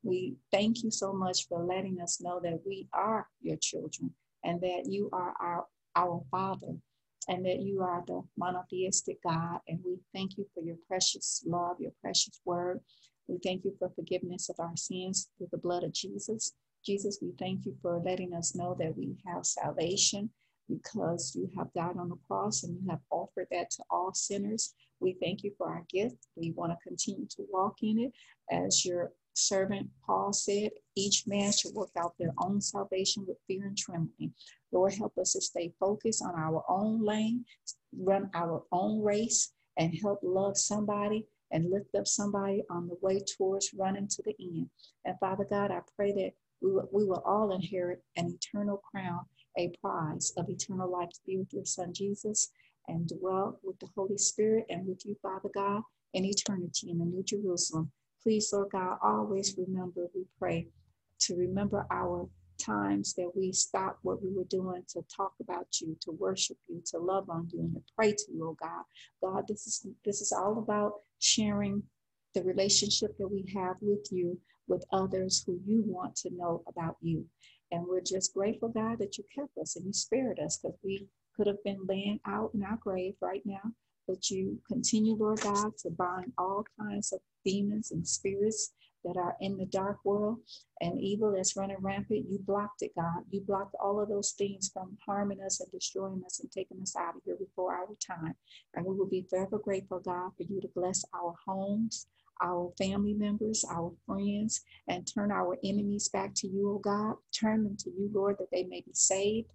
We 0.03 0.36
thank 0.51 0.82
you 0.82 0.90
so 0.90 1.12
much 1.12 1.49
for 1.49 1.62
letting 1.62 2.01
us 2.01 2.20
know 2.20 2.40
that 2.43 2.61
we 2.66 2.89
are 2.93 3.28
your 3.40 3.57
children 3.61 4.15
and 4.44 4.61
that 4.61 4.85
you 4.86 5.09
are 5.12 5.35
our, 5.40 5.66
our 5.97 6.23
Father 6.31 6.77
and 7.28 7.44
that 7.47 7.61
you 7.61 7.82
are 7.82 8.03
the 8.07 8.23
monotheistic 8.36 9.23
God. 9.23 9.59
And 9.69 9.78
we 9.85 9.99
thank 10.12 10.36
you 10.36 10.47
for 10.55 10.62
your 10.62 10.77
precious 10.89 11.43
love, 11.47 11.77
your 11.78 11.93
precious 12.01 12.40
word. 12.44 12.81
We 13.28 13.39
thank 13.39 13.65
you 13.65 13.74
for 13.78 13.90
forgiveness 13.94 14.49
of 14.49 14.57
our 14.59 14.77
sins 14.77 15.28
through 15.39 15.49
the 15.53 15.59
blood 15.59 15.85
of 15.85 15.93
Jesus. 15.93 16.53
Jesus, 16.85 17.19
we 17.23 17.32
thank 17.39 17.65
you 17.65 17.77
for 17.81 18.03
letting 18.05 18.35
us 18.35 18.57
know 18.57 18.77
that 18.81 18.97
we 18.97 19.16
have 19.27 19.47
salvation 19.47 20.31
because 20.73 21.35
you 21.35 21.51
have 21.57 21.73
died 21.74 21.97
on 21.99 22.09
the 22.09 22.19
cross 22.27 22.62
and 22.62 22.77
you 22.81 22.90
have 22.90 23.01
offered 23.11 23.47
that 23.51 23.70
to 23.70 23.82
all 23.90 24.12
sinners. 24.15 24.74
We 25.01 25.16
thank 25.20 25.43
you 25.43 25.53
for 25.59 25.69
our 25.69 25.85
gift. 25.90 26.16
We 26.36 26.53
want 26.53 26.73
to 26.73 26.89
continue 26.89 27.27
to 27.27 27.47
walk 27.51 27.77
in 27.82 27.99
it 27.99 28.12
as 28.51 28.85
your 28.85 29.12
servant 29.35 29.89
Paul 30.07 30.32
said, 30.32 30.70
each 30.94 31.24
man 31.27 31.53
should 31.53 31.74
work 31.74 31.90
out 31.99 32.15
their 32.19 32.35
own 32.39 32.61
salvation 32.61 33.24
with 33.27 33.39
fear 33.47 33.66
and 33.66 33.77
trembling. 33.77 34.35
Lord, 34.73 34.94
help 34.94 35.16
us 35.19 35.32
to 35.32 35.40
stay 35.40 35.73
focused 35.81 36.23
on 36.23 36.35
our 36.35 36.65
own 36.69 37.05
lane, 37.05 37.44
run 37.99 38.31
our 38.35 38.62
own 38.73 39.03
race, 39.03 39.53
and 39.78 39.94
help 40.03 40.20
love 40.23 40.57
somebody 40.57 41.27
and 41.51 41.70
lift 41.70 41.94
up 41.94 42.07
somebody 42.07 42.62
on 42.70 42.89
the 42.89 42.97
way 43.01 43.20
towards 43.36 43.74
running 43.74 44.09
to 44.09 44.23
the 44.23 44.35
end. 44.40 44.69
And 45.05 45.19
Father 45.19 45.47
God, 45.49 45.70
I 45.70 45.81
pray 45.97 46.12
that 46.12 46.32
we 46.61 46.73
will, 46.73 46.89
we 46.93 47.05
will 47.05 47.23
all 47.27 47.53
inherit 47.53 48.03
an 48.16 48.35
eternal 48.35 48.82
crown, 48.90 49.20
a 49.58 49.70
prize 49.80 50.32
of 50.36 50.48
eternal 50.48 50.90
life 50.90 51.10
to 51.10 51.20
be 51.26 51.38
with 51.38 51.52
your 51.52 51.64
Son 51.64 51.92
Jesus 51.92 52.50
and 52.88 53.08
dwell 53.08 53.58
with 53.62 53.78
the 53.78 53.88
Holy 53.96 54.18
Spirit 54.18 54.66
and 54.70 54.86
with 54.86 55.04
you, 55.06 55.16
Father 55.22 55.50
God, 55.54 55.82
in 56.14 56.24
eternity 56.24 56.90
in 56.90 56.98
the 56.98 57.04
New 57.04 57.22
Jerusalem. 57.22 57.90
Please, 58.22 58.50
Lord 58.52 58.70
God, 58.72 58.98
always 59.02 59.56
remember, 59.58 60.08
we 60.14 60.24
pray, 60.38 60.66
to 61.20 61.36
remember 61.36 61.86
our 61.90 62.28
times 62.58 63.14
that 63.14 63.30
we 63.34 63.52
stopped 63.52 63.98
what 64.02 64.22
we 64.22 64.30
were 64.32 64.44
doing 64.44 64.82
to 64.88 65.02
talk 65.14 65.32
about 65.40 65.66
you, 65.80 65.96
to 66.00 66.12
worship 66.12 66.56
you, 66.68 66.82
to 66.86 66.98
love 66.98 67.28
on 67.30 67.48
you, 67.52 67.60
and 67.60 67.74
to 67.74 67.82
pray 67.96 68.12
to 68.12 68.32
you, 68.32 68.48
oh 68.48 68.56
God. 68.60 68.84
God, 69.22 69.44
this 69.48 69.66
is 69.66 69.86
this 70.04 70.20
is 70.20 70.32
all 70.32 70.58
about 70.58 70.94
sharing 71.18 71.82
the 72.34 72.42
relationship 72.42 73.16
that 73.18 73.28
we 73.28 73.44
have 73.54 73.76
with 73.80 74.06
you 74.10 74.38
with 74.68 74.84
others 74.92 75.42
who 75.46 75.58
you 75.66 75.82
want 75.86 76.14
to 76.16 76.30
know 76.34 76.62
about 76.68 76.96
you. 77.00 77.24
And 77.73 77.86
we're 77.89 78.03
just 78.03 78.35
grateful, 78.35 78.69
God, 78.69 78.99
that 78.99 79.19
you 79.19 79.24
kept 79.35 79.57
us 79.59 79.77
and 79.77 79.86
you 79.86 79.94
spared 79.94 80.39
us 80.39 80.59
because 80.59 80.78
we 80.85 81.09
could 81.36 81.47
have 81.47 81.65
been 81.65 81.81
laying 81.89 82.20
out 82.27 82.51
in 82.55 82.62
our 82.62 82.77
grave 82.77 83.15
right 83.20 83.43
now. 83.47 83.73
But 84.07 84.31
you 84.31 84.61
continue, 84.69 85.15
Lord 85.15 85.40
God, 85.40 85.73
to 85.78 85.90
bind 85.90 86.32
all 86.36 86.65
kinds 86.78 87.12
of 87.12 87.20
demons 87.44 87.90
and 87.90 88.07
spirits 88.07 88.73
that 89.05 89.16
are 89.16 89.36
in 89.40 89.57
the 89.57 89.66
dark 89.66 89.99
world 90.05 90.39
and 90.81 91.01
evil 91.01 91.32
that's 91.32 91.57
running 91.57 91.78
rampant. 91.81 92.27
You 92.28 92.39
blocked 92.47 92.82
it, 92.82 92.93
God. 92.94 93.23
You 93.31 93.40
blocked 93.40 93.74
all 93.82 94.01
of 94.01 94.09
those 94.09 94.32
things 94.32 94.70
from 94.73 94.99
harming 95.07 95.40
us 95.43 95.61
and 95.61 95.70
destroying 95.73 96.23
us 96.27 96.40
and 96.40 96.51
taking 96.53 96.81
us 96.82 96.94
out 96.97 97.16
of 97.16 97.23
here 97.24 97.36
before 97.36 97.73
our 97.74 97.89
time. 98.07 98.35
And 98.74 98.85
we 98.85 98.94
will 98.94 99.09
be 99.09 99.27
forever 99.28 99.59
grateful, 99.59 100.01
God, 100.01 100.32
for 100.36 100.43
you 100.43 100.61
to 100.61 100.69
bless 100.74 101.05
our 101.15 101.35
homes, 101.47 102.07
our 102.40 102.72
family 102.78 103.14
members, 103.14 103.64
our 103.70 103.92
friends, 104.06 104.62
and 104.88 105.06
turn 105.06 105.30
our 105.30 105.59
enemies 105.64 106.09
back 106.09 106.34
to 106.36 106.48
you, 106.48 106.70
oh 106.70 106.78
God. 106.78 107.16
Turn 107.38 107.64
them 107.64 107.76
to 107.78 107.90
you, 107.90 108.10
Lord, 108.12 108.36
that 108.38 108.50
they 108.50 108.64
may 108.64 108.80
be 108.80 108.92
saved 108.92 109.48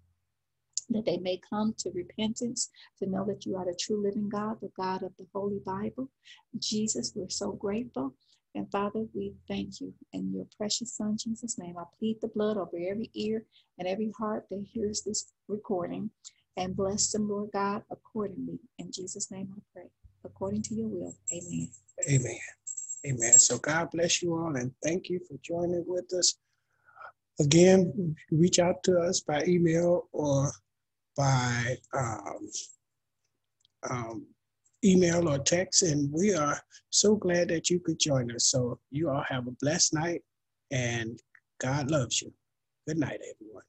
that 0.90 1.06
they 1.06 1.18
may 1.18 1.40
come 1.50 1.74
to 1.80 1.92
repentance, 1.92 2.70
to 3.00 3.10
know 3.10 3.26
that 3.26 3.46
you 3.46 3.56
are 3.58 3.66
the 3.66 3.78
true 3.80 4.02
living 4.02 4.30
God, 4.30 4.58
the 4.62 4.72
God 4.78 5.04
of 5.04 5.12
the 5.18 5.26
Holy 5.34 5.60
Bible. 5.66 6.10
Jesus, 6.58 7.14
we're 7.16 7.30
so 7.30 7.52
grateful. 7.52 8.14
And 8.56 8.72
Father, 8.72 9.06
we 9.14 9.34
thank 9.48 9.82
you 9.82 9.94
in 10.14 10.34
your 10.34 10.48
precious 10.58 10.96
Son, 10.96 11.18
Jesus' 11.18 11.60
name. 11.60 11.76
I 11.78 11.84
plead 12.00 12.18
the 12.22 12.30
blood 12.30 12.58
over 12.58 12.78
every 12.78 13.12
ear 13.14 13.44
and 13.78 13.88
every 13.88 14.12
heart 14.18 14.46
that 14.50 14.66
hears 14.72 15.02
this 15.02 15.32
recording 15.48 16.10
and 16.56 16.76
bless 16.76 17.12
them, 17.12 17.30
Lord 17.30 17.50
God, 17.54 17.84
accordingly. 17.92 18.60
In 18.80 18.92
Jesus' 18.92 19.30
name 19.30 19.54
I 19.56 19.62
pray. 19.74 19.90
According 20.26 20.64
to 20.64 20.76
your 20.76 20.88
will. 20.88 21.16
Amen. 21.32 21.70
Amen. 22.10 22.40
Amen. 23.08 23.34
So 23.34 23.58
God 23.58 23.90
bless 23.92 24.22
you 24.22 24.36
all 24.36 24.56
and 24.56 24.72
thank 24.84 25.10
you 25.10 25.20
for 25.28 25.38
joining 25.42 25.86
with 25.88 26.12
us. 26.14 26.38
Again, 27.40 28.16
reach 28.32 28.60
out 28.60 28.84
to 28.84 29.00
us 29.00 29.22
by 29.22 29.44
email 29.48 30.10
or 30.12 30.52
by 31.16 31.78
um, 31.94 32.50
um, 33.90 34.26
email 34.84 35.30
or 35.30 35.40
text. 35.40 35.84
And 35.84 36.12
we 36.12 36.34
are 36.34 36.60
so 36.90 37.16
glad 37.16 37.48
that 37.50 37.70
you 37.70 37.80
could 37.80 38.00
join 38.00 38.32
us. 38.32 38.48
So 38.48 38.80
you 38.92 39.10
all 39.10 39.24
have 39.30 39.48
a 39.48 39.56
blessed 39.62 39.94
night 39.94 40.24
and 40.72 41.20
God 41.60 41.90
loves 41.90 42.22
you. 42.22 42.34
Good 42.88 42.98
night, 42.98 43.22
everyone. 43.34 43.64